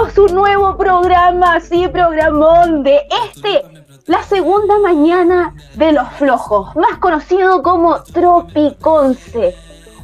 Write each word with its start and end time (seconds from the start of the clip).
Partimos 0.00 0.30
un 0.30 0.34
nuevo 0.34 0.76
programa, 0.78 1.60
sí, 1.60 1.86
programón 1.88 2.82
de 2.82 3.00
este, 3.26 3.62
la 4.06 4.22
segunda 4.22 4.78
mañana 4.78 5.54
de 5.74 5.92
los 5.92 6.08
flojos, 6.12 6.74
más 6.74 6.98
conocido 6.98 7.62
como 7.62 8.02
Tropiconce. 8.04 9.54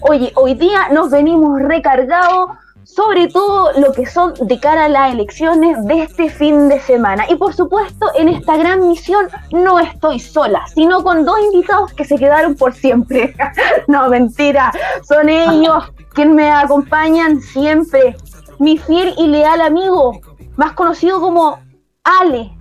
Oye, 0.00 0.32
hoy 0.34 0.54
día 0.54 0.88
nos 0.90 1.10
venimos 1.10 1.62
recargados 1.62 2.50
sobre 2.84 3.28
todo 3.28 3.72
lo 3.78 3.92
que 3.92 4.04
son 4.04 4.34
de 4.40 4.60
cara 4.60 4.84
a 4.84 4.88
las 4.88 5.12
elecciones 5.12 5.82
de 5.86 6.02
este 6.02 6.28
fin 6.28 6.68
de 6.68 6.78
semana. 6.80 7.24
Y 7.30 7.36
por 7.36 7.54
supuesto, 7.54 8.06
en 8.16 8.28
esta 8.28 8.56
gran 8.56 8.86
misión 8.86 9.28
no 9.50 9.78
estoy 9.78 10.20
sola, 10.20 10.62
sino 10.74 11.02
con 11.02 11.24
dos 11.24 11.38
invitados 11.52 11.94
que 11.94 12.04
se 12.04 12.16
quedaron 12.16 12.54
por 12.54 12.74
siempre. 12.74 13.34
no, 13.88 14.08
mentira, 14.10 14.72
son 15.08 15.30
ellos 15.30 15.84
quienes 16.12 16.34
me 16.34 16.50
acompañan 16.50 17.40
siempre. 17.40 18.14
Mi 18.58 18.78
fiel 18.78 19.14
y 19.18 19.26
leal 19.26 19.60
amigo, 19.60 20.20
más 20.56 20.72
conocido 20.72 21.20
como 21.20 21.58
Ale. 22.04 22.52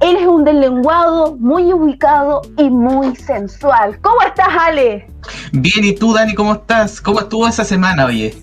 Él 0.00 0.16
es 0.16 0.26
un 0.26 0.44
deslenguado, 0.44 1.36
muy 1.36 1.72
ubicado 1.72 2.42
y 2.58 2.68
muy 2.68 3.16
sensual. 3.16 3.98
¿Cómo 4.02 4.20
estás, 4.22 4.48
Ale? 4.48 5.06
Bien, 5.52 5.84
¿y 5.84 5.94
tú, 5.94 6.12
Dani, 6.12 6.34
cómo 6.34 6.54
estás? 6.54 7.00
¿Cómo 7.00 7.20
estuvo 7.20 7.48
esa 7.48 7.64
semana, 7.64 8.04
oye? 8.04 8.34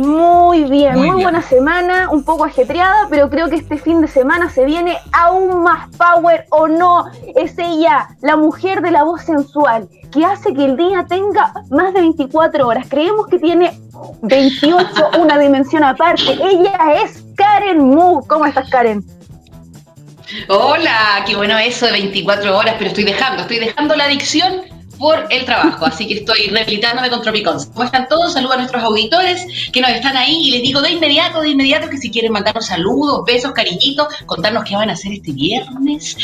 Muy 0.00 0.64
bien, 0.64 0.94
muy, 0.94 1.08
Muy 1.08 1.16
bien. 1.16 1.22
buena 1.24 1.42
semana, 1.42 2.08
un 2.10 2.24
poco 2.24 2.46
ajetreada, 2.46 3.06
pero 3.10 3.28
creo 3.28 3.50
que 3.50 3.56
este 3.56 3.76
fin 3.76 4.00
de 4.00 4.08
semana 4.08 4.48
se 4.48 4.64
viene 4.64 4.96
aún 5.12 5.62
más 5.62 5.94
power 5.94 6.46
o 6.48 6.68
no. 6.68 7.04
Es 7.36 7.58
ella, 7.58 8.08
la 8.22 8.34
mujer 8.36 8.80
de 8.80 8.92
la 8.92 9.02
voz 9.02 9.20
sensual, 9.20 9.90
que 10.10 10.24
hace 10.24 10.54
que 10.54 10.64
el 10.64 10.78
día 10.78 11.04
tenga 11.06 11.52
más 11.68 11.92
de 11.92 12.00
24 12.00 12.66
horas. 12.66 12.86
Creemos 12.88 13.26
que 13.26 13.38
tiene 13.38 13.78
28, 14.22 14.88
una 15.20 15.38
dimensión 15.38 15.84
aparte. 15.84 16.32
Ella 16.32 17.02
es 17.04 17.22
Karen 17.36 17.80
Mu. 17.80 18.26
¿Cómo 18.26 18.46
estás, 18.46 18.70
Karen? 18.70 19.04
Hola, 20.48 21.24
qué 21.26 21.36
bueno 21.36 21.58
eso 21.58 21.84
de 21.84 21.92
24 21.92 22.56
horas, 22.56 22.76
pero 22.78 22.88
estoy 22.88 23.04
dejando, 23.04 23.42
estoy 23.42 23.58
dejando 23.58 23.94
la 23.96 24.04
adicción 24.04 24.62
por 25.00 25.26
el 25.30 25.44
trabajo, 25.46 25.86
así 25.86 26.06
que 26.06 26.14
estoy 26.14 26.48
rehabilitándome 26.48 27.08
con 27.08 27.22
Tropicón. 27.22 27.56
¿Cómo 27.72 27.84
están 27.84 28.06
todos? 28.08 28.34
Saludos 28.34 28.54
a 28.54 28.58
nuestros 28.58 28.82
auditores 28.84 29.46
que 29.72 29.80
nos 29.80 29.90
están 29.90 30.14
ahí 30.16 30.48
y 30.48 30.50
les 30.50 30.62
digo 30.62 30.82
de 30.82 30.90
inmediato, 30.90 31.40
de 31.40 31.48
inmediato 31.48 31.88
que 31.88 31.96
si 31.96 32.10
quieren 32.10 32.32
mandarnos 32.32 32.66
saludos, 32.66 33.22
besos, 33.26 33.52
cariñitos, 33.52 34.06
contarnos 34.26 34.64
qué 34.64 34.76
van 34.76 34.90
a 34.90 34.92
hacer 34.92 35.12
este 35.14 35.32
viernes, 35.32 36.16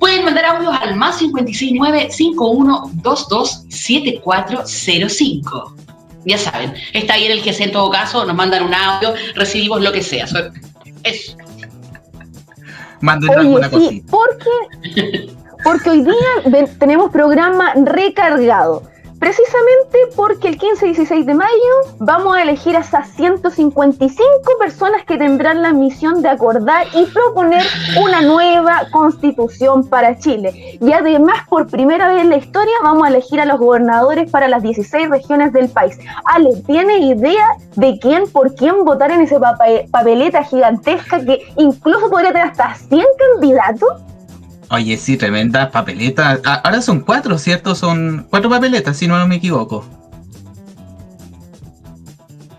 pueden 0.00 0.24
mandar 0.24 0.44
audios 0.46 0.74
al 0.82 0.96
más 0.96 1.18
569 1.18 2.08
5122 2.10 3.62
7405. 3.68 5.76
Ya 6.24 6.38
saben, 6.38 6.74
está 6.92 7.14
ahí 7.14 7.26
en 7.26 7.32
el 7.32 7.42
que 7.42 7.52
sea 7.52 7.66
en 7.66 7.72
todo 7.72 7.88
caso, 7.90 8.24
nos 8.26 8.34
mandan 8.34 8.64
un 8.64 8.74
audio, 8.74 9.14
recibimos 9.36 9.80
lo 9.80 9.92
que 9.92 10.02
sea. 10.02 10.26
So- 10.26 10.50
Eso. 11.04 11.36
Mándenos 13.00 13.36
Oye, 13.36 13.46
alguna 13.46 13.68
sí, 13.68 13.74
cosita. 13.74 14.06
porque, 14.10 14.50
porque 15.64 15.90
hoy 15.90 16.02
día 16.02 16.66
tenemos 16.78 17.10
programa 17.10 17.72
recargado. 17.74 18.82
Precisamente 19.18 19.98
porque 20.14 20.48
el 20.48 20.58
15 20.58 20.84
y 20.84 20.88
16 20.90 21.24
de 21.24 21.34
mayo 21.34 21.48
vamos 21.98 22.36
a 22.36 22.42
elegir 22.42 22.76
a 22.76 22.80
esas 22.80 23.08
155 23.12 24.24
personas 24.58 25.04
que 25.06 25.16
tendrán 25.16 25.62
la 25.62 25.72
misión 25.72 26.20
de 26.20 26.28
acordar 26.28 26.86
y 26.92 27.06
proponer 27.06 27.64
una 28.02 28.20
nueva 28.20 28.82
constitución 28.90 29.88
para 29.88 30.18
Chile. 30.18 30.78
Y 30.82 30.92
además, 30.92 31.46
por 31.48 31.66
primera 31.66 32.08
vez 32.08 32.22
en 32.22 32.28
la 32.28 32.36
historia, 32.36 32.74
vamos 32.82 33.06
a 33.06 33.08
elegir 33.08 33.40
a 33.40 33.46
los 33.46 33.58
gobernadores 33.58 34.30
para 34.30 34.48
las 34.48 34.62
16 34.62 35.08
regiones 35.08 35.52
del 35.54 35.70
país. 35.70 35.98
Ale, 36.26 36.50
¿tiene 36.66 36.98
idea 36.98 37.46
de 37.74 37.98
quién 37.98 38.30
por 38.30 38.54
quién 38.54 38.84
votar 38.84 39.10
en 39.12 39.22
esa 39.22 39.40
papeleta 39.90 40.44
gigantesca 40.44 41.24
que 41.24 41.40
incluso 41.56 42.10
podría 42.10 42.32
tener 42.32 42.48
hasta 42.48 42.74
100 42.74 43.06
candidatos? 43.32 44.02
Oye, 44.70 44.96
sí, 44.96 45.16
tremenda 45.16 45.70
papeleta. 45.70 46.40
Ah, 46.44 46.60
Ahora 46.64 46.82
son 46.82 47.00
cuatro, 47.00 47.38
¿cierto? 47.38 47.74
Son 47.74 48.26
cuatro 48.30 48.50
papeletas, 48.50 48.96
si 48.96 49.06
no 49.06 49.26
me 49.26 49.36
equivoco. 49.36 49.84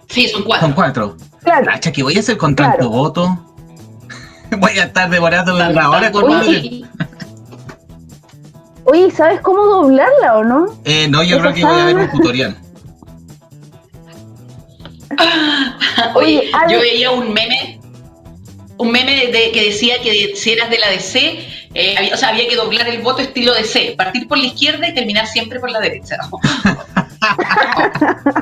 Sí, 0.09 0.28
son 0.29 0.44
cuatro. 0.44 0.68
Son 0.68 0.73
cuatro. 0.75 1.18
Claro. 1.44 1.66
Cacha, 1.66 1.91
¿qué 1.91 2.03
voy 2.03 2.16
a 2.18 2.19
hacer 2.19 2.38
con 2.38 2.56
Claro. 2.56 2.72
tanto 2.73 2.90
voto? 2.90 3.38
voy 4.57 4.79
a 4.79 4.85
estar 4.85 5.09
demorando 5.09 5.53
la, 5.53 5.69
la 5.72 5.90
hora 5.90 6.12
con 6.12 6.23
Oye. 6.31 6.84
Oye, 8.85 9.12
¿sabes 9.12 9.41
cómo 9.41 9.66
doblarla 9.66 10.38
o 10.38 10.44
no? 10.45 10.66
Eh, 10.85 11.09
no, 11.09 11.22
yo 11.22 11.39
creo 11.39 11.53
que 11.53 11.66
voy 11.66 11.79
a 11.81 11.85
ver 11.85 11.95
un 11.97 12.09
tutorial. 12.09 12.57
Oye, 16.16 16.50
yo 16.69 16.79
veía 16.79 17.12
un 17.12 17.34
meme, 17.34 17.81
un 18.78 18.91
meme 18.91 19.28
de, 19.28 19.51
que 19.51 19.66
decía 19.66 19.95
que 20.01 20.34
si 20.35 20.51
eras 20.53 20.69
de 20.69 20.79
la 20.79 20.89
DC, 20.89 21.39
eh, 21.80 21.96
había, 21.96 22.16
o 22.16 22.18
sea, 22.18 22.30
había 22.30 22.48
que 22.48 22.56
doblar 22.56 22.88
el 22.90 23.04
voto 23.04 23.22
estilo 23.22 23.54
DC, 23.54 23.94
partir 23.96 24.28
por 24.28 24.40
la 24.40 24.46
izquierda 24.46 24.88
y 24.88 24.96
terminar 24.96 25.28
siempre 25.28 25.60
por 25.60 25.70
la 25.70 25.80
derecha. 25.80 26.18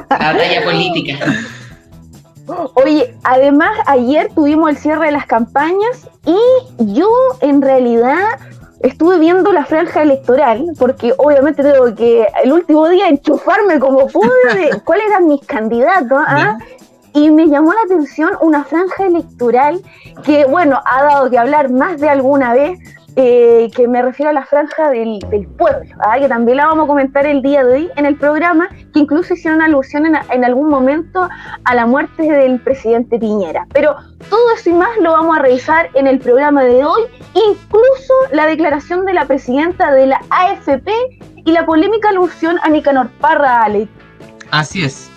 la 0.10 0.34
batalla 0.34 0.64
política. 0.64 1.20
Oye, 2.76 3.14
además 3.24 3.78
ayer 3.88 4.30
tuvimos 4.34 4.70
el 4.70 4.78
cierre 4.78 5.08
de 5.08 5.12
las 5.12 5.26
campañas 5.26 6.08
y 6.26 6.38
yo 6.94 7.10
en 7.42 7.62
realidad 7.62 8.40
estuve 8.80 9.20
viendo 9.20 9.52
la 9.52 9.66
franja 9.66 10.04
electoral 10.04 10.68
porque 10.80 11.14
obviamente 11.18 11.62
tengo 11.62 11.94
que 11.94 12.26
el 12.42 12.54
último 12.54 12.88
día 12.88 13.10
enchufarme 13.10 13.80
como 13.80 14.08
pude 14.08 14.30
de 14.54 14.80
cuáles 14.86 15.08
eran 15.08 15.28
mis 15.28 15.46
candidatos. 15.46 16.20
¿ah? 16.26 16.58
Y 17.14 17.32
me 17.32 17.48
llamó 17.48 17.74
la 17.74 17.82
atención 17.82 18.32
una 18.40 18.64
franja 18.64 19.06
electoral 19.06 19.82
que, 20.24 20.46
bueno, 20.46 20.82
ha 20.86 21.04
dado 21.04 21.30
que 21.30 21.38
hablar 21.38 21.70
más 21.70 22.00
de 22.00 22.10
alguna 22.10 22.54
vez, 22.54 22.80
eh, 23.16 23.70
que 23.76 23.88
me 23.88 24.02
refiero 24.02 24.30
a 24.30 24.34
la 24.34 24.46
franja 24.46 24.90
del, 24.90 25.20
del 25.30 25.48
pueblo, 25.48 25.96
¿ah? 26.06 26.20
que 26.20 26.28
también 26.28 26.58
la 26.58 26.68
vamos 26.68 26.86
a 26.86 26.88
comentar 26.88 27.26
el 27.26 27.42
día 27.42 27.64
de 27.64 27.74
hoy 27.74 27.90
en 27.96 28.06
el 28.06 28.16
programa, 28.18 28.68
que 28.94 29.00
incluso 29.00 29.34
hicieron 29.34 29.62
alusión 29.62 30.06
en, 30.06 30.16
en 30.32 30.44
algún 30.44 30.70
momento 30.70 31.30
a 31.64 31.76
la 31.76 31.86
muerte 31.86 32.24
del 32.24 32.60
presidente 32.60 33.18
Piñera. 33.18 33.68
Pero 33.74 33.96
todo 34.30 34.52
eso 34.56 34.70
y 34.70 34.74
más 34.74 34.90
lo 35.02 35.12
vamos 35.12 35.38
a 35.38 35.42
revisar 35.42 35.90
en 35.94 36.08
el 36.08 36.20
programa 36.20 36.64
de 36.64 36.84
hoy, 36.84 37.02
incluso 37.34 38.14
la 38.32 38.46
declaración 38.48 39.06
de 39.06 39.14
la 39.14 39.26
presidenta 39.26 39.92
de 39.92 40.08
la 40.08 40.22
AFP 40.30 40.92
y 41.46 41.52
la 41.52 41.66
polémica 41.66 42.10
alusión 42.10 42.58
a 42.64 42.70
Nicanor 42.70 43.10
Parra, 43.22 43.64
Ale. 43.64 43.88
Así 44.52 44.84
es. 44.84 45.10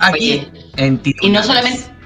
Aquí 0.00 0.46
Oye, 0.46 0.52
en 0.76 0.94
y 0.94 1.30
no 1.30 1.42
titulares. 1.42 1.46
solamente. 1.46 1.97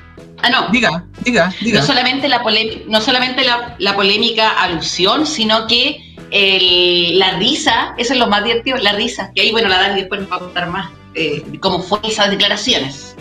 Ah, 0.43 0.51
no. 0.51 0.69
Diga, 0.71 1.05
diga, 1.25 1.53
diga. 1.61 1.81
No 1.81 1.87
solamente 1.87 2.29
la, 2.29 2.43
no 2.89 3.01
solamente 3.01 3.45
la, 3.45 3.77
la 3.79 3.95
polémica 3.95 4.51
alusión, 4.63 5.27
sino 5.27 5.67
que 5.67 6.15
el- 6.31 7.19
la 7.19 7.33
risa, 7.39 7.95
eso 7.99 8.13
es 8.15 8.19
lo 8.19 8.27
más 8.27 8.43
divertido, 8.45 8.77
la 8.79 8.93
risa. 8.93 9.31
Y 9.35 9.41
ahí, 9.41 9.53
bueno, 9.53 9.69
la 9.69 9.79
Dani 9.81 10.01
después 10.01 10.21
nos 10.21 10.31
va 10.33 10.37
a 10.37 10.41
contar 10.41 10.69
más 10.69 10.91
eh, 11.15 11.43
cómo 11.61 11.81
fue 11.81 11.99
esas 12.05 12.31
declaraciones. 12.31 13.15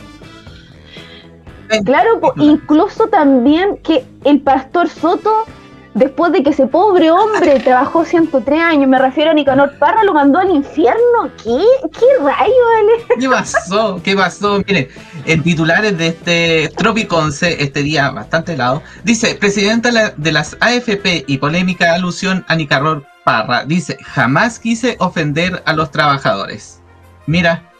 Claro, 1.85 2.19
incluso 2.37 3.07
también 3.07 3.77
que 3.77 4.03
el 4.25 4.41
pastor 4.41 4.89
Soto, 4.89 5.45
después 5.93 6.31
de 6.31 6.43
que 6.43 6.51
ese 6.51 6.67
pobre 6.67 7.11
hombre 7.11 7.59
trabajó 7.63 8.05
103 8.05 8.59
años, 8.59 8.89
me 8.89 8.99
refiero 8.99 9.31
a 9.31 9.33
Nicanor 9.33 9.77
Parra, 9.77 10.03
lo 10.03 10.13
mandó 10.13 10.39
al 10.39 10.49
infierno. 10.49 11.29
¿Qué? 11.43 11.63
¿Qué 11.93 12.05
rayo, 12.19 12.53
Ale? 12.79 13.19
¿Qué 13.19 13.29
pasó? 13.29 14.01
¿Qué 14.03 14.15
pasó? 14.15 14.61
Mire, 14.67 14.89
en 15.25 15.43
titulares 15.43 15.97
de 15.97 16.07
este 16.07 16.69
Tropiconce, 16.75 17.63
este 17.63 17.83
día 17.83 18.09
bastante 18.11 18.53
helado, 18.53 18.81
dice, 19.03 19.35
presidenta 19.35 20.13
de 20.15 20.31
las 20.31 20.57
AFP 20.59 21.25
y 21.27 21.37
polémica 21.37 21.93
alusión 21.93 22.45
a 22.47 22.55
Nicanor 22.55 23.05
Parra, 23.23 23.65
dice, 23.65 23.97
jamás 24.03 24.59
quise 24.59 24.95
ofender 24.99 25.61
a 25.65 25.73
los 25.73 25.91
trabajadores. 25.91 26.81
Mira, 27.27 27.70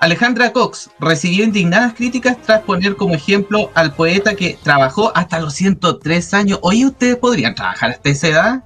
Alejandra 0.00 0.52
Cox 0.52 0.90
recibió 0.98 1.44
indignadas 1.44 1.94
críticas 1.94 2.36
tras 2.42 2.62
poner 2.62 2.96
como 2.96 3.14
ejemplo 3.14 3.70
al 3.74 3.94
poeta 3.94 4.34
que 4.34 4.58
trabajó 4.62 5.12
hasta 5.16 5.40
los 5.40 5.54
103 5.54 6.34
años. 6.34 6.58
Oye, 6.62 6.86
¿ustedes 6.86 7.16
podrían 7.16 7.54
trabajar 7.54 7.92
hasta 7.92 8.10
esa 8.10 8.28
edad? 8.28 8.64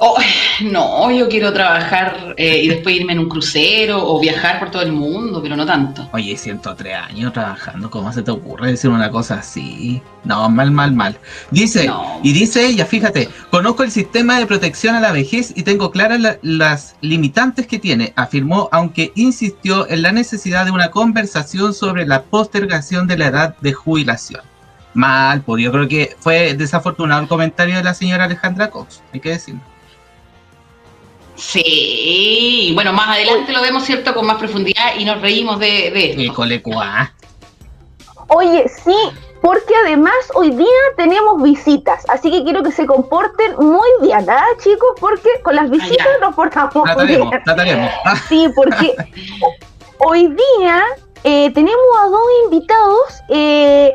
Oh, 0.00 0.16
no, 0.62 1.10
yo 1.10 1.28
quiero 1.28 1.52
trabajar 1.52 2.34
eh, 2.36 2.62
y 2.62 2.68
después 2.68 2.94
irme 2.94 3.14
en 3.14 3.18
un 3.18 3.28
crucero 3.28 3.98
o 4.08 4.20
viajar 4.20 4.60
por 4.60 4.70
todo 4.70 4.82
el 4.82 4.92
mundo, 4.92 5.42
pero 5.42 5.56
no 5.56 5.66
tanto. 5.66 6.08
Oye, 6.12 6.36
103 6.36 6.94
años 6.94 7.32
trabajando, 7.32 7.90
¿cómo 7.90 8.12
se 8.12 8.22
te 8.22 8.30
ocurre 8.30 8.70
decir 8.70 8.90
una 8.90 9.10
cosa 9.10 9.34
así? 9.40 10.00
No, 10.24 10.48
mal, 10.50 10.70
mal, 10.70 10.92
mal. 10.92 11.18
Dice, 11.50 11.86
No. 11.88 12.20
y 12.22 12.32
dice 12.32 12.64
ella, 12.66 12.86
fíjate, 12.86 13.28
conozco 13.50 13.82
el 13.82 13.90
sistema 13.90 14.38
de 14.38 14.46
protección 14.46 14.94
a 14.94 15.00
la 15.00 15.10
vejez 15.10 15.52
y 15.56 15.64
tengo 15.64 15.90
claras 15.90 16.20
la- 16.20 16.38
las 16.42 16.96
limitantes 17.00 17.66
que 17.66 17.78
tiene, 17.80 18.12
afirmó, 18.14 18.68
aunque 18.70 19.10
insistió 19.16 19.88
en 19.88 20.02
la 20.02 20.12
necesidad 20.12 20.64
de 20.64 20.70
una 20.70 20.90
conversación 20.92 21.74
sobre 21.74 22.06
la 22.06 22.22
postergación 22.22 23.08
de 23.08 23.18
la 23.18 23.26
edad 23.26 23.56
de 23.60 23.72
jubilación. 23.72 24.42
Mal, 24.94 25.42
pues 25.42 25.62
yo 25.62 25.70
creo 25.72 25.86
que 25.88 26.16
fue 26.20 26.54
desafortunado 26.54 27.20
el 27.22 27.28
comentario 27.28 27.76
de 27.76 27.82
la 27.84 27.94
señora 27.94 28.24
Alejandra 28.24 28.70
Cox, 28.70 29.02
hay 29.12 29.20
que 29.20 29.30
decirlo. 29.30 29.60
Sí, 31.38 32.72
bueno, 32.74 32.92
más 32.92 33.08
adelante 33.08 33.52
lo 33.52 33.62
vemos, 33.62 33.84
¿cierto? 33.84 34.12
Con 34.14 34.26
más 34.26 34.38
profundidad 34.38 34.96
y 34.98 35.04
nos 35.04 35.20
reímos 35.20 35.58
de, 35.60 35.90
de 35.92 36.10
esto. 36.10 36.20
Híjole, 36.20 36.60
cuá. 36.62 37.12
Oye, 38.28 38.68
sí, 38.68 38.96
porque 39.40 39.72
además 39.84 40.14
hoy 40.34 40.50
día 40.50 40.66
tenemos 40.96 41.40
visitas, 41.42 42.04
así 42.10 42.30
que 42.30 42.42
quiero 42.42 42.62
que 42.62 42.72
se 42.72 42.86
comporten 42.86 43.54
muy 43.56 43.88
bien, 44.02 44.28
¿ah, 44.28 44.44
chicos? 44.62 44.88
Porque 45.00 45.28
con 45.42 45.54
las 45.54 45.70
visitas 45.70 46.06
ya. 46.20 46.26
nos 46.26 46.34
portamos 46.34 46.74
muy 46.74 46.84
Trataremos, 46.84 47.30
bien. 47.30 47.42
trataremos. 47.44 47.90
Ah, 48.04 48.16
Sí, 48.28 48.48
porque 48.54 48.94
hoy 49.98 50.26
día 50.58 50.82
eh, 51.24 51.50
tenemos 51.54 51.86
a 52.02 52.08
dos 52.08 52.26
invitados 52.44 53.00
eh, 53.28 53.92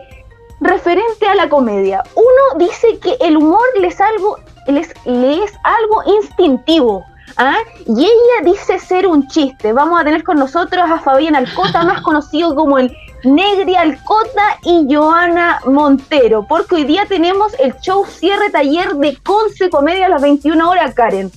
referente 0.62 1.28
a 1.28 1.36
la 1.36 1.50
comedia. 1.50 2.01
Uno 2.16 2.66
dice 2.66 2.98
que 3.00 3.18
el 3.19 3.38
humor 3.38 3.62
le 3.80 3.88
es 3.88 4.00
algo, 4.00 4.39
les, 4.68 4.89
le 5.06 5.44
es 5.44 5.54
algo 5.63 6.04
instintivo. 6.19 7.04
¿Ah? 7.38 7.58
Y 7.88 8.06
ella 8.06 8.52
dice 8.52 8.80
ser 8.80 9.08
un 9.08 9.28
chiste. 9.28 9.74
Vamos 9.74 10.00
a 10.00 10.04
tener 10.04 10.24
con 10.24 10.38
nosotros 10.38 10.84
a 10.90 11.00
Fabián 11.00 11.36
Alcota, 11.36 11.84
más 11.86 12.02
conocido 12.02 12.56
como 12.56 12.78
el 12.80 12.96
Negri 13.24 13.76
Alcota 13.76 14.60
y 14.64 14.94
Joana 14.94 15.62
Montero, 15.66 16.46
porque 16.48 16.76
hoy 16.76 16.84
día 16.84 17.06
tenemos 17.08 17.54
el 17.60 17.74
show 17.80 18.06
cierre 18.06 18.50
taller 18.50 18.96
de 18.96 19.16
Conce 19.18 19.70
Comedia 19.70 20.08
a 20.08 20.10
las 20.10 20.22
21 20.22 20.70
horas, 20.70 20.94
Karen. 20.94 21.32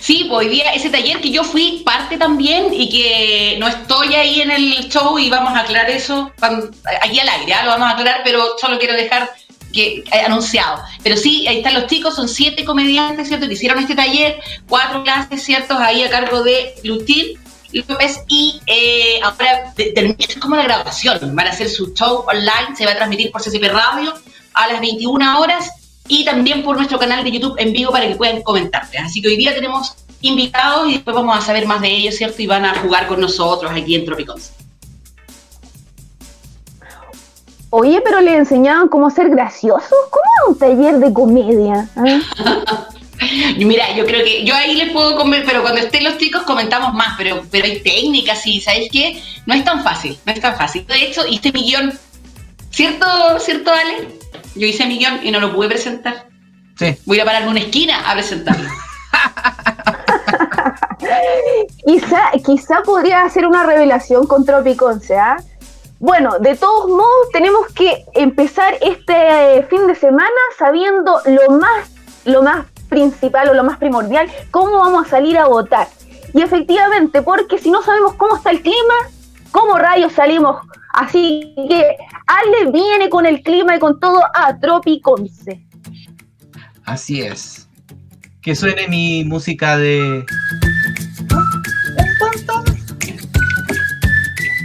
Sí, 0.00 0.26
pues 0.28 0.46
hoy 0.46 0.48
día 0.48 0.72
ese 0.72 0.90
taller 0.90 1.20
que 1.20 1.30
yo 1.30 1.44
fui 1.44 1.82
parte 1.84 2.16
también 2.16 2.72
y 2.72 2.88
que 2.88 3.56
no 3.58 3.68
estoy 3.68 4.14
ahí 4.14 4.40
en 4.40 4.50
el 4.50 4.88
show 4.88 5.18
y 5.18 5.28
vamos 5.30 5.54
a 5.54 5.60
aclarar 5.60 5.90
eso 5.90 6.32
aquí 7.02 7.20
al 7.20 7.28
aire, 7.28 7.52
¿ah? 7.52 7.64
lo 7.64 7.70
vamos 7.70 7.88
a 7.88 7.92
aclarar, 7.92 8.22
pero 8.24 8.58
solo 8.58 8.78
quiero 8.78 8.94
dejar 8.94 9.30
que 9.72 10.04
eh, 10.12 10.20
anunciado. 10.24 10.82
Pero 11.02 11.16
sí, 11.16 11.46
ahí 11.46 11.58
están 11.58 11.74
los 11.74 11.86
chicos, 11.86 12.14
son 12.14 12.28
siete 12.28 12.64
comediantes, 12.64 13.28
¿cierto? 13.28 13.46
Que 13.46 13.54
hicieron 13.54 13.78
este 13.78 13.94
taller, 13.94 14.40
cuatro 14.68 15.02
clases, 15.02 15.42
¿cierto? 15.42 15.76
Ahí 15.78 16.02
a 16.02 16.10
cargo 16.10 16.42
de 16.42 16.74
Lutil 16.84 17.38
López 17.72 18.20
y 18.28 18.60
eh, 18.66 19.20
ahora 19.22 19.72
termina 19.76 20.16
como 20.40 20.56
la 20.56 20.64
grabación, 20.64 21.18
van 21.36 21.46
a 21.46 21.50
hacer 21.50 21.68
su 21.68 21.94
show 21.94 22.24
online, 22.26 22.76
se 22.76 22.84
va 22.84 22.92
a 22.92 22.96
transmitir 22.96 23.30
por 23.30 23.42
CCP 23.42 23.64
Radio 23.70 24.12
a 24.54 24.66
las 24.68 24.80
21 24.80 25.40
horas 25.40 25.70
y 26.08 26.24
también 26.24 26.62
por 26.64 26.76
nuestro 26.76 26.98
canal 26.98 27.22
de 27.22 27.30
YouTube 27.30 27.54
en 27.58 27.72
vivo 27.72 27.92
para 27.92 28.08
que 28.08 28.16
puedan 28.16 28.42
comentarles. 28.42 29.02
Así 29.02 29.22
que 29.22 29.28
hoy 29.28 29.36
día 29.36 29.54
tenemos 29.54 29.94
invitados 30.20 30.88
y 30.88 30.94
después 30.94 31.14
vamos 31.14 31.38
a 31.38 31.40
saber 31.40 31.66
más 31.66 31.80
de 31.80 31.88
ellos, 31.88 32.16
¿cierto? 32.16 32.42
Y 32.42 32.46
van 32.46 32.64
a 32.64 32.74
jugar 32.80 33.06
con 33.06 33.20
nosotros 33.20 33.70
aquí 33.72 33.94
en 33.94 34.04
Tropicons. 34.04 34.52
Oye, 37.70 38.00
pero 38.02 38.20
le 38.20 38.36
enseñaban 38.36 38.88
cómo 38.88 39.10
ser 39.10 39.30
graciosos. 39.30 39.88
¿Cómo 40.10 40.24
es 40.24 40.48
un 40.48 40.58
taller 40.58 40.98
de 40.98 41.12
comedia? 41.12 41.88
ah? 41.96 42.20
Mira, 43.58 43.94
yo 43.94 44.06
creo 44.06 44.24
que 44.24 44.44
yo 44.44 44.54
ahí 44.54 44.74
les 44.74 44.90
puedo 44.90 45.14
comer, 45.16 45.44
pero 45.46 45.62
cuando 45.62 45.80
estén 45.80 46.04
los 46.04 46.16
chicos 46.18 46.42
comentamos 46.42 46.94
más, 46.94 47.14
pero, 47.18 47.42
pero 47.50 47.66
hay 47.66 47.80
técnicas 47.80 48.46
y 48.46 48.60
¿sabéis 48.60 48.90
qué? 48.90 49.22
No 49.46 49.54
es 49.54 49.62
tan 49.62 49.84
fácil, 49.84 50.18
no 50.24 50.32
es 50.32 50.40
tan 50.40 50.56
fácil. 50.56 50.86
De 50.86 51.04
hecho, 51.04 51.26
hice 51.28 51.52
mi 51.52 51.64
guion, 51.64 51.92
¿cierto, 52.70 53.06
cierto 53.38 53.70
Ale? 53.70 54.08
Yo 54.56 54.66
hice 54.66 54.86
mi 54.86 54.98
guion 54.98 55.20
y 55.22 55.30
no 55.30 55.38
lo 55.38 55.54
pude 55.54 55.68
presentar. 55.68 56.26
Sí. 56.78 56.96
Voy 57.04 57.16
a 57.16 57.18
ir 57.18 57.22
a 57.22 57.24
pararme 57.26 57.50
una 57.50 57.60
esquina 57.60 58.10
a 58.10 58.14
presentarlo. 58.14 58.68
Quizá, 61.84 62.30
quizá 62.44 62.82
podría 62.84 63.22
hacer 63.22 63.46
una 63.46 63.64
revelación 63.64 64.26
con 64.26 64.44
Tropiconce, 64.44 65.18
¿ah? 65.18 65.36
Bueno, 66.00 66.38
de 66.38 66.56
todos 66.56 66.88
modos, 66.88 67.28
tenemos 67.30 67.66
que 67.74 68.06
empezar 68.14 68.72
este 68.80 69.62
fin 69.68 69.86
de 69.86 69.94
semana 69.94 70.40
sabiendo 70.58 71.20
lo 71.26 71.58
más, 71.58 71.90
lo 72.24 72.42
más 72.42 72.64
principal 72.88 73.50
o 73.50 73.54
lo 73.54 73.62
más 73.64 73.76
primordial, 73.76 74.26
cómo 74.50 74.78
vamos 74.78 75.06
a 75.06 75.10
salir 75.10 75.36
a 75.36 75.46
votar. 75.46 75.88
Y 76.32 76.40
efectivamente, 76.40 77.20
porque 77.20 77.58
si 77.58 77.70
no 77.70 77.82
sabemos 77.82 78.14
cómo 78.14 78.36
está 78.36 78.50
el 78.50 78.62
clima, 78.62 78.94
¿cómo 79.52 79.76
rayos 79.76 80.14
salimos? 80.14 80.56
Así 80.94 81.54
que 81.68 81.98
Ale 82.26 82.70
viene 82.72 83.10
con 83.10 83.26
el 83.26 83.42
clima 83.42 83.76
y 83.76 83.78
con 83.78 84.00
todo 84.00 84.22
a 84.32 84.58
Tropiconce. 84.58 85.66
Así 86.86 87.20
es. 87.20 87.68
Que 88.40 88.56
suene 88.56 88.88
mi 88.88 89.22
música 89.24 89.76
de. 89.76 90.24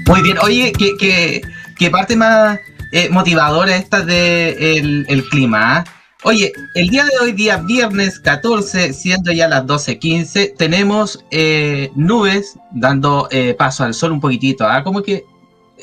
Muy 0.07 0.21
bien. 0.21 0.37
Oye, 0.39 0.71
que, 0.71 0.95
que, 0.97 1.41
que 1.77 1.89
parte 1.89 2.15
más 2.15 2.59
eh, 2.91 3.09
motivadora 3.09 3.75
esta 3.75 4.01
de 4.01 4.77
el, 5.07 5.29
clima. 5.29 5.77
¿ah? 5.77 5.85
Oye, 6.23 6.53
el 6.75 6.89
día 6.89 7.03
de 7.05 7.11
hoy, 7.21 7.31
día 7.33 7.57
viernes 7.57 8.19
14, 8.19 8.93
siendo 8.93 9.31
ya 9.31 9.47
las 9.47 9.65
12.15, 9.65 10.55
tenemos 10.57 11.25
eh, 11.31 11.91
nubes 11.95 12.57
dando 12.71 13.27
eh, 13.31 13.55
paso 13.57 13.83
al 13.83 13.93
sol 13.93 14.11
un 14.11 14.21
poquitito. 14.21 14.65
¿ah? 14.67 14.83
Como 14.83 15.01
que 15.01 15.25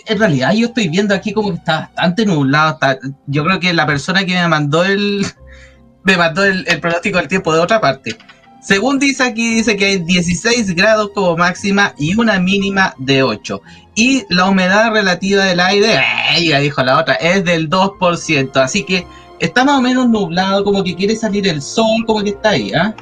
en 0.06 0.18
realidad 0.18 0.52
yo 0.54 0.68
estoy 0.68 0.88
viendo 0.88 1.14
aquí 1.14 1.32
como 1.32 1.50
que 1.50 1.58
está 1.58 1.90
bastante 1.94 2.24
nublado. 2.24 2.78
yo 3.26 3.44
creo 3.44 3.60
que 3.60 3.72
la 3.74 3.86
persona 3.86 4.24
que 4.24 4.34
me 4.34 4.48
mandó 4.48 4.84
el, 4.84 5.26
me 6.04 6.16
mandó 6.16 6.44
el 6.44 6.64
pronóstico 6.80 7.18
del 7.18 7.28
tiempo 7.28 7.52
de 7.52 7.60
otra 7.60 7.80
parte. 7.80 8.16
Según 8.62 9.00
dice 9.00 9.24
aquí, 9.24 9.56
dice 9.56 9.76
que 9.76 9.86
hay 9.86 9.98
16 9.98 10.76
grados 10.76 11.10
como 11.12 11.36
máxima 11.36 11.94
y 11.98 12.14
una 12.14 12.38
mínima 12.38 12.94
de 12.96 13.24
8. 13.24 13.60
Y 13.96 14.24
la 14.28 14.48
humedad 14.48 14.92
relativa 14.92 15.44
del 15.44 15.58
aire, 15.58 15.96
¡eh! 15.96 16.46
ya 16.46 16.60
dijo 16.60 16.80
la 16.84 17.00
otra, 17.00 17.14
es 17.14 17.44
del 17.44 17.68
2%. 17.68 18.56
Así 18.56 18.84
que 18.84 19.04
está 19.40 19.64
más 19.64 19.78
o 19.78 19.82
menos 19.82 20.08
nublado, 20.08 20.62
como 20.62 20.84
que 20.84 20.94
quiere 20.94 21.16
salir 21.16 21.48
el 21.48 21.60
sol, 21.60 22.04
como 22.06 22.22
que 22.22 22.30
está 22.30 22.50
ahí, 22.50 22.72
¿ah? 22.72 22.94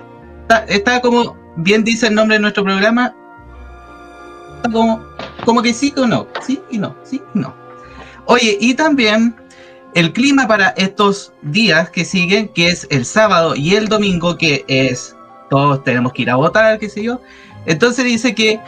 Está, 0.43 0.65
está 0.65 1.01
como, 1.03 1.37
bien 1.57 1.85
dice 1.85 2.07
el 2.07 2.15
nombre 2.15 2.39
de 2.39 2.41
nuestro 2.41 2.65
programa, 2.65 3.15
está 4.57 4.73
como, 4.73 5.05
como 5.45 5.61
que 5.61 5.75
sí 5.75 5.93
o 5.99 6.07
no, 6.07 6.27
sí 6.45 6.59
y 6.71 6.79
no, 6.79 6.97
sí 7.05 7.21
y 7.35 7.39
no. 7.39 7.55
Oye, 8.25 8.57
y 8.61 8.73
también 8.73 9.37
el 9.95 10.11
clima 10.15 10.49
para 10.49 10.71
estos 10.71 11.35
días 11.43 11.91
que 11.91 12.07
siguen, 12.07 12.49
que 12.49 12.69
es 12.69 12.87
el 12.91 13.05
sábado 13.05 13.55
y 13.55 13.75
el 13.75 13.89
domingo, 13.89 14.39
que 14.39 14.65
es 14.69 15.15
todos 15.51 15.85
tenemos 15.85 16.13
que 16.13 16.23
ir 16.23 16.31
a 16.31 16.37
votar, 16.37 16.79
qué 16.79 16.89
sé 16.89 17.03
yo. 17.03 17.21
Entonces 17.67 18.05
dice 18.05 18.35
que 18.35 18.59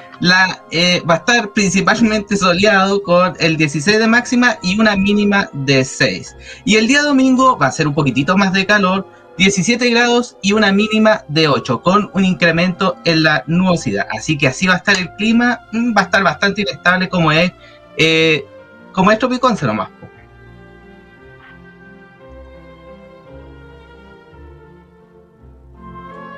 eh, 0.71 1.03
va 1.09 1.15
a 1.15 1.17
estar 1.17 1.51
principalmente 1.53 2.37
soleado 2.37 3.03
con 3.03 3.35
el 3.41 3.57
16 3.57 3.99
de 3.99 4.07
máxima 4.07 4.59
y 4.63 4.79
una 4.79 4.97
mínima 4.97 5.49
de 5.53 5.85
6. 5.85 6.37
Y 6.65 6.77
el 6.77 6.87
día 6.87 7.03
domingo 7.03 7.57
va 7.57 7.69
a 7.69 7.73
ser 7.73 7.89
un 7.89 7.95
poquitito 7.95 8.37
más 8.37 8.53
de 8.53 8.67
calor, 8.67 9.07
17 9.39 9.89
grados 9.91 10.37
y 10.43 10.53
una 10.53 10.73
mínima 10.73 11.25
de 11.29 11.49
8, 11.49 11.81
con 11.81 12.11
un 12.13 12.25
incremento 12.25 12.97
en 13.05 13.23
la 13.23 13.45
nubosidad. 13.47 14.07
Así 14.11 14.37
que 14.37 14.49
así 14.49 14.67
va 14.67 14.75
a 14.75 14.79
estar 14.79 14.99
el 14.99 15.09
clima, 15.15 15.61
mm, 15.73 15.97
va 15.97 16.03
a 16.03 16.05
estar 16.05 16.23
bastante 16.23 16.63
inestable 16.63 17.09
como 17.09 17.33
es, 17.33 17.51
eh, 17.97 18.45
como 18.93 19.11
es 19.11 19.19
Tropiconce 19.19 19.65
nomás. 19.65 19.89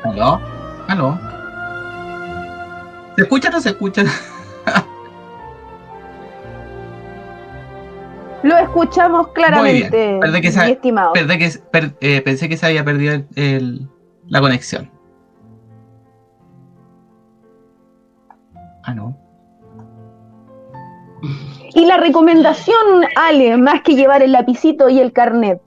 ¿Aló? 0.04 0.40
¿Aló? 0.88 1.18
¿Se 3.16 3.22
escucha 3.22 3.48
o 3.48 3.52
no 3.52 3.60
se 3.60 3.70
escucha? 3.70 4.02
Lo 8.42 8.56
escuchamos 8.58 9.28
claramente, 9.28 10.18
que 10.42 10.48
mi 10.66 10.72
estimado. 10.72 11.12
Perdé 11.14 11.38
que, 11.38 11.50
per- 11.70 11.94
eh, 12.00 12.20
pensé 12.20 12.46
que 12.48 12.56
se 12.58 12.66
había 12.66 12.84
perdido 12.84 13.14
el- 13.14 13.26
el- 13.36 13.88
la 14.28 14.40
conexión. 14.40 14.90
Ah, 18.82 18.92
no. 18.92 19.16
Y 21.74 21.86
la 21.86 21.96
recomendación, 21.96 22.76
Ale, 23.16 23.56
más 23.56 23.80
que 23.80 23.94
llevar 23.96 24.22
el 24.22 24.32
lapicito 24.32 24.90
y 24.90 25.00
el 25.00 25.12
carnet, 25.14 25.62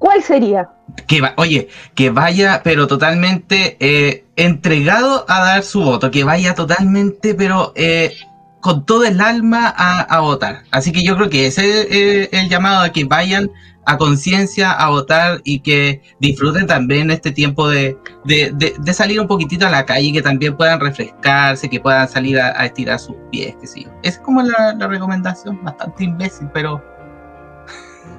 ¿cuál 0.00 0.24
sería? 0.24 0.68
Que 1.06 1.20
va- 1.20 1.34
oye, 1.36 1.68
que 1.94 2.10
vaya, 2.10 2.62
pero 2.64 2.88
totalmente 2.88 3.76
eh, 3.78 4.24
entregado 4.34 5.24
a 5.28 5.44
dar 5.44 5.62
su 5.62 5.82
voto. 5.82 6.10
Que 6.10 6.24
vaya 6.24 6.56
totalmente, 6.56 7.34
pero 7.36 7.72
eh, 7.76 8.12
con 8.60 8.84
todo 8.84 9.04
el 9.04 9.20
alma 9.20 9.72
a, 9.76 10.00
a 10.00 10.18
votar. 10.18 10.64
Así 10.72 10.90
que 10.90 11.04
yo 11.04 11.14
creo 11.16 11.30
que 11.30 11.46
ese 11.46 11.82
es 11.82 11.86
eh, 11.90 12.28
el 12.32 12.48
llamado 12.48 12.82
a 12.82 12.90
que 12.90 13.04
vayan 13.04 13.50
a 13.86 13.96
conciencia 13.96 14.72
a 14.72 14.88
votar 14.90 15.40
y 15.44 15.60
que 15.60 16.02
disfruten 16.18 16.66
también 16.66 17.10
este 17.10 17.30
tiempo 17.32 17.68
de, 17.68 17.96
de, 18.24 18.92
salir 18.92 19.20
un 19.20 19.26
poquitito 19.26 19.66
a 19.66 19.70
la 19.70 19.86
calle, 19.86 20.12
que 20.12 20.22
también 20.22 20.56
puedan 20.56 20.80
refrescarse, 20.80 21.68
que 21.68 21.80
puedan 21.80 22.08
salir 22.08 22.38
a, 22.40 22.64
estirar 22.66 22.98
sus 22.98 23.16
pies, 23.32 23.54
que 23.60 23.66
sí. 23.66 23.86
Es 24.02 24.18
como 24.18 24.42
la, 24.42 24.74
la 24.78 24.86
recomendación, 24.86 25.62
bastante 25.62 26.04
imbécil, 26.04 26.48
pero... 26.52 26.82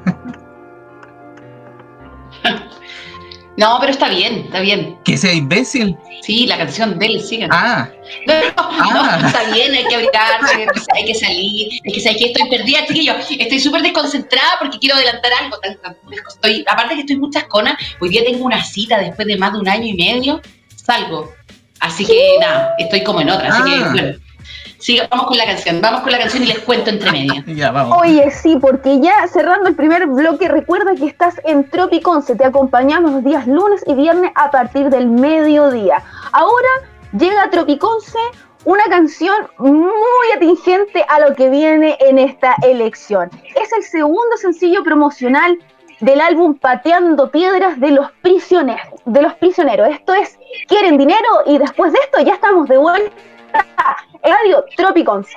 No, 3.57 3.77
pero 3.79 3.91
está 3.91 4.09
bien, 4.09 4.43
está 4.45 4.61
bien. 4.61 4.97
¿Que 5.03 5.17
sea 5.17 5.33
imbécil? 5.33 5.97
Sí, 6.21 6.47
la 6.47 6.57
canción 6.57 6.97
de 6.97 7.05
él. 7.05 7.47
Ah. 7.51 7.89
No, 8.25 8.33
ah. 8.57 9.21
está 9.25 9.43
bien, 9.51 9.73
hay 9.73 9.85
que 9.85 9.95
abrigarse, 9.95 10.67
hay 10.95 11.05
que 11.05 11.15
salir. 11.15 11.67
Es 11.83 11.93
que 11.93 11.99
sabes 11.99 12.17
que 12.17 12.25
estoy 12.27 12.49
perdida, 12.49 12.85
chiquillo. 12.87 13.13
Estoy 13.17 13.59
súper 13.59 13.81
desconcentrada 13.81 14.53
porque 14.59 14.79
quiero 14.79 14.95
adelantar 14.95 15.31
algo. 15.41 15.57
Estoy, 16.29 16.63
aparte 16.67 16.95
que 16.95 17.01
estoy 17.01 17.17
muchas 17.17 17.43
conas, 17.45 17.75
hoy 17.99 18.09
día 18.09 18.23
tengo 18.23 18.45
una 18.45 18.63
cita 18.63 18.99
después 18.99 19.27
de 19.27 19.37
más 19.37 19.53
de 19.53 19.59
un 19.59 19.67
año 19.67 19.85
y 19.85 19.93
medio, 19.93 20.41
salgo. 20.75 21.33
Así 21.81 22.05
que 22.05 22.37
nada, 22.39 22.75
estoy 22.77 23.03
como 23.03 23.21
en 23.21 23.31
otra. 23.31 23.49
Así 23.49 23.63
que, 23.63 23.75
ah. 23.75 23.89
bueno, 23.91 24.17
Sí, 24.81 24.99
vamos 25.11 25.27
con 25.27 25.37
la 25.37 25.45
canción, 25.45 25.79
vamos 25.79 26.01
con 26.01 26.11
la 26.11 26.17
canción 26.17 26.41
y 26.41 26.47
les 26.47 26.59
cuento 26.59 26.89
entre 26.89 27.11
medio. 27.13 27.43
ya, 27.45 27.69
vamos. 27.71 27.99
Oye, 28.01 28.31
sí, 28.31 28.57
porque 28.59 28.99
ya 28.99 29.27
cerrando 29.27 29.69
el 29.69 29.75
primer 29.75 30.07
bloque, 30.07 30.47
recuerda 30.47 30.95
que 30.95 31.05
estás 31.05 31.39
en 31.43 31.69
Tropiconce, 31.69 32.35
te 32.35 32.45
acompañamos 32.45 33.11
los 33.11 33.23
días 33.23 33.45
lunes 33.45 33.83
y 33.85 33.93
viernes 33.93 34.31
a 34.33 34.49
partir 34.49 34.89
del 34.89 35.07
mediodía. 35.07 36.01
Ahora 36.31 36.69
llega 37.15 37.49
Tropiconce, 37.51 38.17
una 38.65 38.83
canción 38.85 39.35
muy 39.59 40.31
atingente 40.35 41.05
a 41.07 41.19
lo 41.19 41.35
que 41.35 41.49
viene 41.49 41.95
en 41.99 42.17
esta 42.17 42.55
elección. 42.63 43.29
Es 43.55 43.71
el 43.73 43.83
segundo 43.83 44.35
sencillo 44.37 44.83
promocional 44.83 45.59
del 45.99 46.19
álbum 46.19 46.55
Pateando 46.55 47.29
Piedras 47.29 47.79
de 47.79 47.91
los 47.91 48.11
Prisioneros. 48.23 48.87
De 49.05 49.21
los 49.21 49.35
prisioneros. 49.35 49.89
Esto 49.89 50.15
es 50.15 50.39
Quieren 50.67 50.97
dinero 50.97 51.27
y 51.45 51.59
después 51.59 51.91
de 51.91 51.99
esto 52.03 52.21
ya 52.21 52.33
estamos 52.33 52.67
de 52.67 52.77
vuelta 52.77 53.11
Radio 54.23 54.63
Tropicons. 54.75 55.27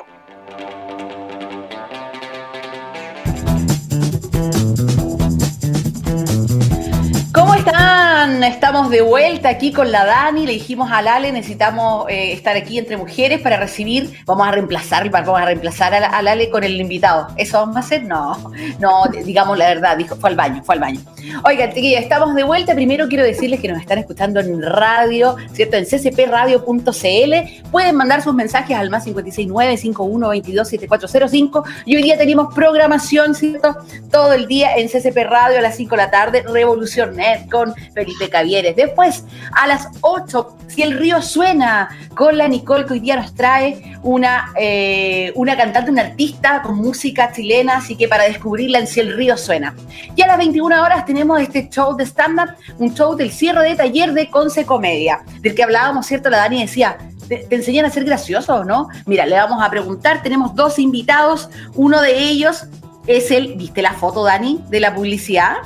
¿Cómo 7.35 7.55
están? 7.57 8.45
Estamos 8.45 8.91
de 8.91 9.03
vuelta 9.03 9.49
aquí 9.49 9.73
con 9.73 9.91
la 9.91 10.05
Dani. 10.05 10.47
Le 10.47 10.53
dijimos 10.53 10.93
a 10.93 11.03
Lale, 11.03 11.33
necesitamos 11.33 12.09
eh, 12.09 12.33
estar 12.33 12.57
aquí 12.57 12.79
entre 12.79 12.97
mujeres 12.97 13.41
para 13.41 13.57
recibir. 13.57 14.21
Vamos 14.25 14.47
a 14.47 14.53
reemplazar, 14.53 15.11
vamos 15.11 15.41
a 15.41 15.45
reemplazar 15.45 15.95
a, 15.95 16.23
Lale 16.23 16.49
con 16.49 16.63
el 16.63 16.81
invitado. 16.81 17.27
¿Eso 17.37 17.59
vamos 17.59 17.75
a 17.75 17.81
hacer? 17.81 18.05
No, 18.05 18.53
no, 18.79 19.03
digamos 19.25 19.59
la 19.59 19.67
verdad, 19.67 19.97
dijo, 19.97 20.15
fue 20.15 20.31
al 20.31 20.37
baño, 20.37 20.63
fue 20.63 20.77
al 20.77 20.81
baño. 20.81 21.01
Oigan, 21.45 21.73
estamos 21.75 22.37
de 22.37 22.45
vuelta. 22.45 22.73
Primero 22.73 23.09
quiero 23.09 23.25
decirles 23.25 23.59
que 23.59 23.67
nos 23.67 23.81
están 23.81 23.99
escuchando 23.99 24.39
en 24.39 24.63
radio, 24.63 25.35
¿cierto? 25.53 25.77
En 25.77 25.87
ccpradio.cl. 25.87 27.35
Pueden 27.73 27.97
mandar 27.97 28.23
sus 28.23 28.33
mensajes 28.33 28.77
al 28.77 28.91
más 28.91 29.09
569-5122-7405. 29.09 31.65
Y 31.85 31.97
hoy 31.97 32.03
día 32.05 32.17
tenemos 32.17 32.55
programación, 32.55 33.35
¿cierto? 33.35 33.77
Todo 34.13 34.35
el 34.35 34.47
día 34.47 34.77
en 34.77 34.89
CCP 34.89 35.17
Radio 35.29 35.59
a 35.59 35.63
las 35.63 35.77
5 35.77 35.91
de 35.91 35.97
la 35.97 36.13
tarde, 36.13 36.45
Revolución 36.47 37.24
con 37.51 37.75
Felipe 37.95 38.29
Cavieres. 38.29 38.77
Después, 38.77 39.25
a 39.53 39.67
las 39.67 39.89
8, 40.01 40.59
Si 40.67 40.83
el 40.83 40.99
río 40.99 41.23
suena, 41.23 41.89
con 42.17 42.37
la 42.37 42.49
Nicole, 42.49 42.85
que 42.85 42.95
hoy 42.95 43.01
día 43.01 43.17
nos 43.17 43.35
trae 43.35 43.97
una, 44.03 44.53
eh, 44.59 45.33
una 45.37 45.57
cantante, 45.57 45.91
una 45.91 46.03
artista 46.03 46.63
con 46.63 46.77
música 46.77 47.31
chilena, 47.33 47.77
así 47.77 47.97
que 47.97 48.09
para 48.09 48.25
descubrirla 48.25 48.79
en 48.79 48.87
Si 48.87 49.01
el 49.01 49.15
río 49.15 49.37
suena. 49.37 49.75
Y 50.17 50.23
a 50.23 50.27
las 50.27 50.39
21 50.39 50.83
horas 50.83 51.05
tenemos 51.07 51.41
este 51.41 51.69
show 51.69 51.97
de 51.97 52.05
stand-up, 52.05 52.55
un 52.79 52.95
show 52.95 53.15
del 53.15 53.31
cierre 53.31 53.69
de 53.69 53.77
taller 53.77 54.13
de 54.13 54.31
Conce 54.31 54.67
Comedia, 54.67 55.23
del 55.41 55.55
que 55.55 55.63
hablábamos, 55.63 56.07
¿cierto? 56.07 56.31
La 56.31 56.39
Dani 56.39 56.63
decía, 56.63 56.99
¿Te, 57.29 57.47
enseñan 57.51 57.87
a 57.87 57.91
ser 57.91 58.05
gracioso 58.05 58.65
no? 58.65 58.89
Mira, 59.07 59.27
le 59.27 59.37
vamos 59.37 59.63
a 59.63 59.71
preguntar, 59.71 60.23
tenemos 60.23 60.55
dos 60.55 60.79
invitados, 60.79 61.49
uno 61.75 62.01
de 62.01 62.19
ellos 62.19 62.67
es 63.07 63.31
el, 63.31 63.55
¿viste 63.55 63.83
la 63.83 63.93
foto, 63.93 64.25
Dani, 64.25 64.63
de 64.69 64.81
la 64.81 64.95
publicidad? 64.95 65.57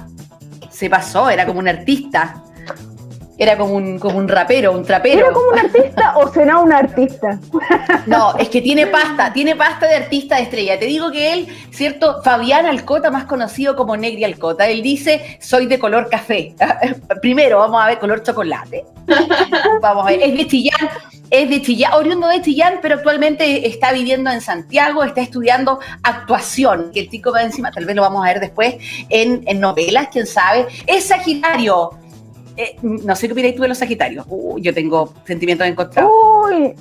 Se 0.79 0.89
pasó, 0.89 1.29
era 1.29 1.45
como 1.45 1.59
un 1.59 1.67
artista. 1.67 2.41
Era 3.37 3.57
como 3.57 3.75
un, 3.75 3.99
como 3.99 4.19
un 4.19 4.29
rapero, 4.29 4.71
un 4.73 4.85
trapero. 4.85 5.27
¿Era 5.27 5.33
como 5.33 5.49
un 5.51 5.59
artista 5.59 6.17
o 6.19 6.33
será 6.33 6.59
un 6.59 6.73
artista? 6.73 7.41
No, 8.07 8.37
es 8.37 8.49
que 8.49 8.61
tiene 8.61 8.87
pasta, 8.87 9.33
tiene 9.33 9.57
pasta 9.57 9.89
de 9.89 9.97
artista 9.97 10.37
de 10.37 10.43
estrella. 10.43 10.79
Te 10.79 10.87
digo 10.87 11.11
que 11.11 11.33
él, 11.33 11.49
¿cierto? 11.73 12.23
Fabián 12.23 12.67
Alcota, 12.67 13.11
más 13.11 13.25
conocido 13.25 13.75
como 13.75 13.97
Negri 13.97 14.23
Alcota, 14.23 14.69
él 14.69 14.83
dice, 14.83 15.39
soy 15.41 15.67
de 15.67 15.81
color 15.81 16.09
café. 16.09 16.55
Primero, 17.21 17.59
vamos 17.59 17.83
a 17.83 17.87
ver, 17.87 17.99
color 17.99 18.23
chocolate. 18.23 18.85
Vamos 19.81 20.05
a 20.05 20.11
ver, 20.11 20.21
es 20.23 20.37
de 20.37 20.47
Chillán, 20.47 20.89
es 21.31 21.51
de 21.51 21.63
Chillán, 21.63 21.93
oriundo 21.95 22.29
de 22.29 22.43
Chillán, 22.43 22.79
pero 22.83 22.97
actualmente 22.97 23.67
está 23.67 23.93
viviendo 23.93 24.31
en 24.31 24.41
Santiago, 24.41 25.05
está 25.05 25.21
estudiando 25.21 25.79
actuación, 26.03 26.91
que 26.93 27.01
el 27.01 27.11
chico 27.11 27.33
va 27.33 27.43
encima, 27.43 27.71
tal 27.71 27.85
vez 27.85 27.95
lo 27.97 28.03
vamos 28.03 28.25
a 28.25 28.29
ver 28.29 28.41
después 28.41 28.77
en, 29.09 29.43
en 29.47 29.61
novelas, 29.61 30.09
quién 30.13 30.27
sabe. 30.27 30.67
Es 30.87 31.05
Sagitario 31.05 31.91
eh, 32.59 32.77
no 32.83 33.15
sé 33.15 33.29
qué 33.29 33.35
opináis 33.35 33.55
tú 33.55 33.63
de 33.63 33.69
los 33.69 33.79
Sagitarios. 33.79 34.27
yo 34.57 34.75
tengo 34.75 35.15
sentimientos 35.25 35.65
encontrados. 35.65 36.11
Uy, 36.11 36.75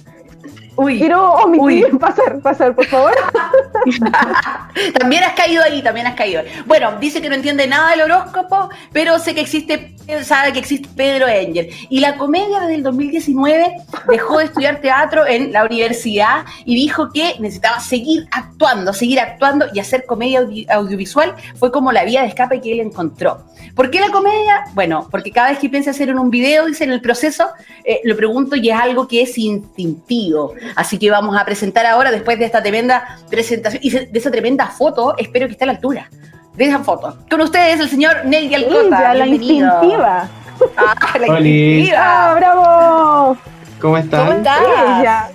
Uy, 0.75 0.99
quiero 0.99 1.33
omitir, 1.33 1.97
pasar, 1.99 2.39
pasar, 2.41 2.75
por 2.75 2.85
favor. 2.85 3.11
también 4.99 5.23
has 5.23 5.33
caído 5.33 5.63
ahí, 5.63 5.81
también 5.81 6.07
has 6.07 6.15
caído. 6.15 6.41
Bueno, 6.65 6.97
dice 6.99 7.21
que 7.21 7.29
no 7.29 7.35
entiende 7.35 7.67
nada 7.67 7.91
del 7.91 8.01
horóscopo, 8.01 8.69
pero 8.91 9.19
sé 9.19 9.33
que 9.33 9.41
existe, 9.41 9.95
sabe 10.23 10.53
que 10.53 10.59
existe 10.59 10.89
Pedro 10.95 11.27
Engel. 11.27 11.69
Y 11.89 11.99
la 11.99 12.17
comedia 12.17 12.59
desde 12.61 12.75
el 12.75 12.83
2019 12.83 13.75
dejó 14.09 14.39
de 14.39 14.45
estudiar 14.45 14.81
teatro 14.81 15.25
en 15.25 15.51
la 15.51 15.65
universidad 15.65 16.45
y 16.65 16.75
dijo 16.75 17.09
que 17.11 17.35
necesitaba 17.39 17.79
seguir 17.79 18.27
actuando, 18.31 18.93
seguir 18.93 19.19
actuando 19.19 19.67
y 19.73 19.79
hacer 19.79 20.05
comedia 20.05 20.45
audiovisual 20.69 21.35
fue 21.55 21.71
como 21.71 21.91
la 21.91 22.03
vía 22.03 22.21
de 22.21 22.27
escape 22.27 22.61
que 22.61 22.73
él 22.73 22.79
encontró. 22.79 23.45
¿Por 23.75 23.91
qué 23.91 23.99
la 23.99 24.09
comedia? 24.09 24.65
Bueno, 24.73 25.07
porque 25.09 25.31
cada 25.31 25.49
vez 25.49 25.59
que 25.59 25.69
piensa 25.69 25.91
hacer 25.91 26.13
un 26.15 26.29
video, 26.29 26.65
dice 26.65 26.83
en 26.83 26.91
el 26.91 27.01
proceso, 27.01 27.49
eh, 27.83 28.01
lo 28.03 28.15
pregunto 28.15 28.55
y 28.55 28.69
es 28.69 28.75
algo 28.75 29.07
que 29.07 29.21
es 29.21 29.37
instintivo. 29.37 30.53
Así 30.75 30.97
que 30.97 31.11
vamos 31.11 31.37
a 31.37 31.45
presentar 31.45 31.85
ahora, 31.85 32.11
después 32.11 32.39
de 32.39 32.45
esta 32.45 32.61
tremenda 32.61 33.19
presentación 33.29 33.76
y 33.81 33.89
de 33.89 34.09
esa 34.13 34.31
tremenda 34.31 34.67
foto, 34.67 35.15
espero 35.17 35.47
que 35.47 35.53
esté 35.53 35.63
a 35.65 35.67
la 35.67 35.73
altura 35.73 36.09
de 36.57 36.65
esa 36.65 36.79
foto. 36.79 37.17
Con 37.29 37.41
ustedes 37.41 37.79
el 37.79 37.89
señor 37.89 38.25
Nelly 38.25 38.55
Alcota. 38.55 39.13
la 39.13 39.27
instintiva. 39.27 40.27
Ah, 40.75 41.17
la 41.19 41.27
instintiva. 41.27 41.97
Ah, 41.99 42.35
bravo. 42.35 43.37
¿Cómo 43.79 43.97
están? 43.97 44.25
¿Cómo 44.25 44.37
estás? 44.39 45.31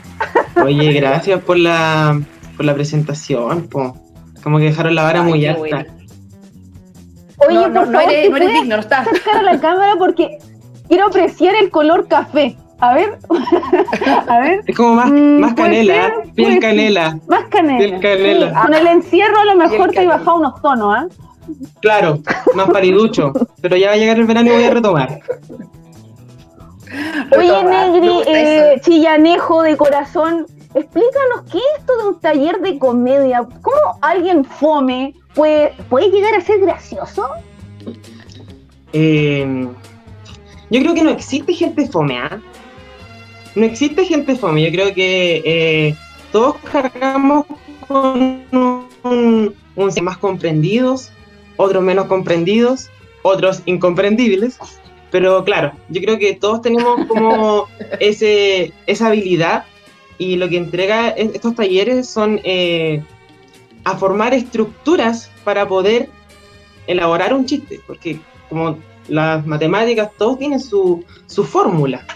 Oye, 0.65 0.93
gracias 0.95 1.41
por 1.43 1.57
la, 1.57 2.21
por 2.57 2.67
la 2.67 2.75
presentación. 2.75 3.69
Como 3.69 4.59
que 4.59 4.65
dejaron 4.65 4.95
la 4.97 5.05
vara 5.05 5.23
muy 5.23 5.47
alta. 5.47 5.87
Oye, 7.49 7.55
no, 7.55 7.63
por 7.63 7.89
no, 7.89 7.99
favor, 7.99 8.13
eres, 8.13 8.31
no 8.31 8.37
eres 8.37 8.53
digno, 8.53 8.77
no 8.77 8.83
estás. 8.83 9.07
Acercar 9.07 9.37
a 9.37 9.43
la 9.43 9.61
cámara 9.61 9.95
porque 9.99 10.39
quiero 10.89 11.07
apreciar 11.07 11.55
el 11.55 11.71
color 11.71 12.09
café. 12.09 12.57
A 12.83 12.95
ver, 12.95 13.17
a 14.29 14.39
ver. 14.41 14.61
Es 14.67 14.77
como 14.77 14.97
más, 14.97 15.09
mm, 15.09 15.39
más 15.39 15.55
canela, 15.55 16.15
piel 16.35 16.59
canela. 16.59 17.17
Más 17.29 17.45
canela. 17.45 17.79
Piel 17.79 18.01
canela. 18.01 18.61
Con 18.61 18.75
el 18.75 18.87
encierro 18.89 19.39
a 19.39 19.45
lo 19.45 19.55
mejor 19.55 19.93
te 19.93 20.03
he 20.03 20.07
bajado 20.09 20.39
unos 20.39 20.61
tonos, 20.61 20.93
¿ah? 20.93 21.07
Claro, 21.81 22.19
más 22.57 22.69
pariducho. 22.71 23.33
pero 23.61 23.77
ya 23.77 23.87
va 23.87 23.93
a 23.93 23.97
llegar 23.97 24.19
el 24.19 24.27
verano 24.27 24.51
y 24.51 24.55
voy 24.55 24.65
a 24.65 24.71
retomar. 24.71 25.21
Oye, 27.39 27.65
Negri, 27.65 28.23
eh, 28.27 28.81
chillanejo 28.85 29.63
de 29.63 29.77
corazón, 29.77 30.47
explícanos 30.75 31.43
qué 31.53 31.59
es 31.59 31.79
esto 31.79 31.97
de 31.99 32.09
un 32.09 32.21
taller 32.21 32.61
de 32.63 32.81
comedia. 32.81 33.47
¿Cómo 33.63 33.99
alguien 34.01 34.45
fome 34.45 35.15
puede, 35.37 35.73
puede 35.89 36.11
llegar 36.11 36.35
a 36.35 36.41
ser 36.41 36.59
gracioso? 36.59 37.29
Eh, 38.93 39.69
yo 40.69 40.81
creo 40.81 40.95
que 40.95 41.05
no 41.05 41.11
existe 41.11 41.55
gente 41.55 41.87
fome, 41.87 42.19
¿ah? 42.19 42.41
No 43.55 43.65
existe 43.65 44.05
gente 44.05 44.37
fome. 44.37 44.63
Yo 44.63 44.71
creo 44.71 44.95
que 44.95 45.43
eh, 45.45 45.97
todos 46.31 46.57
cargamos 46.71 47.47
con 47.87 48.45
un, 48.53 49.55
un, 49.77 49.93
más 50.03 50.19
comprendidos, 50.19 51.11
otros 51.57 51.83
menos 51.83 52.07
comprendidos, 52.07 52.91
otros 53.23 53.63
incomprendibles. 53.67 54.59
Pero 55.11 55.45
claro, 55.45 55.73
yo 55.89 56.01
creo 56.01 56.19
que 56.19 56.35
todos 56.35 56.63
tenemos 56.63 57.07
como 57.07 57.69
ese, 58.01 58.73
esa 58.87 59.09
habilidad 59.09 59.65
y 60.19 60.37
lo 60.37 60.49
que 60.49 60.57
entrega 60.57 61.09
estos 61.09 61.55
talleres 61.55 62.09
son 62.09 62.41
eh, 62.45 63.03
a 63.85 63.97
formar 63.97 64.33
estructuras 64.33 65.31
para 65.45 65.67
poder 65.69 66.09
elaborar 66.87 67.35
un 67.35 67.45
chiste, 67.45 67.81
porque 67.87 68.19
como 68.49 68.79
las 69.09 69.47
matemáticas, 69.47 70.11
todos 70.17 70.39
tienen 70.39 70.61
su, 70.61 71.05
su 71.27 71.45
fórmula. 71.45 72.07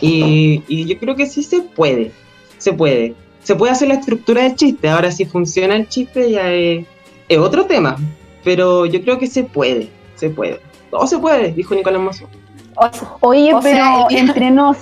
Y, 0.00 0.84
yo 0.86 0.98
creo 0.98 1.16
que 1.16 1.26
sí 1.26 1.42
se 1.42 1.60
puede, 1.62 2.12
se 2.58 2.72
puede. 2.72 3.14
Se 3.42 3.54
puede 3.54 3.72
hacer 3.72 3.88
la 3.88 3.94
estructura 3.94 4.42
del 4.42 4.54
chiste, 4.56 4.88
ahora 4.88 5.10
si 5.12 5.24
funciona 5.24 5.76
el 5.76 5.88
chiste 5.88 6.30
ya 6.32 6.50
es, 6.50 6.84
otro 7.38 7.64
tema. 7.66 7.96
pero 8.44 8.86
yo 8.86 9.00
creo 9.02 9.18
que 9.18 9.26
se 9.26 9.42
puede, 9.44 9.88
se 10.16 10.30
puede. 10.30 10.60
Todo 10.90 11.06
se 11.06 11.18
puede, 11.18 11.52
dijo 11.52 11.74
Nicolás 11.74 12.00
Mazo. 12.00 12.28
Oye, 13.20 13.54
O 13.54 13.60
pero 13.60 13.76
sea, 13.76 14.06
el- 14.10 14.16
entre 14.18 14.50
nos, 14.50 14.76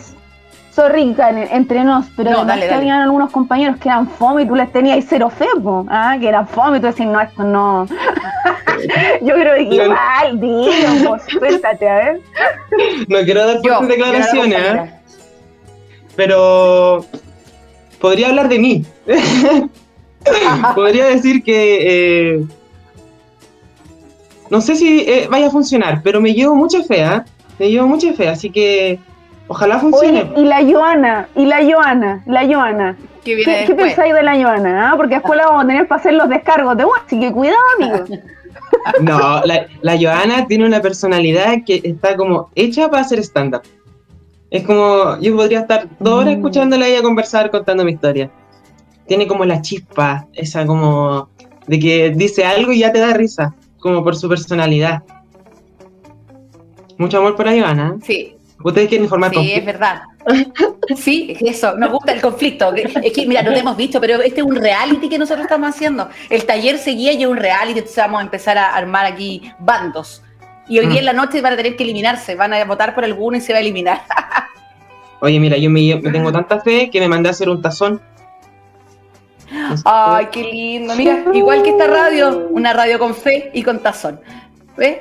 sorry, 0.73 1.15
Karen, 1.15 1.49
entre 1.53 1.85
nos, 1.85 2.07
pero 2.17 2.31
No, 2.31 2.37
además 2.39 2.57
dale, 2.57 2.61
que 2.63 2.69
dale. 2.69 2.81
habían 2.83 3.01
algunos 3.03 3.31
compañeros 3.31 3.77
que 3.79 3.89
eran 3.89 4.09
fome 4.09 4.43
y 4.43 4.47
tú 4.49 4.55
les 4.57 4.71
tenías 4.73 5.05
cero 5.09 5.31
fe, 5.31 5.47
ah, 5.89 6.17
que 6.19 6.29
eran 6.29 6.47
fome 6.49 6.79
y 6.79 6.81
tú 6.81 6.87
decís, 6.89 7.07
no, 7.07 7.21
esto 7.21 7.43
no. 7.45 7.87
Yo 9.23 9.35
creo 9.35 9.55
que 9.55 9.63
igual, 9.63 10.41
dilo, 10.41 11.09
pues, 11.09 11.23
suéltate, 11.29 11.89
a 11.89 11.95
ver. 11.97 12.21
No 13.09 13.19
quiero 13.25 13.47
dar 13.47 13.57
yo, 13.63 13.77
fuertes 13.79 13.89
declaraciones, 13.97 14.59
¿eh? 14.59 14.95
Pero 16.17 17.05
podría 18.01 18.29
hablar 18.29 18.49
de 18.49 18.59
mí. 18.59 18.85
podría 20.75 21.07
decir 21.07 21.43
que 21.43 22.37
eh, 22.37 22.45
no 24.51 24.61
sé 24.61 24.77
si 24.77 25.01
eh, 25.01 25.27
vaya 25.31 25.49
a 25.49 25.51
funcionar, 25.51 26.01
pero 26.03 26.21
me 26.21 26.33
llevo 26.35 26.55
mucha 26.55 26.83
fe, 26.83 27.03
¿ah? 27.03 27.25
Me 27.59 27.71
llevo 27.71 27.87
mucha 27.87 28.13
fe, 28.13 28.29
así 28.29 28.51
que 28.51 28.99
ojalá 29.49 29.79
funcione. 29.79 30.23
Oye, 30.35 30.43
y 30.43 30.45
la 30.45 30.63
Joana, 30.65 31.29
y 31.35 31.47
la 31.47 31.65
Joana, 31.65 32.23
la 32.27 32.47
Joana. 32.47 32.97
¿Qué 33.25 33.35
viene 33.37 33.53
¿Qué, 33.53 33.59
qué 33.61 33.67
después? 33.69 33.95
pensáis 33.95 34.15
de 34.15 34.23
la 34.23 34.35
Joana? 34.35 34.91
ah? 34.91 34.95
Porque 34.97 35.15
después 35.15 35.37
la 35.37 35.47
vamos 35.47 35.65
a 35.65 35.67
tener 35.67 35.89
para 35.89 36.01
hacer 36.01 36.15
los 36.15 36.29
descargos 36.29 36.77
de 36.77 36.85
así 37.05 37.19
que 37.21 37.33
cuidado, 37.33 37.59
amigos. 37.79 38.11
No, 39.01 39.41
la, 39.45 39.67
la 39.83 39.97
Joana 39.99 40.47
tiene 40.47 40.67
una 40.67 40.81
personalidad 40.81 41.59
que 41.65 41.81
está 41.85 42.17
como 42.17 42.51
hecha 42.55 42.91
para 42.91 43.03
hacer 43.03 43.19
stand-up. 43.21 43.63
Es 44.51 44.65
como, 44.65 45.19
yo 45.21 45.35
podría 45.35 45.61
estar 45.61 45.89
dos 45.99 46.15
horas 46.15 46.35
Mm. 46.35 46.37
escuchándola 46.39 46.85
a 46.85 46.89
ella 46.89 47.03
conversar, 47.03 47.51
contando 47.51 47.85
mi 47.85 47.93
historia. 47.93 48.31
Tiene 49.07 49.27
como 49.27 49.45
la 49.45 49.61
chispa, 49.61 50.27
esa 50.33 50.67
como 50.67 51.29
de 51.67 51.79
que 51.79 52.11
dice 52.11 52.45
algo 52.45 52.73
y 52.73 52.81
ya 52.81 52.93
te 52.93 53.01
da 53.01 53.13
risa, 53.15 53.55
como 53.79 54.03
por 54.05 54.17
su 54.17 54.29
personalidad. 54.29 55.03
Mucho 56.99 57.19
amor 57.19 57.37
por. 57.37 57.49
¿eh? 57.49 57.63
Sí, 58.03 58.37
Ustedes 58.63 58.89
quieren 58.89 59.05
informar 59.05 59.31
sí, 59.31 59.53
es 59.53 59.65
verdad. 59.65 60.03
Sí, 60.97 61.37
es 61.39 61.57
eso, 61.57 61.77
nos 61.77 61.91
gusta 61.91 62.13
el 62.13 62.23
conflicto. 62.23 62.73
Es 62.75 63.13
que, 63.13 63.27
mira, 63.27 63.43
no 63.43 63.53
te 63.53 63.59
hemos 63.59 63.77
visto, 63.77 64.01
pero 64.01 64.23
este 64.23 64.41
es 64.41 64.47
un 64.47 64.57
reality 64.57 65.09
que 65.09 65.19
nosotros 65.19 65.45
estamos 65.45 65.69
haciendo. 65.69 66.09
El 66.31 66.47
taller 66.47 66.79
seguía 66.79 67.13
y 67.13 67.23
es 67.23 67.29
un 67.29 67.37
reality, 67.37 67.81
entonces 67.81 67.97
vamos 67.99 68.21
a 68.21 68.25
empezar 68.25 68.57
a 68.57 68.75
armar 68.75 69.05
aquí 69.05 69.53
bandos. 69.59 70.23
Y 70.69 70.79
hoy 70.79 70.87
día 70.87 70.97
Mm. 70.97 70.99
en 70.99 71.05
la 71.05 71.13
noche 71.13 71.41
van 71.43 71.53
a 71.53 71.57
tener 71.57 71.77
que 71.77 71.83
eliminarse, 71.85 72.35
van 72.37 72.53
a 72.55 72.65
votar 72.65 72.95
por 72.95 73.05
alguno 73.05 73.37
y 73.37 73.41
se 73.41 73.53
va 73.53 73.59
a 73.59 73.61
eliminar. 73.61 74.01
Oye, 75.21 75.39
mira, 75.41 75.57
yo 75.57 75.71
me, 75.71 75.95
me 76.03 76.11
tengo 76.11 76.33
tanta 76.33 76.61
fe 76.61 76.91
que 76.91 77.01
me 77.01 77.09
mandé 77.09 77.29
a 77.29 77.33
hacer 77.33 77.49
un 77.49 77.61
tazón. 77.63 78.01
Ay, 79.85 80.27
qué 80.33 80.43
lindo. 80.43 80.95
Mira, 80.97 81.23
igual 81.33 81.63
que 81.63 81.71
esta 81.71 81.87
radio, 81.87 82.49
una 82.51 82.73
radio 82.73 82.99
con 82.99 83.15
fe 83.15 83.51
y 83.55 83.63
con 83.63 83.79
tazón. 83.81 84.21
¿Ves? 84.77 84.99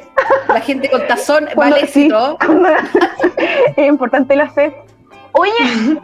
La 0.47 0.61
gente 0.61 0.89
con 0.89 1.05
tazón 1.07 1.45
va 1.45 1.49
al 1.49 1.55
Cuando- 1.55 1.77
sí, 1.77 1.83
éxito. 1.83 2.37
cuando- 2.45 2.69
es 3.75 3.87
importante 3.87 4.35
la 4.35 4.49
fe. 4.49 4.75
Oye, 5.31 5.51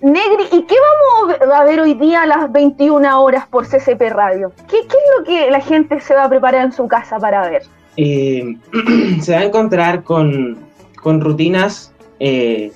Negri, 0.00 0.44
¿y 0.52 0.62
qué 0.62 0.76
vamos 1.20 1.36
a 1.52 1.64
ver 1.64 1.80
hoy 1.80 1.94
día 1.94 2.22
a 2.22 2.26
las 2.26 2.52
21 2.52 3.20
horas 3.20 3.46
por 3.48 3.66
CCP 3.66 4.10
Radio? 4.10 4.52
¿Qué, 4.68 4.86
qué 4.86 4.96
es 4.96 5.18
lo 5.18 5.24
que 5.24 5.50
la 5.50 5.60
gente 5.60 6.00
se 6.00 6.14
va 6.14 6.24
a 6.24 6.28
preparar 6.28 6.64
en 6.66 6.72
su 6.72 6.86
casa 6.86 7.18
para 7.18 7.48
ver? 7.50 7.62
Eh, 7.98 8.56
se 9.20 9.32
va 9.32 9.40
a 9.40 9.44
encontrar 9.44 10.04
con, 10.04 10.56
con 11.02 11.20
rutinas 11.20 11.92
eh, 12.20 12.70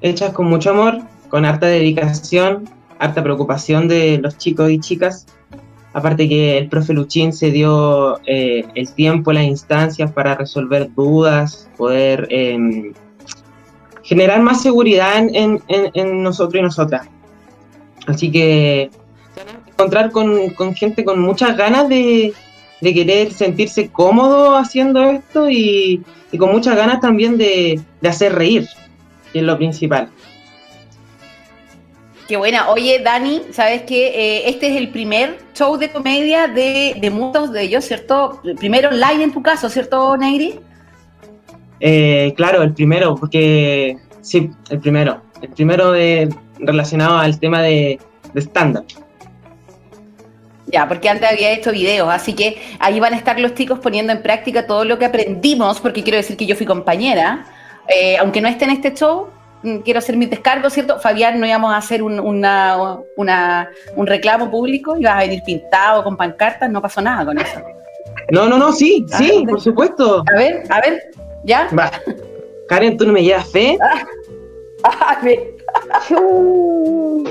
hechas 0.00 0.32
con 0.32 0.46
mucho 0.46 0.70
amor, 0.70 0.98
con 1.28 1.44
harta 1.44 1.66
dedicación, 1.66 2.68
harta 2.98 3.22
preocupación 3.22 3.86
de 3.88 4.18
los 4.18 4.36
chicos 4.36 4.70
y 4.70 4.80
chicas. 4.80 5.26
Aparte 5.92 6.28
que 6.28 6.58
el 6.58 6.68
profe 6.68 6.92
Luchín 6.92 7.32
se 7.32 7.50
dio 7.50 8.18
eh, 8.26 8.64
el 8.74 8.92
tiempo, 8.92 9.32
las 9.32 9.44
instancias 9.44 10.12
para 10.12 10.34
resolver 10.34 10.92
dudas, 10.94 11.68
poder 11.76 12.26
em, 12.30 12.92
generar 14.02 14.42
más 14.42 14.62
seguridad 14.62 15.18
en, 15.18 15.60
en- 15.68 15.90
en- 15.94 16.22
nosotros 16.22 16.60
y 16.60 16.62
nosotras. 16.62 17.06
Así 18.06 18.30
que 18.30 18.90
encontrar 19.68 20.10
con, 20.10 20.50
con 20.50 20.74
gente 20.74 21.04
con 21.04 21.20
muchas 21.20 21.56
ganas 21.56 21.88
de, 21.88 22.32
de 22.80 22.94
querer 22.94 23.32
sentirse 23.32 23.90
cómodo 23.90 24.56
haciendo 24.56 25.02
esto 25.10 25.48
y, 25.50 26.02
y 26.30 26.38
con 26.38 26.52
muchas 26.52 26.76
ganas 26.76 27.00
también 27.00 27.36
de, 27.36 27.80
de 28.00 28.08
hacer 28.08 28.34
reír, 28.34 28.68
que 29.32 29.40
es 29.40 29.44
lo 29.44 29.56
principal. 29.56 30.10
Qué 32.28 32.36
buena. 32.36 32.68
Oye, 32.68 33.00
Dani, 33.02 33.40
¿sabes 33.52 33.82
que 33.82 34.46
este 34.46 34.68
es 34.68 34.76
el 34.76 34.90
primer 34.90 35.38
show 35.54 35.78
de 35.78 35.90
comedia 35.90 36.46
de, 36.46 36.94
de 37.00 37.10
muchos 37.10 37.52
de 37.52 37.62
ellos, 37.62 37.84
¿cierto? 37.84 38.40
Primero 38.58 38.90
live 38.90 39.24
en 39.24 39.32
tu 39.32 39.42
caso, 39.42 39.70
¿cierto, 39.70 40.14
Negri? 40.16 40.60
Eh, 41.80 42.34
claro, 42.36 42.62
el 42.62 42.74
primero, 42.74 43.14
porque 43.16 43.96
sí, 44.20 44.50
el 44.68 44.78
primero. 44.78 45.22
El 45.40 45.48
primero 45.48 45.92
de, 45.92 46.28
relacionado 46.58 47.16
al 47.16 47.40
tema 47.40 47.62
de, 47.62 47.98
de 48.34 48.40
stand-up. 48.42 48.84
Ya, 50.70 50.86
porque 50.86 51.08
antes 51.08 51.30
había 51.30 51.50
hecho 51.52 51.72
videos, 51.72 52.08
así 52.12 52.34
que 52.34 52.60
ahí 52.78 53.00
van 53.00 53.14
a 53.14 53.16
estar 53.16 53.38
los 53.40 53.54
chicos 53.54 53.78
poniendo 53.78 54.12
en 54.12 54.22
práctica 54.22 54.66
todo 54.66 54.84
lo 54.84 54.98
que 54.98 55.06
aprendimos, 55.06 55.80
porque 55.80 56.02
quiero 56.02 56.16
decir 56.18 56.36
que 56.36 56.46
yo 56.46 56.56
fui 56.56 56.66
compañera, 56.66 57.44
Eh, 57.90 58.18
aunque 58.18 58.42
no 58.42 58.48
esté 58.48 58.66
en 58.66 58.72
este 58.72 58.92
show, 58.92 59.28
mm, 59.62 59.78
quiero 59.78 59.98
hacer 60.00 60.14
mis 60.14 60.28
descargos, 60.28 60.74
¿cierto? 60.74 61.00
Fabián, 61.00 61.40
no 61.40 61.46
íbamos 61.46 61.72
a 61.72 61.78
hacer 61.78 62.02
un, 62.02 62.20
una- 62.20 62.76
una- 63.16 63.70
un 63.96 64.06
reclamo 64.06 64.50
público, 64.50 64.94
ibas 64.98 65.14
a 65.14 65.20
venir 65.20 65.42
pintado 65.42 66.04
con 66.04 66.14
pancartas, 66.14 66.68
no 66.70 66.82
pasó 66.82 67.00
nada 67.00 67.24
con 67.24 67.38
eso. 67.38 67.58
No, 68.30 68.46
no, 68.46 68.58
no, 68.58 68.72
sí, 68.72 69.06
Ah, 69.10 69.16
sí, 69.16 69.42
por 69.48 69.58
supuesto. 69.58 70.22
A 70.30 70.36
ver, 70.36 70.64
a 70.68 70.80
ver, 70.82 71.02
¿ya? 71.44 71.66
Va. 71.78 71.90
Karen, 72.68 72.98
¿tú 72.98 73.06
no 73.06 73.14
me 73.14 73.22
llevas 73.24 73.50
fe? 73.50 73.78
A 74.84 75.18
ver, 75.22 75.38
Chu. 76.06 77.24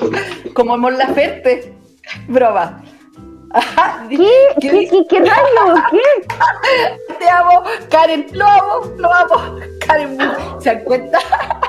como 0.55 0.75
Mon 0.77 0.97
Laferte, 0.97 1.71
broma. 2.27 2.83
¿Qué? 4.09 4.17
¿Qué, 4.61 4.87
qué, 4.89 5.05
qué 5.09 5.19
rayos? 5.19 5.79
¿Qué? 5.91 7.13
Te 7.19 7.29
amo, 7.29 7.63
Karen, 7.89 8.27
lo 8.33 8.45
amo, 8.45 8.91
lo 8.97 9.13
amo. 9.13 9.59
Karen, 9.85 10.17
¿se 10.59 10.73
dan 10.73 10.83
cuenta? 10.83 11.19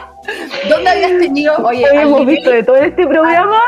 ¿Dónde 0.69 0.91
habías 0.91 1.11
tenido? 1.19 1.57
Oye, 1.64 1.87
hemos 1.93 2.27
visto 2.27 2.51
de 2.51 2.62
todo 2.62 2.77
este 2.77 3.07
programa 3.07 3.59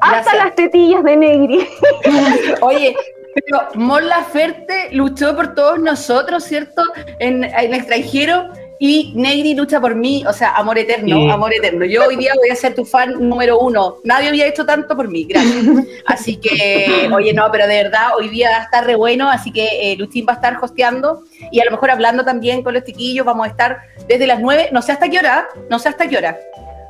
hasta 0.00 0.22
Gracias. 0.22 0.44
las 0.44 0.54
tetillas 0.54 1.04
de 1.04 1.16
Negri. 1.16 1.68
Oye, 2.60 2.96
pero 3.34 3.68
Mon 3.74 4.08
Laferte 4.08 4.88
luchó 4.92 5.36
por 5.36 5.54
todos 5.54 5.78
nosotros, 5.78 6.44
¿cierto? 6.44 6.82
En, 7.18 7.44
en 7.44 7.54
el 7.54 7.74
extranjero. 7.74 8.48
Y 8.80 9.12
Negri 9.16 9.54
lucha 9.54 9.80
por 9.80 9.94
mí, 9.96 10.24
o 10.26 10.32
sea, 10.32 10.50
amor 10.54 10.78
eterno, 10.78 11.16
Sí. 11.16 11.30
amor 11.30 11.52
eterno. 11.52 11.84
Yo 11.84 12.06
hoy 12.06 12.16
día 12.16 12.32
voy 12.36 12.48
a 12.50 12.54
ser 12.54 12.74
tu 12.76 12.84
fan 12.84 13.14
número 13.28 13.58
uno. 13.58 13.96
Nadie 14.04 14.28
había 14.28 14.46
hecho 14.46 14.64
tanto 14.64 14.94
por 14.96 15.08
mí, 15.08 15.24
gracias. 15.24 15.64
Así 16.06 16.36
que, 16.36 17.10
oye, 17.12 17.32
no, 17.32 17.48
pero 17.50 17.66
de 17.66 17.82
verdad, 17.82 18.10
hoy 18.16 18.28
día 18.28 18.50
va 18.50 18.56
a 18.58 18.62
estar 18.62 18.86
re 18.86 18.94
bueno, 18.94 19.28
así 19.28 19.50
que 19.52 19.92
eh, 19.92 19.96
Luchín 19.96 20.24
va 20.28 20.34
a 20.34 20.36
estar 20.36 20.56
hosteando 20.62 21.22
y 21.50 21.60
a 21.60 21.64
lo 21.64 21.72
mejor 21.72 21.90
hablando 21.90 22.24
también 22.24 22.62
con 22.62 22.72
los 22.74 22.84
chiquillos. 22.84 23.26
Vamos 23.26 23.46
a 23.46 23.50
estar 23.50 23.78
desde 24.06 24.26
las 24.26 24.38
nueve, 24.40 24.68
no 24.72 24.80
sé 24.80 24.92
hasta 24.92 25.08
qué 25.08 25.18
hora, 25.18 25.48
no 25.68 25.78
sé 25.80 25.88
hasta 25.88 26.08
qué 26.08 26.16
hora. 26.16 26.38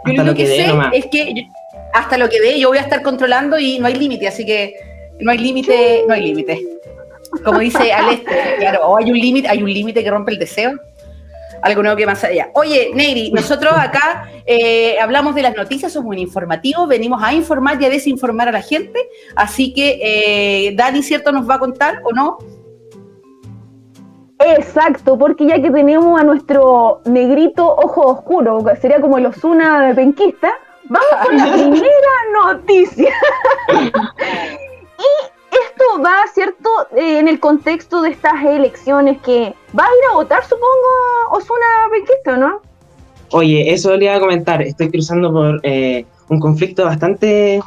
Yo 0.04 0.12
Hasta 0.12 0.24
lo 0.24 0.34
que, 0.34 0.44
que 0.44 0.56
sé 0.56 0.66
nomás. 0.68 0.90
es 0.92 1.06
que 1.06 1.32
yo- 1.34 1.42
hasta 1.94 2.18
lo 2.18 2.28
que 2.28 2.38
dé, 2.40 2.60
yo 2.60 2.68
voy 2.68 2.78
a 2.78 2.82
estar 2.82 3.02
controlando 3.02 3.58
y 3.58 3.78
no 3.78 3.86
hay 3.86 3.94
límite, 3.94 4.28
así 4.28 4.44
que 4.44 4.74
no 5.20 5.30
hay 5.30 5.38
límite, 5.38 6.04
no 6.06 6.12
hay 6.14 6.22
límite. 6.22 6.62
Como 7.44 7.58
dice 7.60 7.92
Aleste, 7.92 8.56
claro, 8.58 8.86
o 8.88 8.96
hay 8.98 9.10
un 9.10 9.18
límite, 9.18 9.48
hay 9.48 9.62
un 9.62 9.72
límite 9.72 10.04
que 10.04 10.10
rompe 10.10 10.32
el 10.32 10.38
deseo. 10.38 10.72
Algo 11.62 11.82
nuevo 11.82 11.96
que 11.96 12.06
más 12.06 12.22
allá. 12.24 12.50
Oye, 12.54 12.90
Negri, 12.94 13.30
nosotros 13.32 13.72
acá 13.76 14.30
eh, 14.46 14.98
hablamos 15.00 15.34
de 15.34 15.42
las 15.42 15.56
noticias, 15.56 15.92
somos 15.92 16.10
un 16.10 16.18
informativo, 16.18 16.86
venimos 16.86 17.22
a 17.22 17.32
informar 17.32 17.80
y 17.80 17.86
a 17.86 17.90
desinformar 17.90 18.48
a 18.48 18.52
la 18.52 18.62
gente. 18.62 19.00
Así 19.34 19.72
que 19.72 19.98
eh, 20.02 20.74
Dani, 20.74 21.02
¿cierto? 21.02 21.32
Nos 21.32 21.48
va 21.48 21.54
a 21.54 21.58
contar 21.58 22.00
o 22.04 22.12
no? 22.12 22.38
Exacto, 24.38 25.18
porque 25.18 25.46
ya 25.46 25.60
que 25.60 25.70
tenemos 25.70 26.20
a 26.20 26.24
nuestro 26.24 27.00
negrito 27.04 27.66
ojo 27.66 28.06
oscuro, 28.06 28.64
que 28.64 28.76
sería 28.76 29.00
como 29.00 29.18
el 29.18 29.26
Osuna 29.26 29.88
de 29.88 29.94
penquista, 29.94 30.52
vamos 30.84 31.26
con 31.26 31.36
la 31.36 31.44
primera 31.52 31.90
noticia. 32.44 33.12
y 34.98 35.37
esto 35.50 36.02
va, 36.02 36.16
¿cierto?, 36.32 36.68
Eh, 36.96 37.18
en 37.18 37.28
el 37.28 37.40
contexto 37.40 38.02
de 38.02 38.10
estas 38.10 38.44
elecciones 38.44 39.18
que 39.22 39.54
va 39.78 39.84
a 39.84 39.96
ir 39.98 40.04
a 40.10 40.14
votar, 40.14 40.42
supongo, 40.44 40.66
Osuna 41.30 41.66
penquista, 41.90 42.36
¿no? 42.36 42.60
Oye, 43.30 43.72
eso 43.72 43.96
le 43.96 44.06
iba 44.06 44.14
a 44.14 44.20
comentar. 44.20 44.62
Estoy 44.62 44.90
cruzando 44.90 45.32
por 45.32 45.60
eh, 45.62 46.06
un 46.28 46.40
conflicto 46.40 46.84
bastante, 46.84 47.60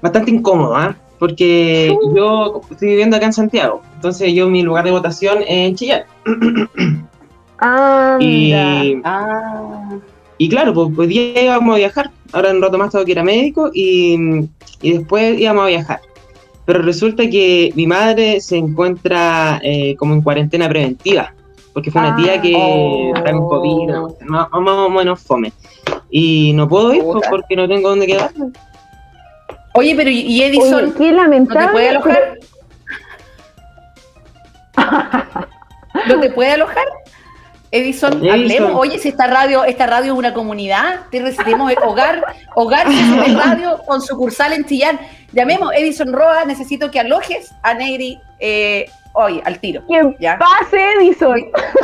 bastante 0.00 0.30
incómodo, 0.30 0.76
¿ah? 0.76 0.96
Porque 1.18 1.96
yo 2.16 2.60
estoy 2.70 2.88
viviendo 2.88 3.16
acá 3.16 3.26
en 3.26 3.32
Santiago. 3.32 3.82
Entonces 3.94 4.32
yo 4.34 4.48
mi 4.48 4.62
lugar 4.62 4.84
de 4.84 4.90
votación 4.90 5.42
es 5.42 5.48
en 5.48 5.74
Chillán. 5.76 6.02
Anda. 7.58 8.18
Y, 8.20 8.52
Ah, 9.04 9.98
y 10.38 10.48
claro, 10.48 10.74
pues 10.74 10.88
hoy 10.98 11.06
día 11.06 11.44
íbamos 11.44 11.74
a 11.74 11.78
viajar. 11.78 12.10
Ahora 12.32 12.50
en 12.50 12.56
un 12.56 12.62
rato 12.62 12.78
más 12.78 12.90
tengo 12.90 13.04
que 13.04 13.12
ir 13.12 13.20
a 13.20 13.22
médico 13.22 13.70
y, 13.72 14.48
y 14.80 14.92
después 14.98 15.38
íbamos 15.38 15.64
a 15.64 15.68
viajar. 15.68 16.00
Pero 16.64 16.80
resulta 16.82 17.28
que 17.28 17.72
mi 17.74 17.86
madre 17.86 18.40
se 18.40 18.56
encuentra 18.56 19.60
eh, 19.62 19.96
como 19.96 20.14
en 20.14 20.22
cuarentena 20.22 20.68
preventiva, 20.68 21.34
porque 21.72 21.90
fue 21.90 22.00
una 22.00 22.14
Ah, 22.14 22.16
tía 22.16 22.40
que 22.40 22.54
oh. 22.56 23.12
está 23.16 23.32
con 23.32 23.48
COVID, 23.48 23.88
más, 24.26 24.48
más 24.50 24.74
o 24.74 24.90
menos 24.90 25.20
fome. 25.20 25.52
Y 26.10 26.52
no 26.54 26.68
puedo 26.68 26.92
ir 26.94 27.02
pues, 27.02 27.26
porque 27.28 27.56
no 27.56 27.66
tengo 27.68 27.88
dónde 27.90 28.06
quedarme. 28.06 28.50
Oye, 29.74 29.94
pero 29.96 30.10
¿y- 30.10 30.42
Edison 30.42 30.84
Oye, 30.84 30.92
qué 30.98 31.10
no 31.12 31.22
lamentable. 31.22 31.66
te 31.66 31.72
puede 31.72 31.88
alojar? 31.88 32.38
¿No 36.08 36.20
te 36.20 36.30
puede 36.30 36.52
alojar? 36.52 36.84
Edison, 37.72 38.12
Edison. 38.18 38.30
hablemos. 38.30 38.72
Oye, 38.74 38.98
si 38.98 39.08
esta 39.08 39.26
radio, 39.26 39.64
esta 39.64 39.86
radio 39.86 40.12
es 40.12 40.18
una 40.18 40.32
comunidad, 40.34 41.00
te 41.10 41.20
recibimos 41.22 41.72
hogar, 41.84 42.22
hogar 42.54 42.86
CCP 42.86 43.34
radio 43.36 43.78
con 43.86 44.00
sucursal 44.02 44.52
en 44.52 44.64
Chillán. 44.66 45.00
Llamemos 45.32 45.72
Edison 45.74 46.12
Roa, 46.12 46.44
necesito 46.44 46.90
que 46.90 47.00
alojes 47.00 47.50
a 47.62 47.72
Negri 47.74 48.18
eh, 48.40 48.84
hoy, 49.14 49.40
al 49.44 49.58
tiro. 49.58 49.82
Que 49.88 50.14
Ya. 50.20 50.38
pase, 50.38 50.78
Edison. 51.00 51.40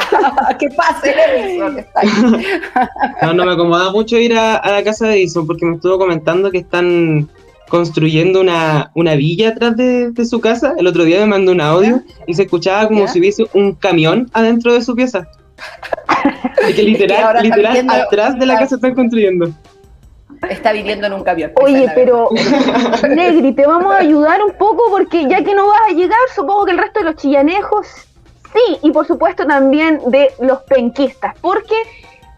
que 0.59 0.69
pase 0.71 1.15
Edison. 1.35 1.85
No, 3.23 3.33
no 3.33 3.45
me 3.47 3.53
acomoda 3.53 3.91
mucho 3.91 4.19
ir 4.19 4.37
a, 4.37 4.57
a 4.57 4.71
la 4.71 4.85
casa 4.85 5.07
de 5.09 5.15
Edison 5.15 5.47
porque 5.47 5.65
me 5.65 5.77
estuvo 5.77 5.99
comentando 5.99 6.51
que 6.51 6.59
están 6.59 7.29
construyendo 7.71 8.41
una, 8.41 8.91
una 8.95 9.15
villa 9.15 9.51
atrás 9.51 9.77
de, 9.77 10.11
de 10.11 10.25
su 10.27 10.41
casa. 10.41 10.75
El 10.79 10.87
otro 10.87 11.05
día 11.05 11.21
me 11.21 11.27
mandó 11.27 11.53
un 11.53 11.61
audio 11.61 12.03
y 12.27 12.35
se 12.35 12.43
escuchaba 12.43 12.87
como 12.89 13.01
¿Ya? 13.07 13.09
si 13.09 13.19
hubiese 13.21 13.45
un 13.55 13.75
camión 13.75 14.29
adentro 14.33 14.73
de 14.75 14.83
su 14.83 14.95
pieza. 14.95 15.27
Y 16.69 16.75
que 16.75 16.83
literal, 16.83 17.43
literal 17.43 17.73
viviendo- 17.73 17.93
atrás 17.95 18.39
de 18.39 18.47
la 18.47 18.59
casa 18.59 18.77
están 18.77 18.95
construyendo. 18.95 19.49
Está 20.49 20.73
viviendo 20.73 21.07
en 21.07 21.13
un 21.15 21.25
camión. 21.25 21.51
es 21.57 21.65
Oye, 21.65 21.91
pero 21.95 22.29
Negri, 23.09 23.53
te 23.53 23.67
vamos 23.67 23.93
a 23.95 23.99
ayudar 23.99 24.43
un 24.43 24.53
poco 24.53 24.85
porque 24.91 25.27
ya 25.29 25.43
que 25.43 25.55
no 25.55 25.67
vas 25.67 25.81
a 25.89 25.93
llegar, 25.93 26.19
supongo 26.35 26.65
que 26.67 26.73
el 26.73 26.79
resto 26.79 27.01
de 27.01 27.07
los 27.07 27.17
chillanejos 27.17 27.87
sí, 28.53 28.79
y 28.83 28.91
por 28.93 29.07
supuesto 29.07 29.47
también 29.47 30.01
de 30.07 30.33
los 30.41 30.61
penquistas, 30.63 31.35
porque 31.41 31.75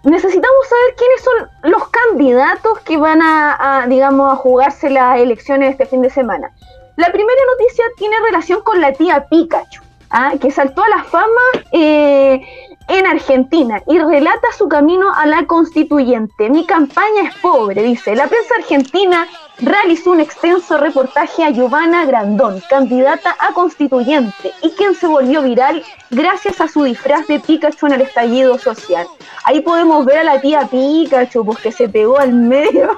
necesitamos 0.04 0.68
saber 0.68 0.94
quiénes 0.96 1.22
son 1.22 1.70
los 1.72 1.88
candidatos 1.88 2.78
que 2.80 2.96
van 2.96 3.20
a, 3.22 3.82
a, 3.82 3.86
digamos, 3.86 4.32
a 4.32 4.36
jugarse 4.36 4.88
las 4.88 5.18
elecciones 5.18 5.72
este 5.72 5.86
fin 5.86 6.00
de 6.02 6.10
semana. 6.10 6.50
La 6.96 7.12
primera 7.12 7.40
noticia 7.52 7.84
tiene 7.96 8.16
relación 8.24 8.62
con 8.62 8.80
la 8.80 8.92
tía 8.92 9.26
Pikachu, 9.28 9.82
¿ah? 10.10 10.32
que 10.40 10.50
saltó 10.50 10.82
a 10.82 10.88
la 10.88 11.04
fama 11.04 11.40
eh, 11.72 12.40
en 12.88 13.06
Argentina 13.06 13.82
y 13.86 13.98
relata 13.98 14.48
su 14.56 14.68
camino 14.68 15.12
a 15.14 15.26
la 15.26 15.46
constituyente. 15.46 16.50
Mi 16.50 16.66
campaña 16.66 17.28
es 17.28 17.34
pobre, 17.36 17.82
dice. 17.82 18.16
La 18.16 18.26
prensa 18.26 18.54
argentina 18.58 19.26
realizó 19.58 20.10
un 20.10 20.20
extenso 20.20 20.76
reportaje 20.78 21.44
a 21.44 21.50
Giovanna 21.50 22.04
Grandón, 22.04 22.62
candidata 22.68 23.36
a 23.38 23.52
constituyente, 23.52 24.52
y 24.62 24.70
quien 24.70 24.94
se 24.94 25.06
volvió 25.06 25.42
viral 25.42 25.84
gracias 26.10 26.60
a 26.60 26.68
su 26.68 26.82
disfraz 26.82 27.26
de 27.28 27.38
Pikachu 27.38 27.86
en 27.86 27.92
el 27.92 28.00
estallido 28.02 28.58
social. 28.58 29.06
Ahí 29.44 29.60
podemos 29.60 30.04
ver 30.04 30.18
a 30.18 30.24
la 30.24 30.40
tía 30.40 30.66
Pikachu, 30.70 31.44
pues 31.44 31.58
que 31.58 31.72
se 31.72 31.88
pegó 31.88 32.18
al 32.18 32.32
medio. 32.32 32.96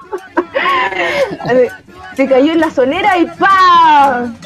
se 2.16 2.28
cayó 2.28 2.52
en 2.52 2.60
la 2.60 2.70
solera 2.70 3.18
y 3.18 3.26
¡pam! 3.26 4.36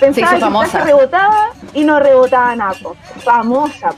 Pensaba 0.00 0.34
que 0.34 0.40
famosa. 0.40 0.66
esta 0.66 0.84
rebotaba 0.84 1.52
y 1.74 1.84
no 1.84 2.00
rebotaba 2.00 2.56
nada, 2.56 2.74
po. 2.82 2.96
famosa. 3.24 3.90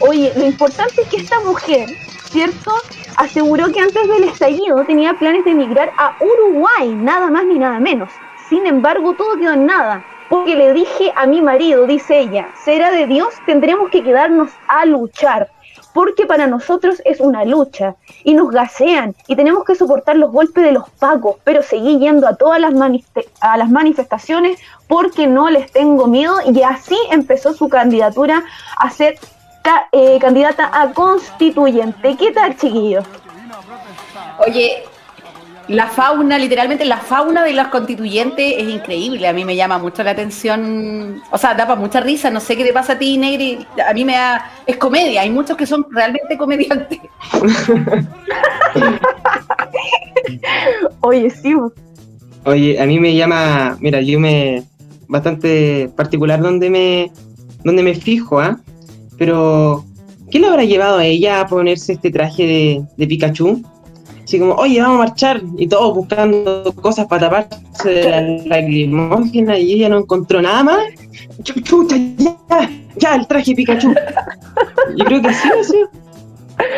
Oye, 0.00 0.32
lo 0.36 0.44
importante 0.44 1.02
es 1.02 1.08
que 1.08 1.18
esta 1.18 1.38
mujer, 1.40 1.88
¿cierto? 2.30 2.72
Aseguró 3.16 3.70
que 3.70 3.80
antes 3.80 4.08
del 4.08 4.24
estallido 4.24 4.84
tenía 4.84 5.14
planes 5.14 5.44
de 5.44 5.52
emigrar 5.52 5.92
a 5.98 6.16
Uruguay, 6.20 6.88
nada 6.88 7.30
más 7.30 7.44
ni 7.44 7.58
nada 7.58 7.78
menos. 7.78 8.10
Sin 8.48 8.66
embargo, 8.66 9.14
todo 9.14 9.36
quedó 9.36 9.52
en 9.52 9.66
nada, 9.66 10.04
porque 10.28 10.56
le 10.56 10.72
dije 10.72 11.12
a 11.14 11.26
mi 11.26 11.42
marido, 11.42 11.86
dice 11.86 12.18
ella, 12.18 12.48
será 12.64 12.90
de 12.90 13.06
Dios, 13.06 13.34
tendremos 13.46 13.90
que 13.90 14.02
quedarnos 14.02 14.50
a 14.66 14.86
luchar, 14.86 15.50
porque 15.92 16.26
para 16.26 16.46
nosotros 16.46 17.02
es 17.04 17.20
una 17.20 17.44
lucha, 17.44 17.96
y 18.24 18.34
nos 18.34 18.50
gasean, 18.50 19.14
y 19.26 19.36
tenemos 19.36 19.64
que 19.64 19.74
soportar 19.74 20.16
los 20.16 20.32
golpes 20.32 20.64
de 20.64 20.72
los 20.72 20.88
pacos, 20.90 21.36
pero 21.44 21.62
seguí 21.62 21.98
yendo 21.98 22.26
a 22.26 22.36
todas 22.36 22.60
las, 22.60 22.74
a 23.40 23.56
las 23.56 23.70
manifestaciones 23.70 24.58
porque 24.88 25.26
no 25.26 25.50
les 25.50 25.70
tengo 25.72 26.06
miedo, 26.06 26.36
y 26.44 26.62
así 26.62 26.96
empezó 27.10 27.52
su 27.52 27.68
candidatura 27.68 28.44
a 28.78 28.90
ser 28.90 29.18
eh, 29.92 30.18
candidata 30.20 30.70
a 30.72 30.92
constituyente. 30.92 32.16
¿Qué 32.16 32.32
tal, 32.32 32.56
chiquillos? 32.56 33.04
Oye, 34.38 34.84
la 35.68 35.86
fauna, 35.86 36.38
literalmente 36.38 36.84
la 36.84 36.98
fauna 36.98 37.44
de 37.44 37.52
los 37.52 37.68
constituyentes 37.68 38.54
es 38.58 38.68
increíble. 38.68 39.28
A 39.28 39.32
mí 39.32 39.44
me 39.44 39.54
llama 39.56 39.78
mucho 39.78 40.02
la 40.02 40.10
atención. 40.10 41.22
O 41.30 41.38
sea, 41.38 41.54
da 41.54 41.66
para 41.66 41.80
mucha 41.80 42.00
risa. 42.00 42.30
No 42.30 42.40
sé 42.40 42.56
qué 42.56 42.64
te 42.64 42.72
pasa 42.72 42.94
a 42.94 42.98
ti, 42.98 43.16
Negri. 43.16 43.64
A 43.86 43.94
mí 43.94 44.04
me 44.04 44.12
da. 44.14 44.50
Es 44.66 44.76
comedia. 44.76 45.22
Hay 45.22 45.30
muchos 45.30 45.56
que 45.56 45.66
son 45.66 45.86
realmente 45.90 46.36
comediantes. 46.36 46.98
Oye, 51.00 51.30
sí. 51.30 51.54
Oye, 52.44 52.80
a 52.80 52.86
mí 52.86 52.98
me 52.98 53.14
llama, 53.14 53.76
mira, 53.80 54.00
yo 54.00 54.18
me 54.18 54.64
bastante 55.06 55.90
particular 55.94 56.40
donde 56.40 56.70
me 56.70 57.12
donde 57.62 57.82
me 57.82 57.94
fijo, 57.94 58.40
¿ah? 58.40 58.58
Pero 59.16 59.84
¿qué 60.30 60.40
le 60.40 60.48
habrá 60.48 60.64
llevado 60.64 60.98
a 60.98 61.04
ella 61.04 61.40
a 61.40 61.46
ponerse 61.46 61.92
este 61.92 62.10
traje 62.10 62.46
de, 62.46 62.84
de 62.96 63.06
Pikachu? 63.06 63.62
Así 64.32 64.40
como, 64.40 64.54
oye, 64.54 64.80
vamos 64.80 64.94
a 64.96 64.98
marchar 65.00 65.42
y 65.58 65.66
todos 65.68 65.94
buscando 65.94 66.72
cosas 66.80 67.06
para 67.06 67.28
taparse 67.28 67.90
de 67.90 68.08
la 68.08 68.22
lacrimógena 68.56 69.58
y 69.58 69.74
ella 69.74 69.90
no 69.90 69.98
encontró 69.98 70.40
nada 70.40 70.62
más. 70.64 70.78
Chu- 71.42 71.60
Chucha, 71.60 71.96
ya, 72.16 72.70
ya, 72.96 73.14
el 73.16 73.26
traje 73.26 73.54
Pikachu. 73.54 73.92
Yo 74.96 75.04
creo 75.04 75.20
que 75.20 75.34
sí, 75.34 75.48
sí. 75.64 75.84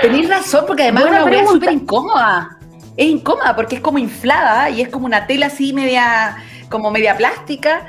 Tenéis 0.03 0.29
razón, 0.29 0.65
porque 0.67 0.83
además 0.83 1.05
Buena 1.05 1.19
es 1.19 1.43
una 1.43 1.47
súper 1.47 1.73
incómoda. 1.75 2.59
Es 2.97 3.07
incómoda 3.07 3.55
porque 3.55 3.77
es 3.77 3.81
como 3.81 3.99
inflada 3.99 4.69
y 4.71 4.81
es 4.81 4.89
como 4.89 5.07
una 5.07 5.25
tela 5.29 5.47
así 5.47 5.73
media, 5.73 6.35
como 6.69 6.91
media 6.91 7.17
plástica. 7.17 7.87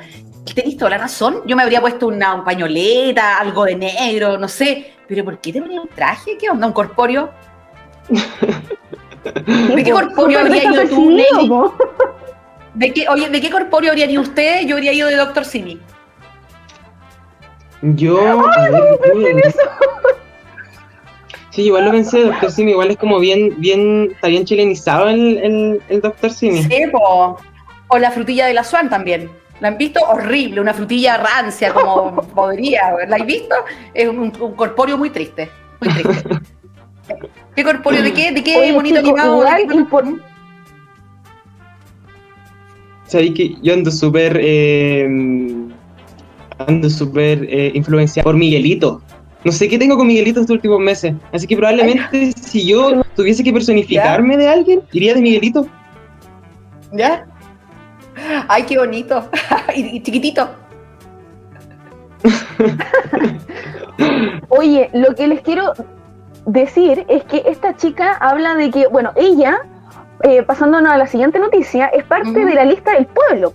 Tenéis 0.54 0.76
toda 0.76 0.92
la 0.92 0.98
razón. 0.98 1.38
Yo 1.44 1.56
me 1.56 1.64
habría 1.64 1.80
puesto 1.80 2.06
una 2.06 2.34
un 2.36 2.44
pañoleta, 2.44 3.38
algo 3.38 3.64
de 3.64 3.74
negro, 3.74 4.38
no 4.38 4.46
sé. 4.46 4.92
Pero 5.08 5.24
¿por 5.24 5.40
qué 5.40 5.52
te 5.52 5.60
ponías 5.60 5.82
un 5.82 5.90
traje? 5.90 6.38
¿Qué 6.38 6.48
onda? 6.50 6.68
¿Un 6.68 6.72
corpóreo? 6.72 7.30
¿De 9.32 9.84
qué 9.84 9.90
corpóreo 9.90 10.40
habría 10.40 10.64
ido 10.64 10.88
tú, 10.88 11.10
Nelly? 11.10 11.50
¿De 12.74 12.92
qué, 12.92 13.08
oye, 13.08 13.28
¿de 13.28 13.40
qué 13.40 13.50
corpóreo 13.50 13.90
habría 13.90 14.10
ido 14.10 14.22
usted? 14.22 14.66
Yo 14.66 14.76
habría 14.76 14.92
ido 14.92 15.08
de 15.08 15.16
Doctor 15.16 15.44
Simi. 15.44 15.80
Yo. 17.82 18.18
Sí, 21.50 21.62
igual 21.62 21.86
lo 21.86 21.90
pensé, 21.92 22.22
Doctor 22.22 22.50
Simi, 22.50 22.72
igual 22.72 22.90
es 22.90 22.98
como 22.98 23.18
bien, 23.18 23.54
bien, 23.58 24.10
está 24.12 24.28
bien 24.28 24.44
chilenizado 24.44 25.08
el, 25.08 25.38
el, 25.38 25.82
el 25.88 26.00
Doctor 26.02 26.30
Simi. 26.30 26.62
Sí, 26.62 26.82
po. 26.92 27.38
O 27.88 27.98
la 27.98 28.10
frutilla 28.10 28.46
de 28.46 28.54
la 28.54 28.62
Swan 28.62 28.90
también. 28.90 29.30
¿La 29.60 29.68
han 29.68 29.78
visto? 29.78 30.00
Horrible, 30.06 30.60
una 30.60 30.74
frutilla 30.74 31.16
rancia, 31.16 31.72
como 31.72 32.16
podría. 32.34 32.94
¿La 33.08 33.16
han 33.16 33.26
visto? 33.26 33.54
Es 33.94 34.08
un, 34.08 34.32
un 34.38 34.54
corpóreo 34.54 34.98
muy 34.98 35.08
triste. 35.10 35.50
Muy 35.80 35.94
triste. 35.94 36.28
¿Qué 37.56 37.64
corpóreo 37.64 38.02
de 38.02 38.12
qué? 38.12 38.32
¿De 38.32 38.44
qué 38.44 38.56
Oye, 38.58 38.72
bonito 38.72 38.96
chico, 39.00 39.16
animado? 39.16 39.40
igual 39.40 39.62
¿De 39.62 39.66
qué- 39.68 39.74
impor- 39.80 40.20
Sabéis 43.06 43.34
que 43.34 43.56
yo 43.62 43.72
ando 43.72 43.90
súper, 43.90 44.38
eh, 44.42 45.06
ando 46.66 46.90
súper 46.90 47.44
eh, 47.48 47.70
influenciado 47.74 48.24
por 48.24 48.36
Miguelito. 48.36 49.00
No 49.44 49.52
sé 49.52 49.68
qué 49.68 49.78
tengo 49.78 49.96
con 49.96 50.08
Miguelito 50.08 50.40
estos 50.40 50.54
últimos 50.54 50.80
meses. 50.80 51.14
Así 51.32 51.46
que 51.46 51.56
probablemente 51.56 52.32
si 52.32 52.66
yo 52.66 53.02
tuviese 53.16 53.42
que 53.44 53.52
personificarme 53.52 54.36
de 54.36 54.48
alguien, 54.48 54.80
iría 54.92 55.14
de 55.14 55.20
Miguelito. 55.22 55.66
¿Ya? 56.92 57.26
Ay, 58.48 58.64
qué 58.64 58.76
bonito. 58.78 59.28
y, 59.76 59.96
y 59.96 60.02
chiquitito. 60.02 60.50
Oye, 64.48 64.90
lo 64.92 65.14
que 65.14 65.28
les 65.28 65.40
quiero 65.42 65.72
decir 66.46 67.04
es 67.08 67.24
que 67.24 67.42
esta 67.46 67.76
chica 67.76 68.16
habla 68.20 68.54
de 68.54 68.70
que, 68.70 68.86
bueno, 68.86 69.12
ella, 69.16 69.58
eh, 70.22 70.42
pasándonos 70.42 70.92
a 70.92 70.96
la 70.96 71.06
siguiente 71.06 71.38
noticia, 71.38 71.86
es 71.86 72.04
parte 72.04 72.44
de 72.44 72.54
la 72.54 72.64
lista 72.64 72.92
del 72.92 73.06
pueblo. 73.06 73.52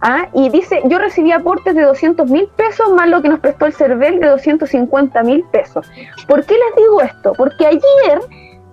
¿ah? 0.00 0.26
Y 0.34 0.48
dice, 0.48 0.82
yo 0.86 0.98
recibí 0.98 1.30
aportes 1.30 1.74
de 1.74 1.82
200 1.82 2.28
mil 2.28 2.48
pesos 2.56 2.92
más 2.92 3.08
lo 3.08 3.22
que 3.22 3.28
nos 3.28 3.40
prestó 3.40 3.66
el 3.66 3.72
CERVEL 3.72 4.20
de 4.20 4.28
250 4.28 5.22
mil 5.22 5.44
pesos. 5.52 5.86
¿Por 6.26 6.44
qué 6.44 6.54
les 6.54 6.76
digo 6.76 7.00
esto? 7.00 7.32
Porque 7.36 7.66
ayer 7.66 8.20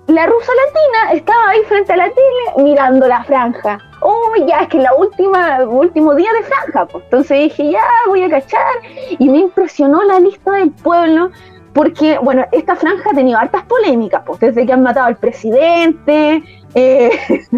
la 0.08 0.26
rusa 0.26 0.52
latina 0.66 1.14
estaba 1.14 1.50
ahí 1.50 1.62
frente 1.68 1.94
a 1.94 1.98
la 1.98 2.06
tele 2.06 2.64
mirando 2.64 3.08
la 3.08 3.24
franja. 3.26 3.78
Oh, 4.02 4.32
ya, 4.48 4.62
es 4.62 4.70
que 4.70 4.80
la 4.80 4.94
última, 4.96 5.60
último 5.66 6.16
día 6.16 6.32
de 6.34 6.44
franja. 6.44 6.86
Pues. 6.88 7.04
Entonces 7.04 7.38
dije, 7.38 7.72
ya, 7.72 7.84
voy 8.08 8.24
a 8.24 8.30
cachar. 8.30 8.76
Y 9.20 9.30
me 9.30 9.40
impresionó 9.40 10.02
la 10.04 10.20
lista 10.20 10.54
del 10.54 10.72
pueblo 10.72 11.30
porque, 11.74 12.18
bueno, 12.20 12.46
esta 12.52 12.76
franja 12.76 13.12
ha 13.12 13.14
tenido 13.14 13.38
hartas 13.38 13.64
polémicas, 13.64 14.24
pues 14.26 14.40
desde 14.40 14.66
que 14.66 14.74
han 14.74 14.84
matado 14.84 15.08
al 15.08 15.18
presidente, 15.18 16.44
eh, 16.76 17.12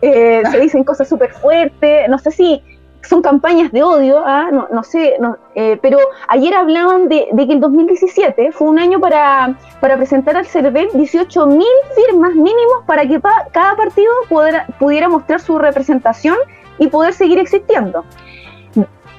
eh, 0.00 0.42
se 0.50 0.60
dicen 0.60 0.84
cosas 0.84 1.08
súper 1.08 1.32
fuertes, 1.32 2.08
no 2.08 2.18
sé 2.18 2.30
si 2.30 2.62
son 3.02 3.20
campañas 3.20 3.72
de 3.72 3.82
odio, 3.82 4.22
¿ah? 4.24 4.50
no, 4.52 4.68
no, 4.70 4.82
sé, 4.82 5.16
no, 5.18 5.36
eh, 5.54 5.78
pero 5.82 5.98
ayer 6.28 6.54
hablaban 6.54 7.08
de, 7.08 7.28
de, 7.32 7.46
que 7.46 7.54
el 7.54 7.60
2017 7.60 8.52
fue 8.52 8.68
un 8.68 8.78
año 8.78 9.00
para, 9.00 9.56
para 9.80 9.96
presentar 9.96 10.36
al 10.36 10.46
CERVEL 10.46 10.90
18.000 10.90 11.64
firmas 11.94 12.34
mínimos 12.34 12.84
para 12.86 13.06
que 13.06 13.18
pa, 13.18 13.48
cada 13.52 13.74
partido 13.76 14.12
pudiera, 14.28 14.66
pudiera 14.78 15.08
mostrar 15.08 15.40
su 15.40 15.58
representación 15.58 16.36
y 16.78 16.86
poder 16.86 17.12
seguir 17.12 17.38
existiendo. 17.38 18.04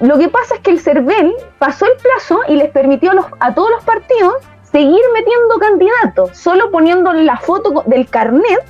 Lo 0.00 0.18
que 0.18 0.28
pasa 0.28 0.56
es 0.56 0.60
que 0.60 0.70
el 0.70 0.80
CERVEL 0.80 1.34
pasó 1.58 1.86
el 1.86 1.92
plazo 2.02 2.40
y 2.48 2.56
les 2.56 2.70
permitió 2.70 3.12
a, 3.12 3.14
los, 3.14 3.26
a 3.40 3.54
todos 3.54 3.70
los 3.70 3.84
partidos 3.84 4.34
seguir 4.62 5.00
metiendo 5.12 5.58
candidatos, 5.58 6.36
solo 6.36 6.70
poniéndole 6.70 7.22
la 7.22 7.36
foto 7.36 7.84
del 7.86 8.08
carnet 8.08 8.64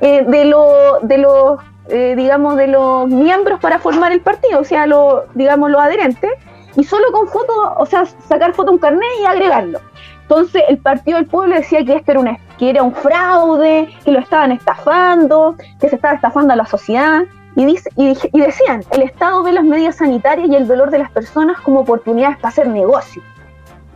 eh, 0.00 0.22
de, 0.26 0.44
lo, 0.44 1.00
de 1.02 1.18
los, 1.18 1.60
eh, 1.88 2.14
digamos, 2.16 2.56
de 2.56 2.66
los 2.66 3.08
miembros 3.08 3.58
para 3.60 3.78
formar 3.78 4.12
el 4.12 4.20
partido, 4.20 4.60
o 4.60 4.64
sea, 4.64 4.86
lo, 4.86 5.24
digamos, 5.34 5.70
los 5.70 5.80
adherentes, 5.80 6.30
y 6.76 6.84
solo 6.84 7.10
con 7.10 7.28
foto, 7.28 7.74
o 7.78 7.86
sea, 7.86 8.04
sacar 8.04 8.52
foto 8.52 8.70
un 8.70 8.78
carnet 8.78 9.08
y 9.22 9.24
agregarlo. 9.24 9.80
Entonces 10.22 10.62
el 10.68 10.78
Partido 10.78 11.18
del 11.18 11.26
Pueblo 11.26 11.54
decía 11.54 11.84
que 11.84 11.94
esto 11.94 12.10
era, 12.10 12.20
una, 12.20 12.38
que 12.58 12.68
era 12.68 12.82
un 12.82 12.92
fraude, 12.92 13.88
que 14.04 14.10
lo 14.10 14.18
estaban 14.18 14.52
estafando, 14.52 15.54
que 15.80 15.88
se 15.88 15.94
estaba 15.94 16.14
estafando 16.14 16.52
a 16.52 16.56
la 16.56 16.66
sociedad. 16.66 17.22
Y, 17.56 17.64
dice, 17.64 17.90
y, 17.96 18.40
decían, 18.40 18.84
el 18.92 19.02
Estado 19.02 19.42
ve 19.42 19.50
las 19.50 19.64
medidas 19.64 19.96
sanitarias 19.96 20.48
y 20.48 20.54
el 20.54 20.68
dolor 20.68 20.90
de 20.90 20.98
las 20.98 21.10
personas 21.10 21.58
como 21.60 21.80
oportunidades 21.80 22.36
para 22.36 22.50
hacer 22.50 22.68
negocio. 22.68 23.22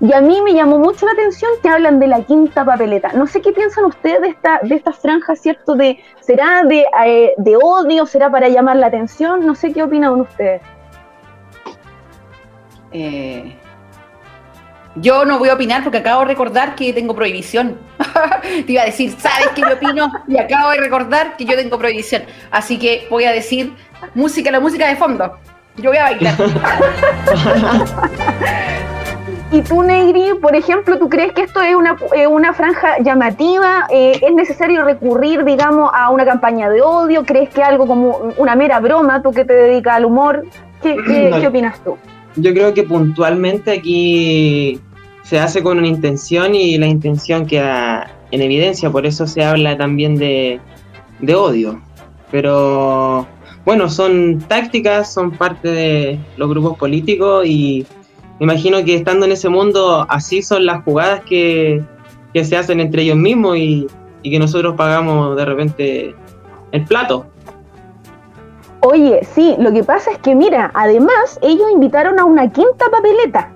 Y 0.01 0.15
a 0.15 0.23
mí 0.23 0.41
me 0.41 0.55
llamó 0.55 0.79
mucho 0.79 1.05
la 1.05 1.13
atención 1.13 1.51
que 1.63 1.69
hablan 1.69 2.01
de 2.01 2.07
la 2.07 2.23
quinta 2.23 2.65
papeleta. 2.65 3.13
No 3.13 3.27
sé 3.27 3.43
qué 3.43 3.53
piensan 3.53 3.85
ustedes 3.85 4.23
de 4.23 4.29
esta, 4.29 4.61
de 4.63 4.75
esta 4.75 4.95
franja, 4.95 5.37
¿cierto? 5.37 5.75
De, 5.75 6.03
¿Será 6.21 6.63
de, 6.65 6.87
eh, 7.05 7.35
de 7.37 7.57
odio? 7.63 8.07
¿Será 8.07 8.31
para 8.31 8.49
llamar 8.49 8.77
la 8.77 8.87
atención? 8.87 9.45
No 9.45 9.55
sé 9.55 9.75
qué 9.75 9.83
opinan 9.83 10.19
ustedes. 10.19 10.63
Eh, 12.93 13.60
yo 14.97 15.25
no 15.25 15.39
voy 15.39 15.49
a 15.49 15.55
opinar 15.55 15.83
porque 15.83 15.99
acabo 15.99 16.23
de 16.23 16.29
recordar 16.29 16.75
que 16.75 16.93
tengo 16.93 17.15
prohibición. 17.15 17.79
Te 18.67 18.73
iba 18.73 18.83
a 18.83 18.87
decir, 18.87 19.15
¿sabes 19.19 19.49
qué 19.55 19.63
yo 19.63 19.75
opino? 19.75 20.11
Y 20.27 20.39
acabo 20.39 20.71
de 20.71 20.79
recordar 20.79 21.37
que 21.37 21.45
yo 21.45 21.57
tengo 21.57 21.79
prohibición. 21.79 22.23
Así 22.51 22.79
que 22.79 23.07
voy 23.11 23.25
a 23.25 23.33
decir 23.33 23.73
música, 24.15 24.51
la 24.51 24.61
música 24.61 24.89
de 24.89 24.97
fondo. 24.97 25.37
Yo 25.77 25.91
voy 25.91 25.99
a 25.99 26.05
bailar. 26.05 26.35
Y 29.53 29.63
tú, 29.63 29.83
Negri, 29.83 30.35
por 30.41 30.55
ejemplo, 30.55 30.97
¿tú 30.97 31.09
crees 31.09 31.33
que 31.33 31.43
esto 31.43 31.61
es 31.61 31.75
una, 31.75 31.97
eh, 32.15 32.29
una 32.29 32.53
franja 32.53 32.99
llamativa? 33.01 33.89
Eh, 33.91 34.21
¿Es 34.23 34.33
necesario 34.33 34.85
recurrir, 34.85 35.45
digamos, 35.45 35.91
a 35.93 36.11
una 36.11 36.25
campaña 36.25 36.71
de 36.71 36.83
odio? 36.83 37.25
¿Crees 37.25 37.49
que 37.49 37.61
algo 37.61 37.89
como 37.89 38.33
una 38.37 38.55
mera 38.55 38.79
broma, 38.79 39.23
tú 39.23 39.33
que 39.33 39.45
te 39.45 39.53
dedicas 39.53 39.97
al 39.97 40.05
humor? 40.05 40.45
¿Qué, 40.81 40.97
qué, 41.05 41.29
no, 41.31 41.41
¿qué 41.41 41.49
opinas 41.49 41.83
tú? 41.83 41.99
Yo 42.37 42.53
creo 42.53 42.75
que 42.75 42.85
puntualmente 42.85 43.73
aquí 43.73 44.81
se 45.23 45.39
hace 45.39 45.63
con 45.63 45.79
una 45.79 45.87
intención 45.87 46.55
y 46.55 46.79
la 46.79 46.87
intención 46.87 47.47
queda 47.47 48.11
en 48.31 48.43
evidencia, 48.43 48.91
por 48.91 49.07
eso 49.07 49.27
se 49.27 49.45
habla 49.45 49.77
también 49.77 50.17
de, 50.17 50.61
de 51.21 51.35
odio. 51.35 51.81
Pero 52.31 53.27
bueno, 53.65 53.89
son 53.89 54.39
tácticas, 54.49 55.13
son 55.13 55.33
parte 55.33 55.69
de 55.69 56.19
los 56.37 56.49
grupos 56.49 56.79
políticos 56.79 57.47
y 57.47 57.87
me 58.39 58.45
imagino 58.45 58.83
que 58.85 58.95
estando 58.95 59.27
en 59.27 59.33
ese 59.33 59.49
mundo, 59.49 60.07
así 60.09 60.43
son 60.43 60.65
las 60.65 60.83
jugadas 60.85 61.23
que, 61.29 61.83
que 62.33 62.45
se 62.45 62.57
hacen 62.57 62.81
entre 62.81 63.03
ellos 63.03 63.17
mismos 63.17 63.59
y, 63.59 63.87
y, 64.23 64.31
que 64.31 64.39
nosotros 64.39 64.75
pagamos 64.77 65.37
de 65.37 65.45
repente 65.45 66.15
el 66.73 66.85
plato. 66.85 67.27
Oye, 68.83 69.25
sí, 69.35 69.57
lo 69.59 69.73
que 69.73 69.85
pasa 69.85 70.11
es 70.11 70.19
que, 70.19 70.35
mira, 70.35 70.71
además 70.75 71.39
ellos 71.43 71.71
invitaron 71.71 72.19
a 72.19 72.25
una 72.25 72.51
quinta 72.51 72.89
papeleta, 72.91 73.53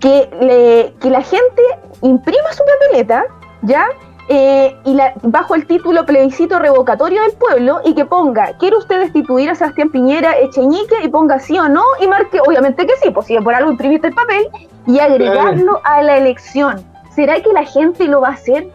que, 0.00 0.30
le, 0.40 0.94
que 1.00 1.10
la 1.10 1.20
gente 1.22 1.62
imprima 2.00 2.52
su 2.52 2.62
papeleta, 2.64 3.26
¿ya? 3.62 3.86
eh, 4.32 4.76
y 4.84 4.94
la, 4.94 5.12
bajo 5.22 5.56
el 5.56 5.66
título 5.66 6.06
plebiscito 6.06 6.60
revocatorio 6.60 7.20
del 7.22 7.32
pueblo 7.32 7.80
y 7.84 7.94
que 7.96 8.04
ponga, 8.04 8.56
¿quiere 8.58 8.76
usted 8.76 9.00
destituir 9.00 9.50
a 9.50 9.56
Sebastián 9.56 9.90
Piñera 9.90 10.38
Echeñique? 10.38 11.02
Y 11.02 11.08
ponga 11.08 11.40
sí 11.40 11.58
o 11.58 11.68
no 11.68 11.82
y 12.00 12.06
marque, 12.06 12.38
obviamente 12.40 12.86
que 12.86 12.92
sí, 13.02 13.10
pues 13.10 13.26
si 13.26 13.36
por 13.40 13.54
algo 13.54 13.72
imprimiste 13.72 14.06
el 14.06 14.14
papel 14.14 14.46
y 14.86 15.00
agregarlo 15.00 15.80
a 15.82 16.00
la 16.02 16.16
elección. 16.16 16.80
¿Será 17.12 17.42
que 17.42 17.52
la 17.52 17.64
gente 17.64 18.04
lo 18.04 18.20
va 18.20 18.28
a 18.28 18.32
hacer? 18.34 18.68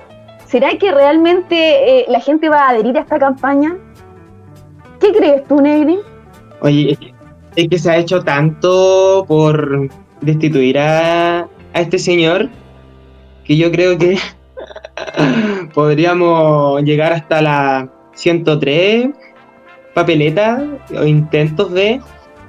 ¿Será 0.45 0.78
que 0.78 0.91
realmente 0.91 2.01
eh, 2.01 2.06
la 2.10 2.19
gente 2.19 2.49
va 2.49 2.63
a 2.63 2.69
adherir 2.71 2.97
a 2.97 3.01
esta 3.01 3.17
campaña? 3.17 3.78
¿Qué 5.06 5.12
crees 5.12 5.48
tú, 5.48 5.62
Negri? 5.62 6.00
Oye, 6.62 6.98
es 7.56 7.70
que 7.70 7.78
se 7.78 7.91
ha 7.91 7.98
hecho 7.98 8.24
tanto 8.24 9.24
por 9.28 9.88
destituir 10.22 10.80
a, 10.80 11.48
este 11.76 12.00
señor 12.00 12.50
que 13.44 13.56
yo 13.56 13.72
creo 13.72 14.00
que 14.00 14.18
podríamos 15.76 16.82
llegar 16.82 17.13
hasta 17.13 17.39
la 17.44 17.88
103 18.15 19.10
papeletas 19.94 20.63
o 20.98 21.06
intentos 21.06 21.72
de 21.72 22.02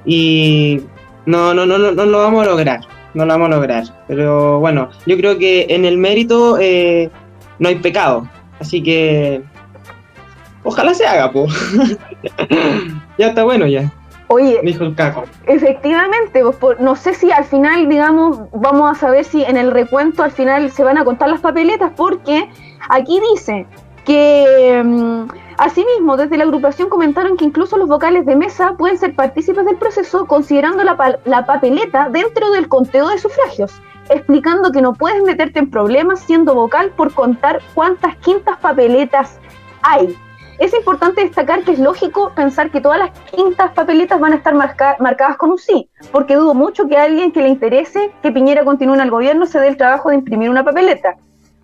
y 0.07 0.81
no, 1.27 1.53
no, 1.53 1.67
no, 1.67 1.77
no, 1.77 1.93
no 1.93 2.07
lo 2.07 2.19
vamos 2.21 2.47
a 2.47 2.49
lograr, 2.49 2.81
no 3.13 3.27
lo 3.27 3.35
vamos 3.35 3.49
a 3.49 3.57
lograr. 3.57 3.85
Pero 4.09 4.61
bueno, 4.61 4.89
yo 5.05 5.19
creo 5.19 5.37
que 5.37 5.67
en 5.69 5.85
el 5.85 5.99
mérito 5.99 6.57
eh, 6.59 7.11
no 7.59 7.69
hay 7.69 7.75
pecado, 7.75 8.27
así 8.61 8.83
que 8.83 9.43
ojalá 10.67 10.95
se 10.95 11.07
haga, 11.07 11.31
po. 11.31 11.47
ya 13.19 13.29
está 13.29 13.45
bueno 13.45 13.67
ya. 13.67 13.93
Oye, 14.29 14.61
dijo 14.63 14.85
el 14.85 14.95
caco. 14.95 15.25
Efectivamente, 15.47 16.43
pues, 16.43 16.57
por, 16.57 16.81
no 16.81 16.97
sé 16.97 17.15
si 17.15 17.31
al 17.31 17.45
final, 17.45 17.89
digamos, 17.89 18.41
vamos 18.53 18.91
a 18.91 18.95
saber 18.99 19.25
si 19.25 19.45
en 19.45 19.57
el 19.57 19.71
recuento 19.71 20.23
al 20.23 20.33
final 20.33 20.71
se 20.71 20.83
van 20.83 20.99
a 20.99 21.05
contar 21.05 21.29
las 21.29 21.41
papeletas, 21.41 21.93
porque 21.97 22.49
aquí 22.89 23.21
dice 23.33 23.67
que 24.05 24.83
um, 24.85 25.29
asimismo 25.59 26.17
desde 26.17 26.37
la 26.37 26.45
agrupación 26.45 26.89
comentaron 26.89 27.37
que 27.37 27.45
incluso 27.45 27.77
los 27.77 27.89
vocales 27.89 28.27
de 28.27 28.37
mesa 28.37 28.75
pueden 28.77 28.99
ser 28.99 29.15
partícipes 29.15 29.65
del 29.65 29.77
proceso 29.77 30.27
considerando 30.27 30.83
la, 30.83 31.19
la 31.25 31.47
papeleta 31.47 32.09
dentro 32.11 32.51
del 32.51 32.69
conteo 32.69 33.09
de 33.09 33.19
sufragios, 33.19 33.81
explicando 34.09 34.73
que 34.73 34.83
no 34.83 34.93
puedes 34.93 35.23
meterte 35.23 35.61
en 35.61 35.71
problemas 35.71 36.21
siendo 36.21 36.55
vocal 36.55 36.93
por 36.97 37.13
contar 37.15 37.61
cuántas 37.75 38.17
quintas 38.17 38.59
papeletas 38.59 39.39
hay 39.83 40.17
es 40.59 40.75
importante 40.75 41.23
destacar 41.23 41.63
que 41.63 41.73
es 41.73 41.79
lógico 41.79 42.33
pensar 42.35 42.71
que 42.71 42.81
todas 42.81 42.99
las 42.99 43.11
quintas 43.31 43.73
papeletas 43.73 44.19
van 44.21 44.33
a 44.33 44.37
estar 44.37 44.55
marca 44.55 44.97
marcadas 45.01 45.37
con 45.37 45.51
un 45.51 45.59
sí, 45.59 45.89
porque 46.13 46.35
dudo 46.35 46.55
mucho 46.55 46.89
que 46.89 46.97
a 46.97 47.05
alguien 47.05 47.33
que 47.33 47.43
le 47.43 47.49
interese 47.49 48.11
que 48.23 48.33
Piñera 48.33 48.65
continúe 48.65 48.95
en 48.95 49.01
el 49.01 49.11
gobierno 49.11 49.47
se 49.47 49.61
dé 49.61 49.69
el 49.69 49.77
trabajo 49.77 50.11
de 50.11 50.17
imprimir 50.17 50.51
una 50.51 50.65
papeleta. 50.65 51.17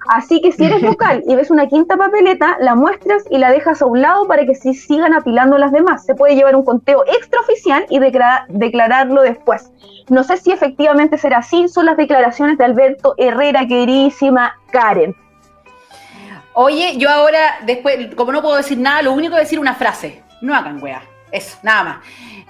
Así 0.08 0.40
que 0.40 0.52
si 0.52 0.64
eres 0.64 0.82
local 0.82 1.22
y 1.26 1.34
ves 1.36 1.50
una 1.50 1.68
quinta 1.68 1.96
papeleta, 1.96 2.56
la 2.60 2.74
muestras 2.74 3.24
y 3.30 3.38
la 3.38 3.50
dejas 3.50 3.82
a 3.82 3.86
un 3.86 4.02
lado 4.02 4.26
para 4.26 4.44
que 4.44 4.54
sí 4.54 4.74
sigan 4.74 5.14
apilando 5.14 5.58
las 5.58 5.72
demás. 5.72 6.04
Se 6.04 6.14
puede 6.14 6.34
llevar 6.34 6.56
un 6.56 6.64
conteo 6.64 7.04
extraoficial 7.06 7.86
y 7.88 7.98
declarar, 7.98 8.46
declararlo 8.48 9.22
después. 9.22 9.70
No 10.08 10.24
sé 10.24 10.36
si 10.36 10.50
efectivamente 10.50 11.18
será 11.18 11.38
así, 11.38 11.68
son 11.68 11.86
las 11.86 11.96
declaraciones 11.96 12.58
de 12.58 12.64
Alberto 12.64 13.14
Herrera, 13.16 13.66
queridísima 13.66 14.54
Karen. 14.70 15.14
Oye, 16.54 16.94
yo 16.98 17.08
ahora, 17.08 17.58
después, 17.64 18.14
como 18.14 18.32
no 18.32 18.42
puedo 18.42 18.56
decir 18.56 18.78
nada, 18.78 19.02
lo 19.02 19.12
único 19.12 19.34
que 19.34 19.40
decir 19.40 19.58
una 19.58 19.74
frase. 19.74 20.22
No 20.40 20.54
hagan 20.54 20.82
weá. 20.82 21.02
Eso, 21.30 21.56
nada 21.62 21.84
más. 21.84 21.96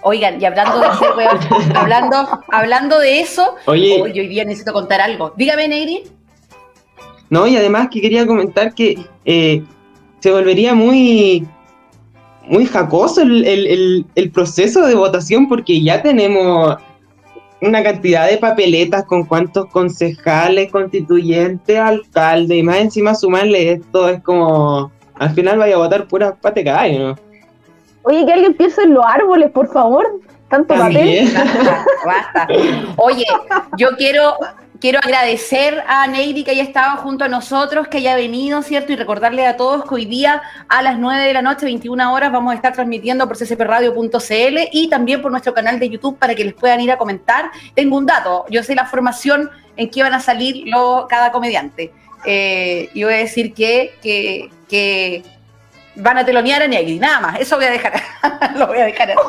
Oigan, 0.02 0.40
y 0.42 0.44
hablando 0.44 0.80
de 0.80 0.86
hacer 0.86 1.08
weá, 1.16 1.38
hablando, 1.74 2.40
hablando 2.50 2.98
de 2.98 3.20
eso, 3.20 3.56
Oye. 3.66 4.02
hoy, 4.02 4.18
hoy 4.18 4.28
día 4.28 4.44
necesito 4.44 4.72
contar 4.72 5.00
algo. 5.00 5.32
Dígame, 5.36 5.68
Negri. 5.68 6.02
No, 7.30 7.46
y 7.46 7.56
además 7.56 7.88
que 7.90 8.00
quería 8.00 8.26
comentar 8.26 8.74
que 8.74 8.98
eh, 9.24 9.62
se 10.20 10.30
volvería 10.30 10.74
muy 10.74 11.46
muy 12.44 12.66
jacoso 12.66 13.22
el, 13.22 13.44
el, 13.46 13.66
el, 13.66 14.06
el, 14.16 14.30
proceso 14.30 14.84
de 14.86 14.96
votación 14.96 15.48
porque 15.48 15.80
ya 15.80 16.02
tenemos 16.02 16.76
una 17.62 17.82
cantidad 17.82 18.28
de 18.28 18.38
papeletas 18.38 19.04
con 19.04 19.24
cuántos 19.24 19.66
concejales, 19.66 20.70
constituyentes, 20.70 21.78
alcaldes, 21.78 22.58
y 22.58 22.62
más 22.62 22.78
encima 22.78 23.14
sumarle 23.14 23.72
esto 23.72 24.08
es 24.08 24.22
como, 24.22 24.90
al 25.14 25.30
final 25.30 25.58
vaya 25.58 25.76
a 25.76 25.78
votar 25.78 26.06
puras 26.08 26.34
patecadas, 26.40 26.92
¿no? 26.98 27.16
Oye, 28.02 28.26
que 28.26 28.32
alguien 28.32 28.54
piense 28.54 28.82
en 28.82 28.94
los 28.94 29.04
árboles, 29.06 29.50
por 29.52 29.68
favor. 29.68 30.20
Tanto 30.48 30.74
papel. 30.74 31.32
Basta, 31.32 31.84
basta. 32.04 32.48
Oye, 32.96 33.24
yo 33.78 33.88
quiero 33.96 34.34
quiero 34.82 34.98
agradecer 34.98 35.84
a 35.86 36.08
Neidy 36.08 36.42
que 36.42 36.50
haya 36.50 36.64
estado 36.64 36.96
junto 36.96 37.24
a 37.24 37.28
nosotros, 37.28 37.86
que 37.86 37.98
haya 37.98 38.16
venido, 38.16 38.62
¿cierto? 38.62 38.92
Y 38.92 38.96
recordarle 38.96 39.46
a 39.46 39.56
todos 39.56 39.84
que 39.84 39.94
hoy 39.94 40.06
día 40.06 40.42
a 40.68 40.82
las 40.82 40.98
9 40.98 41.22
de 41.24 41.32
la 41.32 41.40
noche, 41.40 41.64
21 41.66 42.12
horas, 42.12 42.32
vamos 42.32 42.50
a 42.50 42.56
estar 42.56 42.72
transmitiendo 42.72 43.28
por 43.28 43.38
ccpradio.cl 43.38 44.58
y 44.72 44.90
también 44.90 45.22
por 45.22 45.30
nuestro 45.30 45.54
canal 45.54 45.78
de 45.78 45.88
YouTube 45.88 46.18
para 46.18 46.34
que 46.34 46.44
les 46.44 46.54
puedan 46.54 46.80
ir 46.80 46.90
a 46.90 46.98
comentar. 46.98 47.52
Tengo 47.76 47.96
un 47.96 48.06
dato, 48.06 48.44
yo 48.50 48.64
sé 48.64 48.74
la 48.74 48.84
formación 48.84 49.48
en 49.76 49.88
que 49.88 50.02
van 50.02 50.14
a 50.14 50.20
salir 50.20 50.64
cada 51.08 51.30
comediante. 51.30 51.92
Eh, 52.26 52.90
y 52.92 53.04
voy 53.04 53.14
a 53.14 53.18
decir 53.18 53.54
que, 53.54 53.94
que, 54.02 54.50
que 54.68 55.22
van 55.94 56.18
a 56.18 56.24
telonear 56.24 56.60
a 56.60 56.66
Negri, 56.66 56.98
nada 56.98 57.20
más. 57.20 57.40
Eso 57.40 57.54
voy 57.54 57.66
a 57.66 57.70
dejar. 57.70 57.92
lo 58.56 58.66
voy 58.66 58.78
a 58.78 58.86
dejar 58.86 59.12
así. 59.12 59.20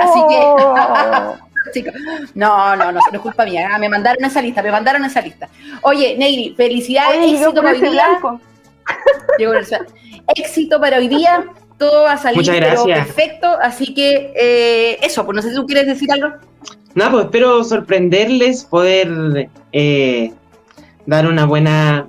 Así 0.00 0.20
que. 0.28 1.44
chicos, 1.72 1.94
no, 2.34 2.76
no, 2.76 2.92
no, 2.92 2.92
no 2.92 2.98
es 3.12 3.20
culpa 3.20 3.44
mía. 3.44 3.68
ah, 3.72 3.78
Me 3.78 3.88
mandaron 3.88 4.24
esa 4.24 4.42
lista, 4.42 4.62
me 4.62 4.70
mandaron 4.70 5.04
esa 5.04 5.20
lista. 5.20 5.48
Oye, 5.82 6.16
Negri, 6.16 6.54
felicidades, 6.56 7.18
Oye, 7.18 7.32
éxito 7.32 7.54
para 7.54 7.70
hoy 7.70 7.80
día. 7.80 8.04
Éxito 10.36 10.80
para 10.80 10.98
hoy 10.98 11.08
día. 11.08 11.44
Todo 11.78 12.04
va 12.04 12.12
a 12.12 12.18
salir 12.18 12.42
pero 12.46 12.84
perfecto. 12.84 13.48
Así 13.60 13.92
que 13.94 14.32
eh, 14.36 14.98
eso, 15.02 15.24
pues 15.24 15.36
no 15.36 15.42
sé 15.42 15.50
si 15.50 15.56
tú 15.56 15.66
quieres 15.66 15.86
decir 15.86 16.10
algo. 16.12 16.28
Nada, 16.94 17.10
pues 17.10 17.24
espero 17.24 17.64
sorprenderles, 17.64 18.64
poder 18.64 19.48
eh, 19.72 20.32
dar 21.06 21.26
una 21.26 21.44
buena 21.44 22.06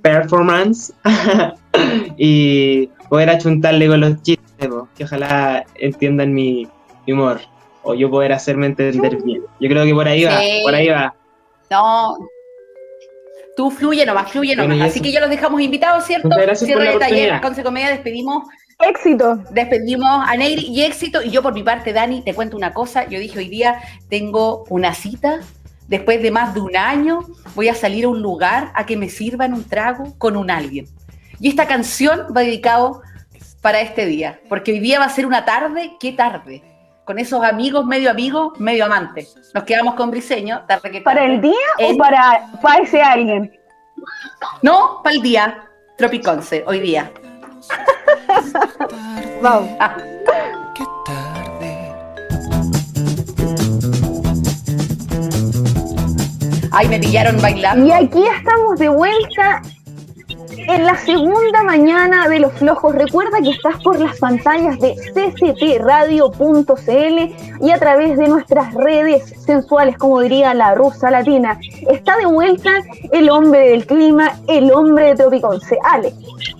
performance 0.00 0.92
y 2.16 2.86
poder 3.08 3.30
achuntarle 3.30 3.88
con 3.88 4.00
los 4.00 4.22
chistes, 4.22 4.68
po, 4.68 4.88
que 4.96 5.04
ojalá 5.04 5.64
entiendan 5.74 6.32
mi 6.32 6.66
humor 7.06 7.40
o 7.82 7.94
yo 7.94 8.10
poder 8.10 8.32
hacerme 8.32 8.66
entender 8.66 9.22
bien. 9.22 9.42
Yo 9.60 9.68
creo 9.68 9.84
que 9.84 9.94
por 9.94 10.08
ahí 10.08 10.24
va, 10.24 10.40
por 10.62 10.74
ahí 10.74 10.88
va. 10.88 11.14
No. 11.70 12.16
Tú 13.56 13.70
fluye 13.70 14.06
nomás, 14.06 14.30
fluye 14.30 14.56
nomás. 14.56 14.68
Bueno, 14.70 14.84
Así 14.84 15.00
que 15.00 15.12
ya 15.12 15.20
los 15.20 15.28
dejamos 15.28 15.60
invitados, 15.60 16.04
¿cierto? 16.04 16.28
Muchas 16.28 16.42
gracias 16.42 16.70
por 16.70 16.80
Cierre 16.80 16.94
de 16.94 16.98
taller. 16.98 17.40
Conce 17.40 17.62
Comedia, 17.62 17.90
despedimos, 17.90 18.44
Éxito. 18.78 19.36
despedimos 19.50 20.26
a 20.26 20.36
Negri 20.36 20.66
y 20.66 20.82
éxito. 20.82 21.22
Y 21.22 21.30
yo 21.30 21.42
por 21.42 21.52
mi 21.52 21.62
parte, 21.62 21.92
Dani, 21.92 22.22
te 22.22 22.34
cuento 22.34 22.56
una 22.56 22.72
cosa. 22.72 23.06
Yo 23.08 23.18
dije 23.18 23.38
hoy 23.38 23.48
día 23.48 23.80
tengo 24.08 24.64
una 24.70 24.94
cita. 24.94 25.40
Después 25.88 26.22
de 26.22 26.30
más 26.30 26.54
de 26.54 26.60
un 26.60 26.76
año, 26.76 27.20
voy 27.54 27.68
a 27.68 27.74
salir 27.74 28.06
a 28.06 28.08
un 28.08 28.22
lugar 28.22 28.72
a 28.74 28.86
que 28.86 28.96
me 28.96 29.10
sirvan 29.10 29.52
un 29.52 29.64
trago 29.64 30.16
con 30.16 30.36
un 30.36 30.50
alguien. 30.50 30.86
Y 31.38 31.48
esta 31.48 31.66
canción 31.66 32.28
va 32.34 32.40
dedicado 32.40 33.02
para 33.60 33.80
este 33.80 34.06
día, 34.06 34.40
porque 34.48 34.72
hoy 34.72 34.80
día 34.80 34.98
va 34.98 35.04
a 35.04 35.10
ser 35.10 35.26
una 35.26 35.44
tarde, 35.44 35.92
¿qué 36.00 36.12
tarde? 36.12 36.62
Con 37.04 37.18
esos 37.18 37.42
amigos, 37.42 37.84
medio 37.84 38.10
amigos, 38.10 38.58
medio 38.60 38.84
amantes. 38.84 39.34
Nos 39.54 39.64
quedamos 39.64 39.94
con 39.94 40.10
Briseño, 40.12 40.62
tarde 40.68 40.90
que 40.90 41.00
¿Para 41.00 41.24
el 41.24 41.40
día 41.40 41.52
o 41.80 41.96
para, 41.96 42.48
para 42.62 42.84
ese 42.84 43.02
alguien? 43.02 43.58
No, 44.62 45.00
para 45.02 45.16
el 45.16 45.22
día. 45.22 45.68
Tropiconce, 45.98 46.62
hoy 46.64 46.78
día. 46.78 47.10
Vamos. 49.42 49.68
Ah, 49.80 49.96
Qué 50.76 50.84
tarde. 51.04 51.92
ay, 56.70 56.88
me 56.88 57.00
pillaron 57.00 57.40
bailando. 57.42 57.84
Y 57.84 57.90
aquí 57.90 58.24
estamos 58.26 58.78
de 58.78 58.88
vuelta 58.88 59.60
en 60.68 60.84
la 60.84 60.96
segunda 60.96 61.62
mañana 61.62 62.28
de 62.28 62.40
Los 62.40 62.52
Flojos. 62.54 62.94
Recuerda 62.94 63.40
que 63.42 63.50
estás 63.50 63.82
por 63.82 63.98
las 63.98 64.18
pantallas 64.18 64.78
de 64.78 64.94
ccpradio.cl 65.14 66.86
y 67.64 67.70
a 67.70 67.78
través 67.78 68.18
de 68.18 68.28
nuestras 68.28 68.72
redes 68.74 69.34
sensuales, 69.44 69.96
como 69.98 70.20
diría 70.20 70.54
la 70.54 70.74
rusa 70.74 71.10
latina. 71.10 71.58
Está 71.90 72.16
de 72.16 72.26
vuelta 72.26 72.70
el 73.12 73.30
hombre 73.30 73.70
del 73.70 73.86
clima, 73.86 74.38
el 74.48 74.70
hombre 74.72 75.06
de 75.06 75.16
Tropiconce. 75.16 75.78
Ale. 75.84 76.12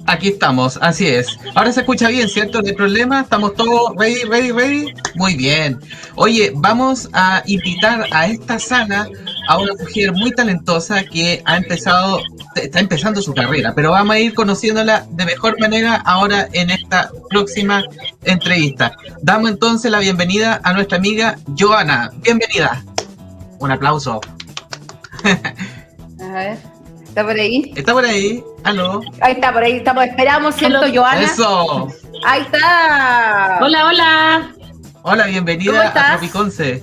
Aquí 0.06 0.28
estamos, 0.28 0.78
así 0.82 1.06
es. 1.06 1.38
Ahora 1.54 1.72
se 1.72 1.80
escucha 1.80 2.08
bien, 2.08 2.28
¿cierto? 2.28 2.60
No 2.60 2.68
hay 2.68 2.74
problema. 2.74 3.20
Estamos 3.20 3.54
todos 3.54 3.94
ready, 3.96 4.24
ready, 4.24 4.50
ready. 4.50 4.94
Muy 5.14 5.36
bien. 5.36 5.78
Oye, 6.16 6.52
vamos 6.54 7.08
a 7.12 7.42
invitar 7.46 8.06
a 8.12 8.26
esta 8.26 8.58
sala 8.58 9.08
a 9.48 9.58
una 9.58 9.72
mujer 9.74 10.12
muy 10.12 10.30
talentosa 10.32 11.02
que 11.04 11.42
ha 11.44 11.56
empezado, 11.56 12.20
está 12.56 12.80
empezando 12.80 13.20
su 13.22 13.34
carrera, 13.34 13.72
pero 13.74 13.90
vamos 13.90 14.14
a 14.14 14.18
ir 14.18 14.34
conociéndola 14.34 15.06
de 15.10 15.24
mejor 15.24 15.58
manera 15.60 15.96
ahora 16.04 16.48
en 16.52 16.70
esta 16.70 17.10
próxima 17.30 17.82
entrevista. 18.24 18.96
Damos 19.22 19.50
entonces 19.50 19.90
la 19.90 19.98
bienvenida 19.98 20.60
a 20.64 20.72
nuestra 20.72 20.98
amiga 20.98 21.36
Joana. 21.58 22.10
Bienvenida. 22.22 22.82
Un 23.58 23.70
aplauso. 23.70 24.20
A 26.20 26.34
ver, 26.34 26.58
¿está 27.04 27.22
por 27.24 27.32
ahí? 27.38 27.72
¿Está 27.76 27.92
por 27.92 28.04
ahí? 28.04 28.42
¿Aló? 28.64 29.00
Ahí 29.20 29.32
está, 29.34 29.52
por 29.52 29.62
ahí 29.62 29.72
estamos. 29.72 30.04
Esperamos, 30.04 30.54
¿cierto, 30.54 30.78
Aló. 30.84 30.94
Joana? 30.94 31.20
Eso. 31.22 31.88
Ahí 32.24 32.42
está. 32.42 33.58
Hola, 33.60 33.86
hola. 33.86 34.52
Hola, 35.02 35.22
¿Cómo 35.24 35.32
bienvenida 35.32 35.84
estás? 35.86 36.04
a 36.04 36.18
Tropiconce. 36.18 36.80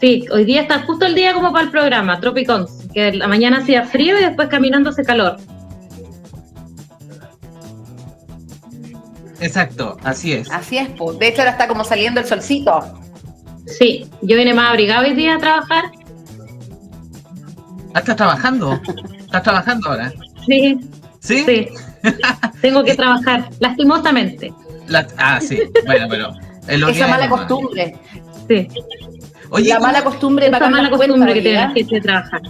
Sí, 0.00 0.24
hoy 0.32 0.44
día 0.44 0.62
está 0.62 0.80
justo 0.82 1.04
el 1.06 1.14
día 1.14 1.34
como 1.34 1.52
para 1.52 1.64
el 1.64 1.70
programa, 1.70 2.20
Tropicons, 2.20 2.86
que 2.94 3.12
la 3.12 3.28
mañana 3.28 3.58
hacía 3.58 3.84
frío 3.84 4.18
y 4.18 4.22
después 4.22 4.48
caminando 4.48 4.90
hace 4.90 5.04
calor. 5.04 5.36
Exacto, 9.40 9.96
así 10.02 10.32
es. 10.32 10.50
Así 10.50 10.78
es, 10.78 10.88
pues. 10.90 11.18
De 11.18 11.28
hecho, 11.28 11.40
ahora 11.42 11.52
está 11.52 11.66
como 11.68 11.84
saliendo 11.84 12.20
el 12.20 12.26
solcito. 12.26 12.80
Sí, 13.66 14.06
yo 14.22 14.36
vine 14.36 14.52
más 14.54 14.70
abrigado 14.70 15.04
hoy 15.06 15.14
día 15.14 15.36
a 15.36 15.38
trabajar. 15.38 15.84
Ah, 17.94 18.00
¿Estás 18.00 18.16
trabajando? 18.16 18.80
¿Estás 19.18 19.42
trabajando 19.42 19.90
ahora? 19.90 20.12
Sí, 20.46 20.78
¿Sí? 21.20 21.44
sí. 21.44 21.68
Tengo 22.60 22.84
que 22.84 22.94
trabajar, 22.96 23.48
lastimosamente. 23.60 24.52
La- 24.88 25.06
ah, 25.18 25.40
sí. 25.40 25.58
Bueno, 25.86 26.06
pero. 26.08 26.32
es 26.68 26.78
lo 26.80 26.86
que 26.86 26.92
Esa 26.92 27.08
mala 27.08 27.28
costumbre. 27.28 27.94
Sí, 28.48 28.68
Oye, 29.50 29.68
la 29.68 29.74
¿cómo- 29.76 29.86
mala 29.86 30.04
costumbre 30.04 30.46
de 30.46 30.50
pagar 30.52 30.70
mala 30.70 30.90
costumbre 30.90 31.42
que 31.42 31.52
la 31.52 31.70
gente 31.70 31.94
de 31.96 32.00
trabajar. 32.00 32.40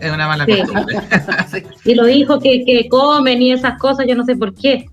es 0.00 0.12
una 0.12 0.26
mala 0.28 0.44
Sí. 0.46 0.58
costumbre. 0.60 0.96
Sí. 1.50 1.62
Y 1.84 1.94
los 1.94 2.08
hijos 2.10 2.42
que, 2.42 2.64
que 2.64 2.88
comen 2.88 3.42
y 3.42 3.52
esas 3.52 3.78
cosas, 3.78 4.06
yo 4.08 4.14
no 4.14 4.24
sé 4.24 4.34
por 4.36 4.54
qué. 4.54 4.86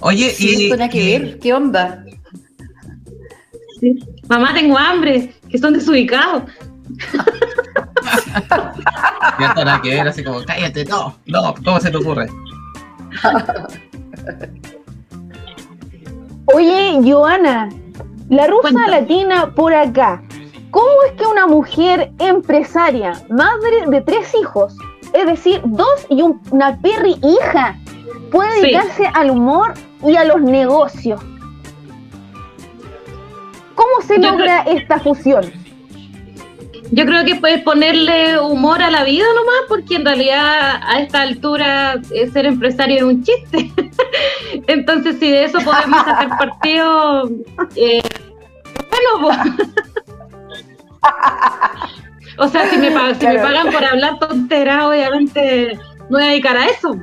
Oye, 0.00 0.30
Sí, 0.30 0.70
y. 0.72 0.88
que 0.88 1.02
y- 1.02 1.18
ver. 1.18 1.38
¿Qué 1.38 1.52
onda? 1.54 2.04
Sí. 3.80 3.98
Mamá, 4.28 4.52
tengo 4.54 4.76
hambre, 4.78 5.32
que 5.48 5.58
son 5.58 5.72
desubicados. 5.74 6.42
Ya 9.40 9.46
está 9.48 9.64
nada 9.64 9.82
que 9.82 9.88
ver, 9.90 10.06
así 10.06 10.22
como, 10.22 10.44
cállate, 10.44 10.84
no, 10.84 11.16
no, 11.26 11.54
¿cómo 11.64 11.80
se 11.80 11.90
te 11.90 11.96
ocurre? 11.96 12.28
Oye, 16.54 17.00
Joana, 17.02 17.68
la 18.28 18.46
rusa 18.46 18.62
Cuéntame. 18.62 18.90
latina 18.90 19.52
por 19.54 19.74
acá. 19.74 20.22
¿Cómo 20.70 20.88
es 21.06 21.12
que 21.12 21.26
una 21.26 21.46
mujer 21.46 22.10
empresaria, 22.18 23.12
madre 23.30 23.84
de 23.86 24.00
tres 24.00 24.34
hijos, 24.40 24.76
es 25.12 25.26
decir, 25.26 25.60
dos 25.64 26.06
y 26.08 26.22
un- 26.22 26.40
una 26.50 26.76
perri 26.80 27.16
hija, 27.22 27.76
puede 28.32 28.50
Sí. 28.56 28.60
dedicarse 28.62 29.06
al 29.14 29.30
humor 29.30 29.74
y 30.04 30.16
a 30.16 30.24
los 30.24 30.40
negocios? 30.40 31.20
¿Cómo 33.74 34.00
se 34.06 34.20
Yo 34.20 34.30
logra 34.30 34.62
esta 34.62 34.98
fusión? 34.98 35.44
Yo 36.94 37.04
creo 37.06 37.24
que 37.24 37.34
puedes 37.34 37.60
ponerle 37.62 38.38
humor 38.38 38.80
a 38.80 38.88
la 38.88 39.02
vida 39.02 39.24
nomás, 39.34 39.62
porque 39.68 39.96
en 39.96 40.04
realidad 40.04 40.80
a 40.80 41.00
esta 41.00 41.22
altura 41.22 42.00
eh, 42.12 42.30
ser 42.30 42.46
empresario 42.46 42.98
es 42.98 43.02
un 43.02 43.24
chiste. 43.24 43.72
Entonces, 44.68 45.16
si 45.18 45.28
de 45.28 45.42
eso 45.44 45.58
podemos 45.58 46.04
sacar 46.04 46.38
partido, 46.38 47.28
eh, 47.74 48.00
bueno, 48.90 49.08
pues. 49.20 49.38
O 52.36 52.48
sea, 52.48 52.68
si 52.68 52.76
me, 52.78 52.90
pagan, 52.90 53.20
si 53.20 53.26
me 53.26 53.38
pagan 53.38 53.70
por 53.70 53.84
hablar 53.84 54.18
tonteras, 54.18 54.82
obviamente 54.82 55.78
no 56.10 56.18
voy 56.18 56.22
a 56.22 56.26
dedicar 56.26 56.56
a 56.56 56.66
eso. 56.66 56.92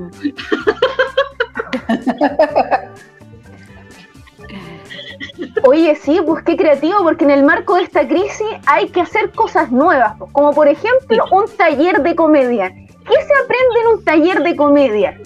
Oye, 5.63 5.95
sí, 5.95 6.19
pues 6.25 6.43
qué 6.43 6.55
creativo, 6.55 7.03
porque 7.03 7.23
en 7.25 7.31
el 7.31 7.43
marco 7.43 7.75
de 7.75 7.83
esta 7.83 8.07
crisis 8.07 8.47
hay 8.65 8.89
que 8.89 9.01
hacer 9.01 9.31
cosas 9.31 9.71
nuevas, 9.71 10.13
pues, 10.17 10.31
como 10.31 10.53
por 10.53 10.67
ejemplo 10.67 11.23
un 11.31 11.45
taller 11.57 12.01
de 12.01 12.15
comedia. 12.15 12.69
¿Qué 12.69 13.15
se 13.15 13.33
aprende 13.43 13.79
en 13.81 13.87
un 13.97 14.03
taller 14.03 14.43
de 14.43 14.55
comedia? 14.55 15.17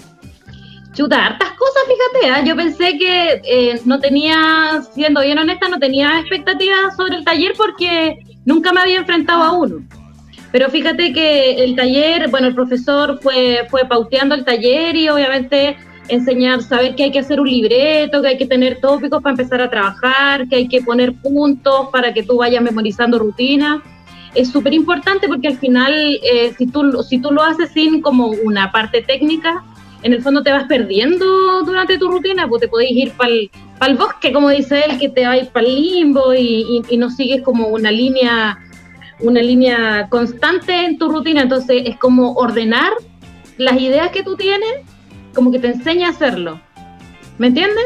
Chuta, 0.94 1.26
hartas 1.26 1.52
cosas, 1.52 1.84
fíjate, 1.88 2.30
¿ah? 2.32 2.44
yo 2.46 2.56
pensé 2.56 2.98
que 2.98 3.42
eh, 3.44 3.82
no 3.84 4.00
tenía, 4.00 4.82
siendo 4.94 5.22
bien 5.22 5.38
honesta, 5.38 5.68
no 5.68 5.78
tenía 5.78 6.20
expectativas 6.20 6.96
sobre 6.96 7.18
el 7.18 7.26
taller 7.26 7.54
porque 7.58 8.18
nunca 8.46 8.72
me 8.72 8.80
había 8.80 9.00
enfrentado 9.00 9.44
a 9.44 9.52
uno. 9.52 9.84
Pero 10.54 10.70
fíjate 10.70 11.12
que 11.12 11.66
el 11.66 11.76
taller, 11.76 12.30
bueno, 12.30 12.48
el 12.48 12.56
profesor 12.56 13.20
fue, 13.22 13.68
fue 13.70 13.84
pauteando 13.84 14.36
el 14.36 14.46
taller 14.46 14.96
y 14.96 15.10
obviamente 15.10 15.76
enseñar, 16.08 16.62
saber 16.62 16.96
que 16.96 17.04
hay 17.06 17.12
que 17.12 17.20
hacer 17.20 17.40
un 17.40 17.50
libreto, 17.50 18.22
que 18.22 18.28
hay 18.30 18.38
que 18.38 18.46
tener 18.48 18.80
tópicos 18.80 19.22
para 19.22 19.32
empezar 19.34 19.62
a 19.62 19.70
trabajar, 19.70 20.48
que 20.48 20.56
hay 20.58 20.68
que 20.68 20.82
poner 20.82 21.14
puntos 21.14 21.90
para 21.92 22.14
que 22.14 22.24
tú 22.24 22.38
vayas 22.38 22.62
memorizando 22.64 23.18
rutinas. 23.20 23.82
Es 24.34 24.52
súper 24.52 24.74
importante 24.74 25.28
porque 25.28 25.48
al 25.48 25.58
final, 25.58 25.94
eh, 26.22 26.54
si, 26.58 26.68
tú, 26.68 27.04
si 27.04 27.20
tú 27.20 27.32
lo 27.32 27.42
haces 27.42 27.72
sin 27.72 28.02
como 28.02 28.28
una 28.28 28.72
parte 28.72 29.02
técnica, 29.02 29.64
en 30.04 30.14
el 30.14 30.22
fondo 30.22 30.44
te 30.44 30.52
vas 30.52 30.66
perdiendo 30.66 31.64
durante 31.64 31.98
tu 31.98 32.10
rutina, 32.10 32.48
pues 32.48 32.62
te 32.62 32.68
podéis 32.68 32.92
ir 32.96 33.12
para 33.14 33.32
el 33.32 33.98
bosque, 33.98 34.32
como 34.32 34.50
dice 34.50 34.84
él, 34.88 35.00
que 35.00 35.10
te 35.10 35.26
va 35.26 35.32
a 35.32 35.38
ir 35.38 35.48
para 35.48 35.66
el 35.66 35.76
limbo 35.76 36.34
y, 36.34 36.40
y- 36.70 36.82
y 36.90 36.98
no 36.98 37.10
sigues 37.10 37.42
como 37.42 37.70
una 37.70 37.90
línea, 37.92 38.60
una 39.22 39.42
línea 39.42 40.08
constante 40.10 40.86
en 40.86 40.98
tu 41.00 41.10
rutina. 41.10 41.42
Entonces 41.42 41.84
es 41.86 41.98
como 41.98 42.34
ordenar 42.34 42.92
las 43.58 43.82
ideas 43.82 44.12
que 44.12 44.22
tú 44.22 44.36
tienes 44.36 44.70
como 45.36 45.52
que 45.52 45.60
te 45.60 45.68
enseña 45.68 46.08
a 46.08 46.12
hacerlo. 46.12 46.60
¿Me 47.38 47.48
entiendes? 47.48 47.86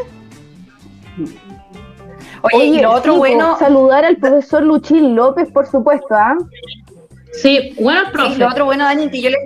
Oye, 2.53 2.65
y 2.65 2.79
lo 2.79 2.91
otro 2.91 3.13
sí, 3.13 3.19
bueno, 3.19 3.55
pues, 3.57 3.59
saludar 3.59 4.05
al 4.05 4.17
profesor 4.17 4.63
Luchín 4.63 5.15
López, 5.15 5.51
por 5.51 5.67
supuesto, 5.67 6.07
¿ah? 6.11 6.37
Sí, 7.33 7.75
bueno, 7.79 8.01
sí, 8.05 8.11
profe. 8.13 8.37
lo 8.37 8.47
otro 8.47 8.65
bueno, 8.65 8.85
Dani, 8.85 9.09
que 9.09 9.21
yo 9.21 9.29
les, 9.29 9.39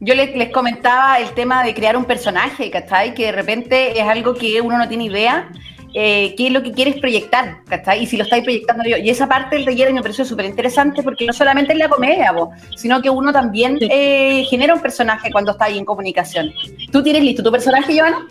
yo 0.00 0.14
les, 0.14 0.34
les 0.34 0.50
comentaba 0.50 1.18
el 1.18 1.30
tema 1.32 1.62
de 1.62 1.74
crear 1.74 1.96
un 1.96 2.04
personaje, 2.04 2.70
¿cachai? 2.70 3.14
Que 3.14 3.26
de 3.26 3.32
repente 3.32 4.00
es 4.00 4.08
algo 4.08 4.34
que 4.34 4.60
uno 4.60 4.78
no 4.78 4.88
tiene 4.88 5.04
idea. 5.04 5.50
Eh, 5.94 6.34
qué 6.36 6.46
es 6.46 6.52
lo 6.52 6.62
que 6.62 6.72
quieres 6.72 6.98
proyectar, 6.98 7.62
¿cachai? 7.64 8.02
Y 8.02 8.06
si 8.06 8.16
lo 8.16 8.24
estáis 8.24 8.44
proyectando 8.44 8.84
yo. 8.84 8.96
Y 8.96 9.10
esa 9.10 9.28
parte 9.28 9.56
del 9.56 9.64
taller 9.64 9.92
me 9.92 10.00
pareció 10.00 10.24
súper 10.24 10.46
interesante 10.46 11.02
porque 11.02 11.26
no 11.26 11.32
solamente 11.32 11.72
es 11.72 11.78
la 11.78 11.88
comedia, 11.88 12.32
po, 12.32 12.50
sino 12.76 13.02
que 13.02 13.10
uno 13.10 13.32
también 13.32 13.78
eh, 13.80 14.44
genera 14.48 14.74
un 14.74 14.80
personaje 14.80 15.30
cuando 15.30 15.52
está 15.52 15.66
ahí 15.66 15.78
en 15.78 15.84
comunicación. 15.84 16.52
¿Tú 16.90 17.02
tienes 17.02 17.22
listo 17.22 17.42
tu 17.42 17.52
personaje, 17.52 17.98
Joana? 17.98 18.26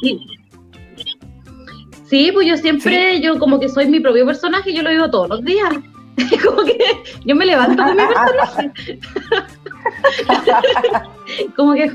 Sí. 0.00 0.20
Sí, 2.08 2.30
pues 2.32 2.46
yo 2.46 2.56
siempre, 2.56 3.20
yo 3.20 3.38
como 3.38 3.60
que 3.60 3.68
soy 3.68 3.86
mi 3.86 4.00
propio 4.00 4.24
personaje, 4.24 4.72
yo 4.72 4.82
lo 4.82 4.90
vivo 4.90 5.10
todos 5.10 5.28
los 5.28 5.44
días. 5.44 5.74
como 6.44 6.64
que 6.64 6.78
yo 7.24 7.36
me 7.36 7.46
levanto 7.46 7.82
con 7.82 7.96
mi 7.96 8.02
personaje. 8.14 8.98
como 11.56 11.74
que 11.74 11.90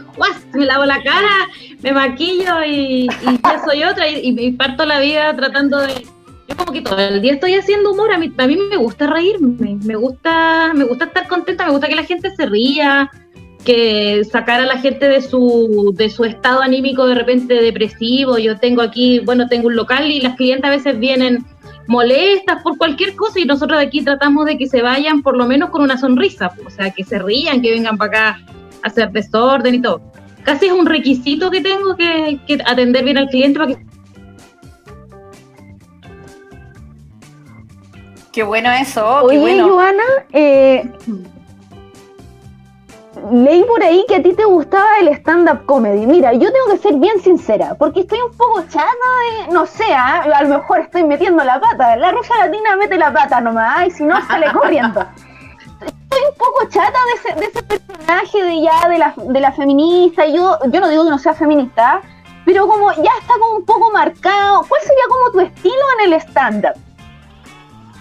me 0.54 0.66
lavo 0.66 0.86
la 0.86 1.01
cara, 1.01 1.47
me 1.82 1.91
maquillo 1.91 2.64
y, 2.66 3.08
y 3.08 3.39
soy 3.66 3.84
otra 3.84 4.08
y, 4.10 4.36
y 4.38 4.51
parto 4.51 4.86
la 4.86 4.99
vida 4.99 5.36
tratando 5.36 5.80
de... 5.80 6.06
Yo 6.47 6.58
como 6.58 6.74
que 6.74 6.82
todo 6.82 6.99
el 6.99 7.22
día 7.22 7.34
estoy 7.34 7.56
haciendo 7.56 7.93
humor, 7.93 8.12
a 8.12 8.18
mí, 8.18 8.32
a 8.38 8.47
mí 8.47 8.58
me 8.70 8.76
gusta 8.76 9.08
reírme, 9.08 9.78
me 9.82 9.95
gusta, 9.95 10.74
me 10.74 10.84
gusta 10.84 11.06
estar 11.06 11.28
contenta, 11.28 11.66
me 11.66 11.72
gusta 11.72 11.88
que 11.88 11.95
la 11.95 12.04
gente 12.04 12.36
se 12.36 12.45
ría, 12.45 13.10
que 13.64 14.24
sacar 14.26 14.60
a 14.60 14.66
la 14.66 14.78
gente 14.78 15.08
de 15.08 15.22
su, 15.22 15.93
de 15.95 16.10
su 16.10 16.26
estado 16.26 16.62
anímico 16.62 17.08
de 17.08 17.16
repente 17.16 17.54
depresivo. 17.56 18.38
Yo 18.38 18.58
tengo 18.58 18.82
aquí, 18.82 19.20
bueno, 19.20 19.47
tengo 19.47 19.68
un 19.68 19.76
local 19.76 20.12
y 20.12 20.22
las 20.22 20.36
clientes 20.36 20.66
a 20.66 20.70
veces 20.70 20.99
vienen 20.99 21.45
molestas 21.88 22.62
por 22.62 22.78
cualquier 22.78 23.16
cosa 23.16 23.40
y 23.40 23.46
nosotros 23.46 23.80
de 23.80 23.86
aquí 23.86 24.04
tratamos 24.04 24.46
de 24.46 24.58
que 24.58 24.68
se 24.68 24.82
vayan 24.82 25.22
por 25.22 25.38
lo 25.38 25.46
menos 25.46 25.70
con 25.70 25.82
una 25.82 25.98
sonrisa, 25.98 26.52
o 26.66 26.70
sea, 26.70 26.92
que 26.92 27.04
se 27.04 27.20
rían, 27.20 27.62
que 27.62 27.72
vengan 27.72 27.98
para 27.98 28.10
acá 28.10 28.40
a 28.84 28.88
hacer 28.88 29.12
desorden 29.12 29.76
y 29.76 29.82
todo. 29.82 30.02
Casi 30.44 30.66
es 30.66 30.74
un 30.74 30.86
requisito 30.86 31.50
que 31.50 31.62
tengo 31.62 31.96
que, 31.96 32.40
que 32.46 32.60
atender 32.66 33.04
bien 33.06 33.18
al 33.18 33.30
cliente 33.30 33.60
para 33.60 33.74
que 33.74 33.94
Qué 38.34 38.42
bueno 38.42 38.72
eso, 38.72 39.28
qué 39.30 39.38
Oye, 39.38 39.40
bueno. 39.40 39.70
Joana, 39.70 40.04
eh, 40.32 40.90
leí 43.32 43.64
por 43.64 43.84
ahí 43.84 44.05
que 44.07 44.16
a 44.16 44.24
ti 44.24 44.34
te 44.34 44.45
gustaba 44.45 44.99
el 44.99 45.09
stand-up 45.09 45.66
comedy. 45.66 46.05
Mira, 46.05 46.34
yo 46.34 46.51
tengo 46.51 46.66
que 46.72 46.78
ser 46.78 46.95
bien 46.95 47.20
sincera, 47.22 47.76
porque 47.76 48.01
estoy 48.01 48.20
un 48.22 48.36
poco 48.36 48.61
chata 48.64 48.88
de, 48.88 49.53
no 49.53 49.66
sé, 49.66 49.86
ah, 49.95 50.24
a 50.24 50.43
lo 50.43 50.57
mejor 50.57 50.80
estoy 50.80 51.03
metiendo 51.03 51.43
la 51.43 51.59
pata. 51.59 51.95
La 51.95 52.11
rusa 52.11 52.34
latina 52.38 52.76
mete 52.78 52.97
la 52.97 53.14
pata 53.14 53.41
nomás, 53.41 53.88
y 53.88 53.91
si 53.91 54.03
no, 54.03 54.20
sale 54.26 54.51
corriendo. 54.51 55.05
Estoy 55.82 56.30
un 56.30 56.38
poco 56.38 56.70
chata 56.70 56.99
de 57.05 57.30
ese, 57.30 57.39
de 57.39 57.45
ese 57.47 57.64
personaje 57.64 58.43
de 58.43 58.61
ya 58.61 58.88
de 58.88 58.99
la, 58.99 59.14
de 59.18 59.39
la 59.39 59.51
feminista. 59.51 60.28
Yo, 60.28 60.59
yo 60.70 60.80
no 60.80 60.88
digo 60.88 61.05
que 61.05 61.09
no 61.09 61.18
sea 61.18 61.34
feminista, 61.34 62.01
pero 62.45 62.68
como 62.68 62.91
ya 62.93 63.09
está 63.20 63.34
como 63.39 63.55
un 63.55 63.66
poco 63.66 63.91
marcado. 63.91 64.64
¿Cuál 64.70 64.82
sería 64.82 65.03
como 65.09 65.32
tu 65.32 65.39
estilo 65.39 65.84
en 65.97 66.14
el 66.14 66.20
stand-up? 66.22 66.76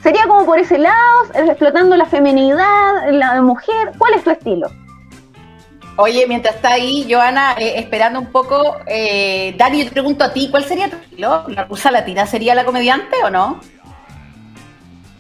Sería 0.03 0.27
como 0.27 0.45
por 0.45 0.59
ese 0.59 0.77
lado, 0.77 1.25
explotando 1.33 1.97
la 1.97 2.05
feminidad, 2.05 3.11
la 3.13 3.41
mujer. 3.41 3.93
¿Cuál 3.97 4.13
es 4.13 4.25
tu 4.25 4.31
estilo? 4.31 4.69
Oye, 5.97 6.27
mientras 6.27 6.55
está 6.57 6.73
ahí, 6.73 7.07
Joana, 7.11 7.55
eh, 7.59 7.75
esperando 7.77 8.19
un 8.19 8.33
poco, 8.33 8.79
eh, 8.87 9.55
Dani, 9.59 9.81
yo 9.81 9.85
te 9.87 9.91
pregunto 9.93 10.25
a 10.25 10.33
ti, 10.33 10.49
¿cuál 10.51 10.65
sería 10.65 10.89
tu 10.89 10.97
estilo? 10.97 11.45
¿La 11.49 11.65
rusa 11.65 11.91
latina 11.91 12.27
sería 12.27 12.55
la 12.55 12.65
comediante 12.65 13.17
o 13.25 13.31
no? 13.31 13.61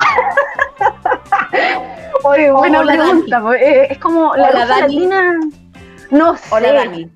Oye, 2.25 2.51
buena 2.53 2.81
Hola, 2.81 2.93
pregunta. 2.95 3.43
eh, 3.61 3.87
es 3.91 3.99
como 3.99 4.35
la 4.35 4.51
rusa 4.51 4.66
Dani. 4.66 4.81
latina. 4.81 5.41
No 6.11 6.37
sé. 6.37 6.55
Hola, 6.55 6.73
Dani. 6.73 7.11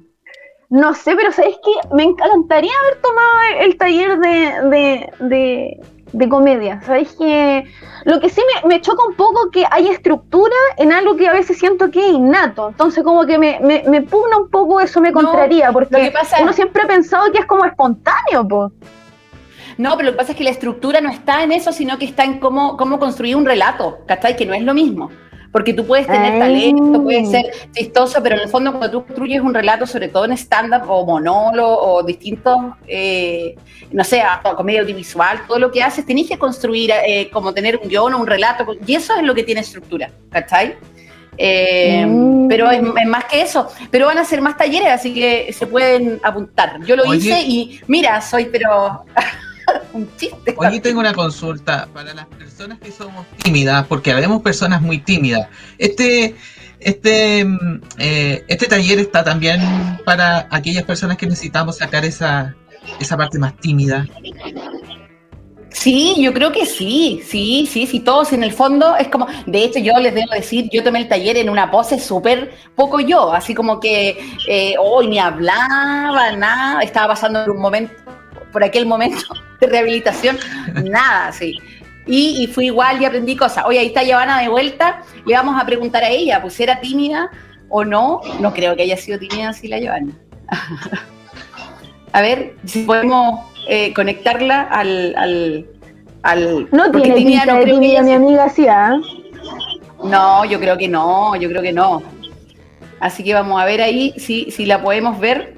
No 0.69 0.93
sé, 0.95 1.15
pero 1.17 1.33
¿sabes 1.33 1.57
qué? 1.65 1.89
Me 1.95 2.03
encantaría 2.03 2.73
haber 2.83 3.01
tomado 3.01 3.29
el 3.61 3.79
taller 3.79 4.19
de, 4.19 4.29
de, 4.69 5.13
de, 5.21 5.81
de 6.13 6.29
comedia. 6.29 6.81
¿Sabes 6.87 7.15
qué? 7.19 7.65
Lo 8.05 8.21
que 8.21 8.29
sí 8.29 8.41
me, 8.63 8.69
me 8.69 8.81
choca 8.81 9.03
un 9.09 9.15
poco 9.17 9.51
que 9.51 9.65
hay 9.71 9.89
estructura 9.89 10.55
en 10.77 10.93
algo 10.93 11.17
que 11.17 11.29
a 11.29 11.33
veces 11.33 11.59
siento 11.59 11.91
que 11.91 12.01
es 12.07 12.13
innato. 12.15 12.69
Entonces, 12.69 13.03
como 13.03 13.27
que 13.27 13.39
me, 13.39 13.59
me, 13.61 13.83
me 13.89 14.03
pugna 14.03 14.37
un 14.39 14.49
poco 14.49 14.81
eso, 14.81 15.01
me 15.01 15.11
No, 15.11 15.21
contraría, 15.21 15.73
porque 15.73 15.97
que 15.97 16.11
pasa- 16.13 16.37
uno 16.41 16.53
siempre 16.53 16.83
ha 16.83 16.87
pensado 16.87 17.31
que 17.33 17.39
es 17.39 17.47
como 17.47 17.65
espontáneo, 17.65 18.47
pues. 18.49 18.73
No, 19.79 19.97
pero 19.97 20.07
lo 20.07 20.13
que 20.13 20.19
pasa 20.19 20.33
es 20.33 20.39
que 20.39 20.45
la 20.45 20.51
estructura 20.51 21.01
no 21.01 21.11
está 21.11 21.43
en 21.43 21.53
eso, 21.53 21.71
sino 21.73 21.99
que 21.99 22.07
está 22.07 22.25
en 22.25 22.39
cómo, 22.39 22.77
cómo 22.79 22.99
construir 22.99 23.37
un 23.37 23.45
relato, 23.45 23.99
¿cachai? 24.07 24.35
Que 24.37 24.47
no 24.47 24.55
es 24.55 24.63
lo 24.63 24.73
mismo. 24.73 25.11
Porque 25.57 25.73
tú 25.73 25.87
puedes 25.87 26.07
tener 26.07 26.39
talento, 26.39 27.03
puedes 27.03 27.31
ser 27.31 27.47
chistoso, 27.73 28.23
pero 28.23 28.37
en 28.37 28.43
el 28.43 28.49
fondo 28.51 28.73
cuando 28.73 28.91
tú 28.91 29.07
construyes 29.07 29.41
un 29.41 29.55
relato, 29.55 29.87
sobre 29.87 30.09
todo 30.09 30.27
en 30.27 30.33
stand-up 30.33 30.83
o 30.87 31.07
monólogo 31.07 31.79
o 31.79 32.03
distintos, 32.03 32.59
eh, 32.87 33.57
no 33.91 34.05
sé, 34.05 34.23
comedia 34.55 34.83
audiovisual, 34.83 35.47
todo 35.49 35.59
lo 35.59 35.71
que 35.73 35.83
haces, 35.83 36.05
tenés 36.05 36.29
que 36.29 36.37
construir 36.37 36.91
eh, 37.07 37.31
como 37.33 37.55
tener 37.55 37.79
un 37.83 37.89
guion 37.89 38.13
o 38.13 38.19
un 38.19 38.27
relato, 38.27 38.67
y 38.87 38.97
eso 38.97 39.17
es 39.17 39.23
lo 39.23 39.35
que 39.35 39.45
tiene 39.45 39.63
estructura, 39.63 40.11
¿cachai? 40.31 40.75
Eh, 41.39 42.05
Mm. 42.47 42.49
Pero 42.49 42.71
es, 42.71 42.81
es 42.81 43.07
más 43.07 43.25
que 43.25 43.41
eso. 43.41 43.67
Pero 43.91 44.05
van 44.05 44.19
a 44.19 44.27
ser 44.27 44.43
más 44.43 44.59
talleres, 44.59 44.89
así 44.91 45.15
que 45.15 45.55
se 45.55 45.67
pueden 45.67 46.21
apuntar. 46.23 46.85
Yo 46.85 46.97
lo 46.97 47.05
Oye. 47.05 47.17
hice 47.17 47.41
y 47.41 47.81
mira, 47.87 48.21
soy 48.21 48.45
pero 48.53 49.07
un 49.93 50.09
chiste. 50.17 50.55
Oye, 50.57 50.81
tengo 50.81 51.01
una 51.01 51.15
consulta 51.15 51.89
para 51.93 52.15
las 52.15 52.27
personas 52.27 52.79
que 52.79 52.91
somos 52.91 53.27
tímidas, 53.43 53.87
porque 53.87 54.13
habemos 54.13 54.43
personas 54.43 54.81
muy 54.81 54.99
tímidas. 54.99 55.49
Este, 55.79 56.35
este, 56.81 57.45
mm, 57.45 57.81
eh, 57.99 58.45
este 58.49 58.67
taller 58.67 58.99
está 58.99 59.25
también 59.25 59.61
para 60.05 60.49
aquellas 60.51 60.85
personas 60.85 61.17
que 61.17 61.27
necesitamos 61.27 61.79
sacar 61.79 62.05
esa, 62.05 62.55
esa 63.01 63.17
parte 63.17 63.39
más 63.39 63.57
tímida. 63.57 64.07
Sí, 65.71 66.15
yo 66.19 66.33
creo 66.33 66.53
que 66.53 66.65
sí, 66.65 67.21
sí, 67.25 67.69
sí, 67.71 67.87
sí, 67.87 68.01
todos 68.01 68.33
en 68.33 68.43
el 68.43 68.53
fondo 68.53 68.97
es 68.97 69.09
como, 69.09 69.27
de 69.45 69.63
hecho 69.63 69.79
yo 69.79 69.93
les 69.99 70.15
debo 70.15 70.33
decir, 70.33 70.71
yo 70.73 70.83
tomé 70.83 71.01
el 71.01 71.09
taller 71.09 71.37
en 71.37 71.51
una 71.51 71.71
pose 71.71 72.01
súper 72.01 72.55
poco 72.75 72.99
yo, 72.99 73.31
así 73.33 73.55
como 73.55 73.79
que 73.79 74.19
eh, 74.49 74.75
hoy 74.81 75.09
ni 75.09 75.19
hablaba, 75.19 76.33
nada, 76.33 76.81
estaba 76.81 77.09
pasando 77.09 77.45
por 77.45 77.55
un 77.55 77.61
momento, 77.61 77.93
por 78.53 78.65
aquel 78.65 78.87
momento 78.87 79.27
de 79.61 79.67
rehabilitación, 79.67 80.39
nada, 80.85 81.33
sí. 81.33 81.59
Y, 82.07 82.43
y 82.43 82.47
fui 82.47 82.67
igual 82.67 83.01
y 83.01 83.05
aprendí 83.05 83.35
cosas. 83.37 83.65
Oye, 83.67 83.79
ahí 83.81 83.87
está 83.89 84.03
Giovanna 84.05 84.41
de 84.41 84.49
vuelta, 84.49 85.03
le 85.25 85.35
vamos 85.35 85.61
a 85.61 85.67
preguntar 85.67 86.05
a 86.05 86.09
ella, 86.11 86.41
pues 86.41 86.59
era 86.61 86.81
tímida 86.81 87.31
o 87.69 87.85
no, 87.85 88.21
no 88.41 88.53
creo 88.55 88.77
que 88.77 88.83
haya 88.83 88.97
sido 88.97 89.19
tímida 89.19 89.49
así 89.49 89.67
la 89.69 89.79
Giovanna. 89.81 90.13
a 92.13 92.21
ver 92.21 92.55
si 92.65 92.85
podemos 92.85 93.41
eh, 93.69 93.93
conectarla 93.93 94.63
al, 94.63 95.15
al, 95.17 95.67
al- 96.23 96.69
No 96.71 96.91
tiene 96.93 97.15
tímida 97.17 97.45
no 97.47 97.53
creo 97.61 97.65
que 97.65 97.71
tímida 97.73 97.93
ella 97.93 98.03
mi 98.03 98.09
sea. 98.09 98.17
amiga, 98.17 98.49
sí, 98.49 98.67
¿ah? 98.69 98.97
No, 100.05 100.45
yo 100.45 100.61
creo 100.61 100.77
que 100.79 100.89
no, 100.89 101.35
yo 101.37 101.49
creo 101.49 101.63
que 101.63 101.73
no. 101.73 102.03
Así 103.01 103.25
que 103.25 103.35
vamos 103.35 103.61
a 103.61 103.65
ver 103.65 103.83
ahí 103.83 104.15
si, 104.19 104.51
si 104.51 104.65
la 104.67 104.81
podemos 104.81 105.19
ver. 105.19 105.56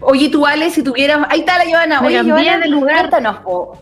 Oye, 0.00 0.28
tú, 0.28 0.46
Ale, 0.46 0.70
si 0.70 0.82
tuvieras. 0.82 1.20
Ahí 1.28 1.40
está 1.40 1.58
la 1.58 1.64
Giovanna. 1.64 2.00
Me 2.00 2.08
Oye, 2.08 2.22
Giovanna, 2.24 2.58
de 2.58 2.68
lugar. 2.68 2.98
cuéntanos, 3.00 3.38
po. 3.38 3.78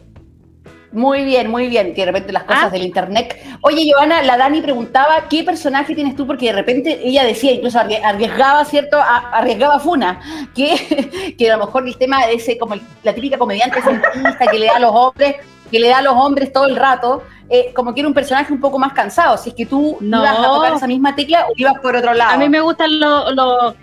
Muy 0.91 1.25
bien, 1.25 1.51
muy 1.51 1.69
bien. 1.69 1.93
Que 1.95 2.01
de 2.01 2.07
repente 2.07 2.33
las 2.33 2.45
cosas 2.45 2.65
Ah. 2.65 2.71
del 2.71 2.83
internet. 2.83 3.37
Oye, 3.61 3.85
Giovanna, 3.85 4.23
la 4.23 4.39
Dani 4.39 4.63
preguntaba 4.63 5.29
qué 5.29 5.45
personaje 5.45 5.95
tienes 5.95 6.17
tú, 6.17 6.27
porque 6.27 6.47
de 6.47 6.53
repente 6.55 7.01
ella 7.05 7.25
decía, 7.25 7.53
incluso 7.53 7.79
arrie- 7.79 8.03
arriesgaba, 8.03 8.65
¿cierto? 8.65 8.97
A- 8.99 9.31
arriesgaba 9.33 9.79
Funa, 9.81 10.19
que, 10.55 11.35
que 11.39 11.51
a 11.53 11.57
lo 11.59 11.67
mejor 11.67 11.87
el 11.87 11.97
tema 11.99 12.27
de 12.27 12.35
ese, 12.35 12.57
como 12.57 12.75
el- 12.75 12.83
la 13.03 13.15
típica 13.15 13.37
comediante 13.37 13.83
sentista 13.83 14.47
que 14.51 14.59
le 14.59 14.67
da 14.67 14.77
a 14.77 14.81
los 14.81 14.93
hombres, 14.95 15.37
que 15.71 15.79
le 15.79 15.89
da 15.89 15.99
a 15.99 16.03
los 16.03 16.15
hombres 16.15 16.53
todo 16.55 16.65
el 16.67 16.77
rato, 16.77 17.23
eh, 17.51 17.71
como 17.75 17.93
que 17.93 18.01
era 18.01 18.09
un 18.09 18.15
personaje 18.15 18.51
un 18.53 18.61
poco 18.61 18.79
más 18.79 18.95
cansado. 18.95 19.37
Si 19.37 19.51
es 19.51 19.55
que 19.55 19.67
tú 19.67 19.99
No. 20.01 20.21
ibas 20.21 20.39
a 20.39 20.43
tocar 20.43 20.73
esa 20.75 20.87
misma 20.87 21.15
tecla 21.15 21.47
o 21.49 21.53
ibas 21.55 21.75
por 21.81 21.95
otro 21.97 22.15
lado. 22.15 22.33
A 22.33 22.39
mí 22.39 22.49
me 22.49 22.61
gustan 22.63 22.99
los... 22.99 23.35
Lo, 23.35 23.75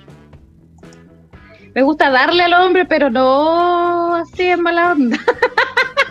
me 1.76 1.82
gusta 1.84 2.10
darle 2.10 2.44
al 2.44 2.54
hombre, 2.54 2.86
pero 2.86 3.10
no 3.10 4.16
así 4.16 4.44
en 4.44 4.62
mala 4.62 4.94
onda. 4.94 5.18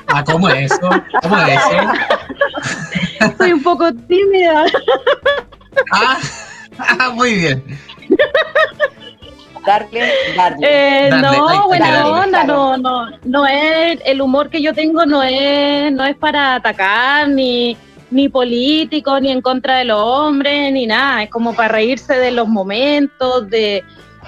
Ah, 0.06 0.22
¿cómo 0.22 0.48
es 0.48 0.70
eso? 0.70 0.90
¿Cómo 1.22 1.36
es 1.38 1.58
eso? 1.58 3.34
Soy 3.38 3.52
un 3.52 3.62
poco 3.62 3.92
tímida. 3.92 4.66
Ah, 5.90 6.18
ah, 6.78 7.10
muy 7.10 7.34
bien. 7.34 7.64
Darle, 9.66 10.12
darle. 10.36 10.66
Eh, 10.68 11.10
ahí 11.12 11.20
no, 11.20 11.66
buena 11.66 12.06
onda, 12.06 12.44
no, 12.44 12.76
no, 12.76 13.08
no 13.24 13.44
es, 13.44 13.98
el 14.04 14.20
humor 14.20 14.50
que 14.50 14.62
yo 14.62 14.72
tengo 14.72 15.04
no 15.04 15.20
es, 15.24 15.90
no 15.90 16.04
es 16.04 16.14
para 16.14 16.54
atacar, 16.54 17.28
ni, 17.28 17.76
ni 18.12 18.28
político, 18.28 19.18
ni 19.18 19.32
en 19.32 19.40
contra 19.40 19.78
de 19.78 19.86
los 19.86 20.00
hombres, 20.00 20.72
ni 20.72 20.86
nada, 20.86 21.24
es 21.24 21.30
como 21.30 21.54
para 21.54 21.70
reírse 21.70 22.14
de 22.14 22.30
los 22.30 22.46
momentos, 22.46 23.50
de, 23.50 23.82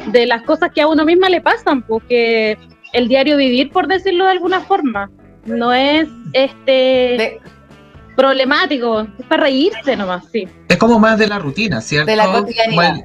de 0.07 0.27
las 0.27 0.43
cosas 0.43 0.71
que 0.73 0.81
a 0.83 0.89
uno 0.89 1.05
misma 1.05 1.29
le 1.29 1.41
pasan, 1.41 1.83
porque 1.83 2.59
el 2.93 3.09
diario 3.09 3.37
vivir, 3.37 3.71
por 3.71 3.87
decirlo 3.89 4.25
de 4.25 4.33
alguna 4.33 4.61
forma, 4.61 5.11
no 5.45 5.73
es 5.73 6.09
este 6.33 6.63
De- 6.83 7.41
problemático, 8.17 9.01
es 9.19 9.27
para 9.27 9.45
reírse 9.45 9.97
nomás, 9.97 10.25
sí. 10.33 10.49
Es 10.69 10.77
como 10.79 10.99
más 10.99 11.19
de 11.19 11.27
la 11.29 11.39
rutina, 11.39 11.81
¿cierto? 11.81 12.11
De 12.11 12.17
la 12.17 12.27
cotidianidad. 12.33 12.97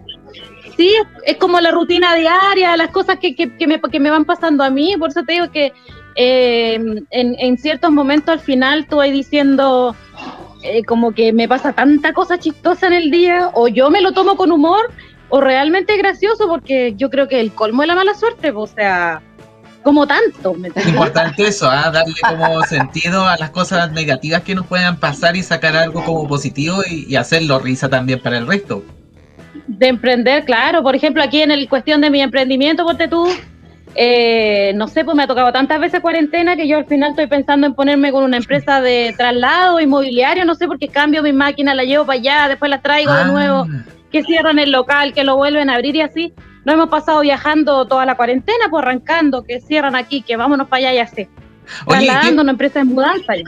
Sí, 0.78 0.88
es, 0.88 1.08
es 1.26 1.38
como 1.38 1.60
la 1.60 1.72
rutina 1.72 2.16
diaria, 2.16 2.76
las 2.78 2.90
cosas 2.90 3.20
que, 3.20 3.36
que, 3.36 3.56
que 3.58 3.68
me, 3.68 3.80
que 3.82 4.00
me 4.00 4.10
van 4.10 4.26
pasando 4.26 4.64
a 4.64 4.70
mí, 4.70 4.96
por 4.98 5.10
eso 5.10 5.24
te 5.24 5.34
digo 5.34 5.52
que 5.52 5.74
eh, 6.16 6.76
en, 7.10 7.36
en 7.40 7.58
ciertos 7.58 7.92
momentos 7.92 8.30
al 8.34 8.40
final 8.40 8.88
tú 8.88 8.98
vas 8.98 9.12
diciendo 9.12 9.96
eh, 10.64 10.84
como 10.84 11.12
que 11.14 11.34
me 11.34 11.48
pasa 11.48 11.74
tanta 11.74 12.14
cosa 12.14 12.38
chistosa 12.40 12.88
en 12.88 12.94
el 12.94 13.12
día, 13.12 13.50
o 13.54 13.68
yo 13.68 13.90
me 13.90 14.02
lo 14.02 14.14
tomo 14.14 14.36
con 14.38 14.52
humor, 14.52 14.90
o 15.32 15.42
realmente 15.42 15.98
gracioso, 15.98 16.48
porque 16.48 16.94
yo 16.96 17.10
creo 17.10 17.28
que 17.28 17.40
el 17.40 17.52
colmo 17.54 17.82
de 17.82 17.88
la 17.88 17.96
mala 17.96 18.14
suerte, 18.14 18.54
pues, 18.54 18.72
o 18.72 18.76
sea, 18.76 19.22
como 19.82 20.06
tanto, 20.06 20.54
¿me? 20.54 20.68
Importante 20.86 21.48
eso, 21.48 21.68
¿ah? 21.68 21.90
darle 21.90 22.14
como 22.22 22.62
sentido 22.70 23.26
a 23.28 23.36
las 23.38 23.50
cosas 23.50 23.92
negativas 23.92 24.44
que 24.44 24.54
nos 24.54 24.68
puedan 24.68 25.00
pasar 25.00 25.36
y 25.36 25.42
sacar 25.42 25.76
algo 25.76 26.04
como 26.06 26.28
positivo 26.28 26.84
y, 26.88 27.06
y 27.12 27.16
hacerlo 27.16 27.58
risa 27.60 27.90
también 27.90 28.20
para 28.22 28.38
el 28.38 28.46
resto. 28.46 28.84
de 29.68 29.88
emprender, 29.88 30.46
claro. 30.46 30.84
Por 30.84 30.96
ejemplo, 30.96 31.24
aquí 31.24 31.42
en 31.42 31.52
el 31.52 31.68
cuestión 31.70 32.02
de 32.02 32.10
mi 32.10 32.22
emprendimiento, 32.22 32.84
ponte 32.86 33.08
tú, 33.08 33.28
eh, 33.96 34.72
no 34.76 34.88
sé, 34.88 35.04
pues 35.04 35.16
me 35.18 35.24
ha 35.24 35.28
tocado 35.28 35.52
tantas 35.52 35.80
veces 35.80 36.00
cuarentena 36.02 36.56
que 36.56 36.68
yo 36.68 36.78
al 36.78 36.86
final 36.86 37.12
estoy 37.12 37.28
pensando 37.28 37.68
en 37.68 37.74
ponerme 37.74 38.12
con 38.12 38.24
una 38.24 38.38
empresa 38.38 38.82
de 38.82 39.14
traslado 39.18 39.80
inmobiliario, 39.80 40.46
no 40.46 40.56
sé, 40.56 40.68
porque 40.68 40.88
cambio 40.90 41.24
mi 41.24 41.34
máquina, 41.34 41.74
la 41.74 41.84
llevo 41.84 42.06
para 42.06 42.20
allá, 42.20 42.48
después 42.50 42.70
la 42.70 42.82
traigo 42.82 43.14
de 43.14 43.22
Ah, 43.22 43.26
nuevo, 43.26 43.68
que 44.12 44.24
cierran 44.24 44.60
el 44.60 44.72
local, 44.72 45.14
que 45.14 45.24
lo 45.24 45.36
vuelven 45.38 45.70
a 45.70 45.76
abrir 45.76 45.96
y 45.96 46.02
así. 46.02 46.34
No 46.66 46.74
hemos 46.74 46.90
pasado 46.90 47.22
viajando 47.22 47.86
toda 47.88 48.06
la 48.06 48.16
cuarentena, 48.16 48.66
pues 48.70 48.84
arrancando, 48.84 49.44
que 49.44 49.60
cierran 49.62 49.96
aquí, 49.96 50.22
que 50.22 50.36
vámonos 50.38 50.68
para 50.68 50.90
allá 50.90 50.94
y 50.94 51.00
así. 51.00 51.28
Oye, 51.86 51.98
¿y 51.98 52.00
qué- 52.02 52.06
Trasladando 52.06 52.42
una 52.44 52.52
empresa 52.52 52.80
de 52.80 52.86
mudanza 52.86 53.36
ya. 53.36 53.44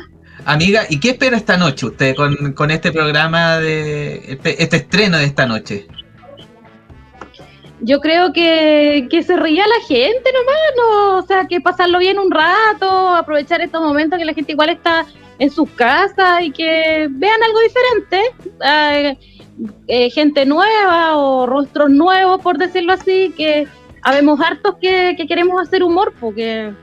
amiga, 0.45 0.84
¿y 0.89 0.99
qué 0.99 1.09
espera 1.11 1.38
esta 1.38 1.57
noche 1.57 1.86
usted 1.86 2.16
con, 2.16 2.53
con 2.53 2.72
este 2.72 2.91
programa 2.91 3.57
de 3.59 4.16
este, 4.34 4.64
este 4.64 4.78
estreno 4.78 5.18
de 5.18 5.26
esta 5.26 5.45
noche? 5.45 5.88
Yo 7.82 7.99
creo 7.99 8.32
que, 8.32 9.07
que 9.11 9.24
se 9.24 9.36
ría 9.36 9.66
la 9.68 9.86
gente 9.88 10.30
nomás, 10.34 10.57
¿no? 10.78 11.18
O 11.18 11.22
sea, 11.24 11.47
que 11.47 11.59
pasarlo 11.59 11.99
bien 11.99 12.18
un 12.18 12.32
rato, 12.32 13.09
aprovechar 13.16 13.59
estos 13.61 13.82
momentos 13.82 14.18
que 14.18 14.24
la 14.26 14.34
gente 14.34 14.53
igual 14.53 14.70
está 14.70 15.05
en 15.38 15.49
sus 15.49 15.70
casas 15.72 16.43
y 16.43 16.51
que 16.51 17.07
vean 17.11 17.43
algo 17.43 17.59
diferente. 17.59 18.22
eh, 18.66 19.18
eh, 19.88 20.10
gente 20.10 20.45
nueva 20.45 21.18
o 21.18 21.45
rostros 21.45 21.89
nuevos, 21.89 22.41
por 22.41 22.58
decirlo 22.58 22.93
así, 22.93 23.34
que 23.38 23.68
habemos 24.01 24.39
hartos 24.41 24.76
que, 24.82 25.16
que 25.18 25.28
queremos 25.28 25.62
hacer 25.62 25.84
humor, 25.84 26.14
porque 26.20 26.74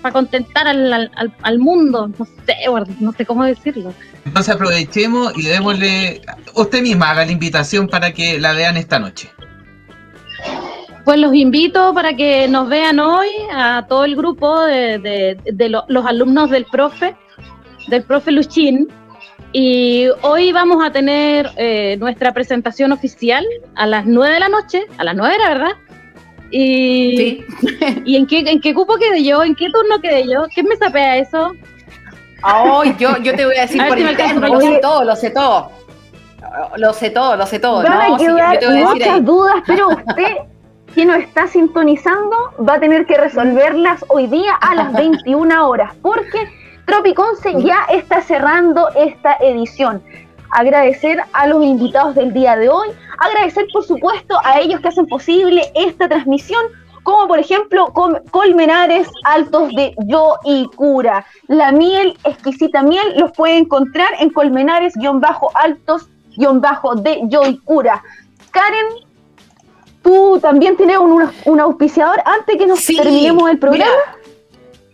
para 0.00 0.12
contentar 0.12 0.66
al, 0.66 0.92
al, 0.92 1.10
al- 1.42 1.58
mundo, 1.58 2.08
no 2.18 2.24
sé, 2.24 2.56
no 3.00 3.12
sé 3.12 3.24
cómo 3.24 3.44
decirlo. 3.44 3.94
Entonces 4.24 4.54
aprovechemos 4.54 5.32
y 5.38 5.42
démosle, 5.46 6.22
usted 6.54 6.82
misma 6.82 7.10
haga 7.10 7.24
la 7.24 7.32
invitación 7.32 7.88
para 7.88 8.12
que 8.12 8.38
la 8.40 8.52
vean 8.52 8.76
esta 8.76 8.98
noche. 8.98 9.30
Pues 11.04 11.18
los 11.18 11.34
invito 11.34 11.92
para 11.94 12.14
que 12.14 12.46
nos 12.48 12.68
vean 12.68 13.00
hoy 13.00 13.28
a 13.52 13.86
todo 13.88 14.04
el 14.04 14.14
grupo 14.16 14.60
de, 14.64 14.98
de- 14.98 15.38
de 15.52 15.68
lo- 15.68 15.84
los 15.88 16.04
alumnos 16.06 16.50
del 16.50 16.64
profe, 16.66 17.16
del 17.88 18.02
profe 18.04 18.30
Luchín. 18.32 18.88
Y 19.52 20.08
hoy 20.22 20.50
vamos 20.52 20.82
a 20.84 20.90
tener 20.90 21.50
eh, 21.56 21.96
nuestra 21.98 22.32
presentación 22.32 22.92
oficial 22.92 23.44
a 23.74 23.86
las 23.86 24.06
9 24.06 24.34
de 24.34 24.40
la 24.40 24.48
noche, 24.48 24.82
a 24.96 25.04
las 25.04 25.14
9 25.14 25.34
era, 25.34 25.48
¿verdad? 25.50 25.72
Y, 26.50 27.16
Sí. 27.16 27.44
¿y 28.06 28.16
en, 28.16 28.26
qué, 28.26 28.40
en 28.40 28.60
qué 28.60 28.72
cupo 28.74 28.96
quedé 28.96 29.22
yo? 29.22 29.42
¿En 29.42 29.54
qué 29.54 29.68
turno 29.70 30.00
quedé 30.00 30.26
yo? 30.26 30.44
¿Quién 30.54 30.66
me 30.66 30.76
sapea 30.76 31.18
eso? 31.18 31.52
Ay, 32.42 32.96
yo, 32.98 33.16
yo 33.18 33.34
te 33.36 33.44
voy 33.46 33.56
a 33.56 33.62
decir 33.62 33.80
A 33.80 33.88
por 33.88 33.98
si 33.98 34.04
interno, 34.04 34.48
lo 34.48 34.60
sé 34.60 34.78
todo, 34.82 35.04
lo 35.04 35.16
sé 35.16 35.30
todo. 35.30 35.70
Lo 36.76 36.92
sé 36.92 37.10
todo, 37.10 37.36
lo 37.36 37.46
sé 37.46 37.58
todo. 37.60 37.82
Van 37.82 38.08
No, 38.08 38.14
a 38.16 38.18
sí, 38.18 38.26
quedar 38.26 38.58
voy 38.66 38.80
a 38.82 38.84
muchas 38.86 39.08
ahí. 39.08 39.20
dudas, 39.20 39.54
pero 39.66 39.88
usted 39.90 40.36
que 40.94 41.04
nos 41.06 41.18
está 41.18 41.46
sintonizando 41.46 42.36
va 42.68 42.74
a 42.74 42.80
tener 42.80 43.06
que 43.06 43.16
resolverlas 43.16 44.04
hoy 44.08 44.26
día 44.26 44.54
a 44.60 44.74
las 44.74 44.92
21 44.94 45.68
horas, 45.68 45.92
porque 46.02 46.48
Tropiconce 46.92 47.54
ya 47.62 47.86
está 47.90 48.20
cerrando 48.20 48.90
esta 48.94 49.38
edición. 49.40 50.02
Agradecer 50.50 51.22
a 51.32 51.46
los 51.46 51.64
invitados 51.64 52.14
del 52.14 52.34
día 52.34 52.54
de 52.54 52.68
hoy, 52.68 52.88
agradecer 53.18 53.64
por 53.72 53.82
supuesto 53.82 54.36
a 54.44 54.60
ellos 54.60 54.78
que 54.82 54.88
hacen 54.88 55.06
posible 55.06 55.72
esta 55.74 56.06
transmisión, 56.06 56.62
como 57.02 57.28
por 57.28 57.38
ejemplo 57.38 57.94
Colmenares 58.30 59.08
Altos 59.24 59.70
de 59.74 59.94
Yo 60.04 60.36
y 60.44 60.66
Cura. 60.76 61.24
La 61.48 61.72
miel, 61.72 62.14
exquisita 62.24 62.82
miel, 62.82 63.14
los 63.16 63.32
puede 63.32 63.56
encontrar 63.56 64.10
en 64.20 64.28
Colmenares-Altos 64.28 66.10
de 67.02 67.20
Yo 67.28 67.46
y 67.46 67.56
Cura. 67.60 68.02
Karen, 68.50 68.86
tú 70.02 70.38
también 70.42 70.76
tienes 70.76 70.98
un, 70.98 71.26
un 71.46 71.60
auspiciador 71.60 72.20
antes 72.26 72.58
que 72.58 72.66
nos 72.66 72.80
Sí, 72.80 72.98
terminemos 72.98 73.50
el 73.50 73.58
programa. 73.58 73.90
mira, 73.90 74.21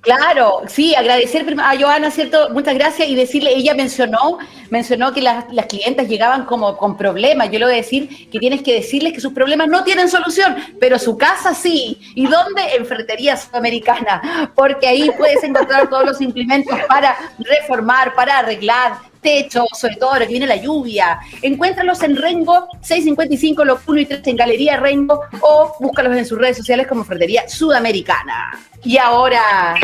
Claro, 0.00 0.62
sí, 0.68 0.94
agradecer 0.94 1.44
a 1.58 1.76
Joana, 1.76 2.10
¿cierto? 2.10 2.50
Muchas 2.50 2.74
gracias 2.74 3.08
y 3.08 3.14
decirle, 3.14 3.52
ella 3.54 3.74
mencionó, 3.74 4.38
mencionó 4.70 5.12
que 5.12 5.20
las, 5.20 5.52
las 5.52 5.66
clientas 5.66 6.08
llegaban 6.08 6.44
como 6.44 6.76
con 6.76 6.96
problemas. 6.96 7.50
Yo 7.50 7.58
le 7.58 7.64
voy 7.64 7.74
a 7.74 7.78
decir 7.78 8.30
que 8.30 8.38
tienes 8.38 8.62
que 8.62 8.74
decirles 8.74 9.12
que 9.12 9.20
sus 9.20 9.32
problemas 9.32 9.68
no 9.68 9.82
tienen 9.84 10.08
solución, 10.08 10.56
pero 10.78 10.98
su 10.98 11.18
casa 11.18 11.52
sí. 11.52 11.98
¿Y 12.14 12.26
dónde? 12.26 12.62
En 12.76 12.86
Ferretería 12.86 13.36
Sudamericana, 13.36 14.52
porque 14.54 14.86
ahí 14.86 15.10
puedes 15.16 15.42
encontrar 15.42 15.88
todos 15.90 16.04
los 16.04 16.20
implementos 16.20 16.78
para 16.88 17.16
reformar, 17.38 18.14
para 18.14 18.38
arreglar 18.38 19.07
techo, 19.28 19.64
sobre 19.78 19.96
todo 19.96 20.12
ahora 20.12 20.26
que 20.26 20.32
viene 20.32 20.46
la 20.46 20.56
lluvia. 20.56 21.18
Encuéntralos 21.42 22.02
en 22.02 22.16
Rengo 22.16 22.68
655, 22.80 23.64
los 23.64 23.80
1 23.86 24.00
y 24.00 24.06
3 24.06 24.20
en 24.26 24.36
Galería 24.36 24.76
Rengo 24.76 25.20
o 25.40 25.74
búscalos 25.80 26.16
en 26.16 26.24
sus 26.26 26.38
redes 26.38 26.56
sociales 26.56 26.86
como 26.86 27.04
Ferretería 27.04 27.48
Sudamericana. 27.48 28.58
Y 28.84 28.96
ahora, 28.96 29.74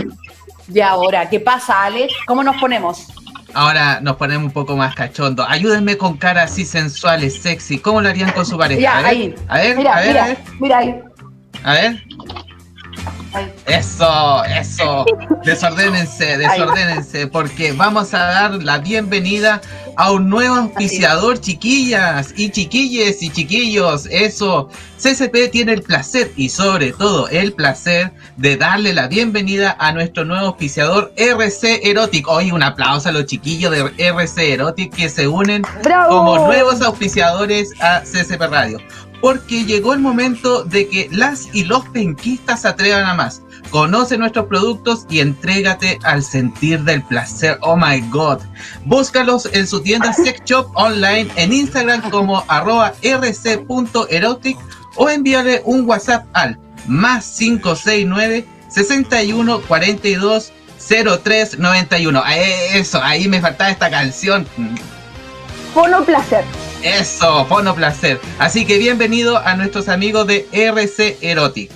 y 0.73 0.81
ahora, 0.81 1.29
¿qué 1.29 1.41
pasa, 1.41 1.85
Ale? 1.85 2.09
¿Cómo 2.27 2.43
nos 2.43 2.57
ponemos? 2.57 3.07
Ahora 3.53 4.01
nos 4.01 4.17
ponemos 4.17 4.47
un 4.47 4.53
poco 4.53 4.77
más 4.77 4.95
cachondo. 4.95 5.45
Ayúdenme 5.49 5.97
con 5.97 6.17
caras 6.17 6.51
así 6.53 6.65
sensuales, 6.65 7.41
sexy. 7.41 7.79
¿Cómo 7.79 8.01
lo 8.01 8.09
harían 8.09 8.33
con 8.33 8.45
su 8.45 8.59
pareja? 8.59 8.81
Ya, 8.81 8.99
a 8.99 9.03
ver, 9.03 9.11
ahí. 9.11 9.35
a 9.49 9.57
ver, 9.59 9.77
Mira, 9.77 9.93
a 9.97 10.01
ver, 10.01 10.09
mira, 10.09 10.25
a 10.25 10.27
ver, 10.29 10.39
mira 10.61 10.79
ahí. 10.79 11.01
a 11.63 11.73
ver. 11.73 12.03
Eso, 13.67 14.45
eso. 14.45 15.05
Desordénense, 15.45 16.39
desordénense, 16.39 17.27
porque 17.27 17.73
vamos 17.73 18.15
a 18.15 18.19
dar 18.19 18.63
la 18.63 18.79
bienvenida 18.79 19.61
a 19.97 20.13
un 20.13 20.29
nuevo 20.29 20.55
auspiciador, 20.57 21.41
chiquillas 21.41 22.33
y 22.37 22.51
chiquilles 22.51 23.23
y 23.23 23.31
chiquillos. 23.31 24.07
Eso, 24.11 24.69
CCP 24.99 25.51
tiene 25.51 25.73
el 25.73 25.83
placer 25.83 26.33
y 26.37 26.49
sobre 26.49 26.93
todo 26.93 27.29
el 27.29 27.53
placer 27.53 28.13
de 28.37 28.57
darle 28.57 28.93
la 28.93 29.07
bienvenida 29.07 29.77
a 29.79 29.93
nuestro 29.93 30.25
nuevo 30.25 30.47
auspiciador 30.47 31.13
RC 31.17 31.89
Erotic. 31.89 32.29
Hoy 32.29 32.53
un 32.53 32.63
aplauso 32.63 33.09
a 33.09 33.13
los 33.13 33.27
chiquillos 33.27 33.71
de 33.71 33.93
RC 33.99 34.53
Erotic 34.53 34.95
que 34.95 35.09
se 35.09 35.29
unen 35.29 35.63
¡Bravo! 35.83 36.19
como 36.19 36.47
nuevos 36.47 36.81
auspiciadores 36.83 37.71
a 37.81 38.01
CCP 38.01 38.41
Radio. 38.51 38.79
Porque 39.21 39.65
llegó 39.65 39.95
el 39.95 40.01
momento 40.01 40.65
de 40.65 40.89
que 40.89 41.09
las 41.11 41.49
y 41.55 41.65
los 41.65 41.89
penquistas 41.89 42.63
se 42.63 42.69
atrevan 42.69 43.05
a 43.05 43.15
más. 43.15 43.43
Conoce 43.71 44.19
nuestros 44.19 44.47
productos 44.47 45.07
y 45.09 45.21
entrégate 45.21 45.99
al 46.05 46.23
sentir 46.23 46.83
del 46.83 47.03
placer. 47.03 47.59
Oh 47.63 47.77
my 47.77 48.01
god. 48.11 48.41
Búscalos 48.85 49.49
en 49.53 49.67
su 49.67 49.81
tienda 49.81 50.13
Sex 50.25 50.43
Shop 50.45 50.71
online 50.75 51.31
en 51.37 51.53
Instagram 51.53 52.11
como 52.11 52.45
arroba 52.49 52.93
rc.erotic 53.03 54.59
o 54.97 55.09
envíale 55.09 55.63
un 55.65 55.89
WhatsApp 55.89 56.27
al 56.35 56.59
más 56.87 57.37
569 57.39 58.45
61 58.69 59.61
42 59.63 60.53
03 61.23 61.59
91. 61.59 62.23
Eso, 62.75 63.03
ahí 63.03 63.29
me 63.29 63.41
faltaba 63.41 63.71
esta 63.71 63.91
canción. 63.91 64.47
Fono 65.73 66.05
Placer. 66.05 66.45
Eso, 66.85 67.47
Fono 67.47 67.75
Placer. 67.75 68.21
Así 68.39 68.67
que 68.67 68.77
bienvenido 68.77 69.39
a 69.39 69.57
nuestros 69.57 69.89
amigos 69.89 70.27
de 70.27 70.47
RC 70.53 71.17
Erotic. 71.23 71.71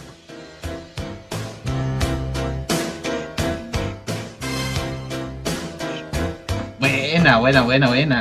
Buena, 6.78 7.38
buena, 7.38 7.62
buena, 7.62 7.88
buena. 7.88 8.20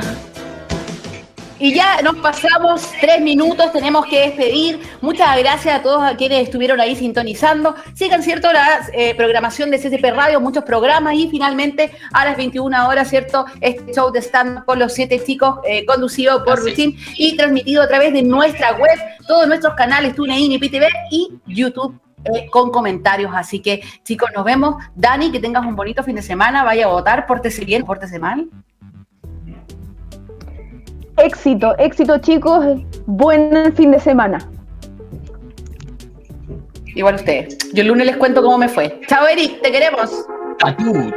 Y 1.60 1.74
ya 1.74 2.00
nos 2.02 2.16
pasamos 2.16 2.88
tres 3.00 3.20
minutos, 3.20 3.72
tenemos 3.72 4.06
que 4.06 4.20
despedir. 4.20 4.78
Muchas 5.00 5.36
gracias 5.38 5.74
a 5.74 5.82
todos 5.82 6.04
a 6.04 6.16
quienes 6.16 6.44
estuvieron 6.44 6.80
ahí 6.80 6.94
sintonizando. 6.94 7.74
Sigan, 7.94 8.22
¿cierto? 8.22 8.52
La 8.52 8.86
eh, 8.92 9.14
programación 9.16 9.68
de 9.72 9.78
CCP 9.78 10.14
Radio, 10.14 10.40
muchos 10.40 10.62
programas 10.62 11.14
y 11.14 11.28
finalmente 11.28 11.90
a 12.12 12.24
las 12.24 12.36
21 12.36 12.88
horas, 12.88 13.08
¿cierto? 13.08 13.44
Este 13.60 13.92
show 13.92 14.12
de 14.12 14.20
stand 14.20 14.64
con 14.66 14.78
los 14.78 14.92
siete 14.92 15.20
chicos, 15.24 15.58
eh, 15.66 15.84
conducido 15.84 16.44
por. 16.44 16.58
Rutin 16.58 16.96
y 17.16 17.36
transmitido 17.36 17.82
a 17.82 17.88
través 17.88 18.12
de 18.12 18.22
nuestra 18.22 18.72
web, 18.72 18.98
todos 19.26 19.46
nuestros 19.46 19.74
canales 19.74 20.14
TuneIn 20.14 20.52
y 20.52 20.58
PTV 20.58 20.86
y 21.10 21.28
YouTube. 21.46 21.98
eh, 22.24 22.48
con 22.50 22.70
comentarios, 22.72 23.30
así 23.34 23.60
que 23.60 23.80
chicos, 24.04 24.30
nos 24.34 24.44
vemos. 24.44 24.74
Dani, 24.96 25.30
que 25.30 25.38
tengas 25.38 25.64
un 25.64 25.76
bonito 25.76 26.02
fin 26.02 26.16
de 26.16 26.22
semana, 26.22 26.64
vaya 26.64 26.86
a 26.86 26.88
votar, 26.88 27.26
pórtese 27.26 27.64
bien, 27.64 27.84
pórtese 27.84 28.18
mal. 28.18 28.48
Éxito, 31.18 31.74
éxito 31.78 32.18
chicos, 32.18 32.64
buen 33.06 33.74
fin 33.74 33.90
de 33.90 33.98
semana. 33.98 34.38
Igual 36.94 37.16
ustedes. 37.16 37.58
Yo 37.72 37.82
el 37.82 37.88
lunes 37.88 38.06
les 38.06 38.16
cuento 38.16 38.40
cómo 38.40 38.56
me 38.56 38.68
fue. 38.68 39.00
Chao, 39.08 39.26
Eric, 39.26 39.60
te 39.60 39.72
queremos. 39.72 40.26
Atú. 40.62 41.12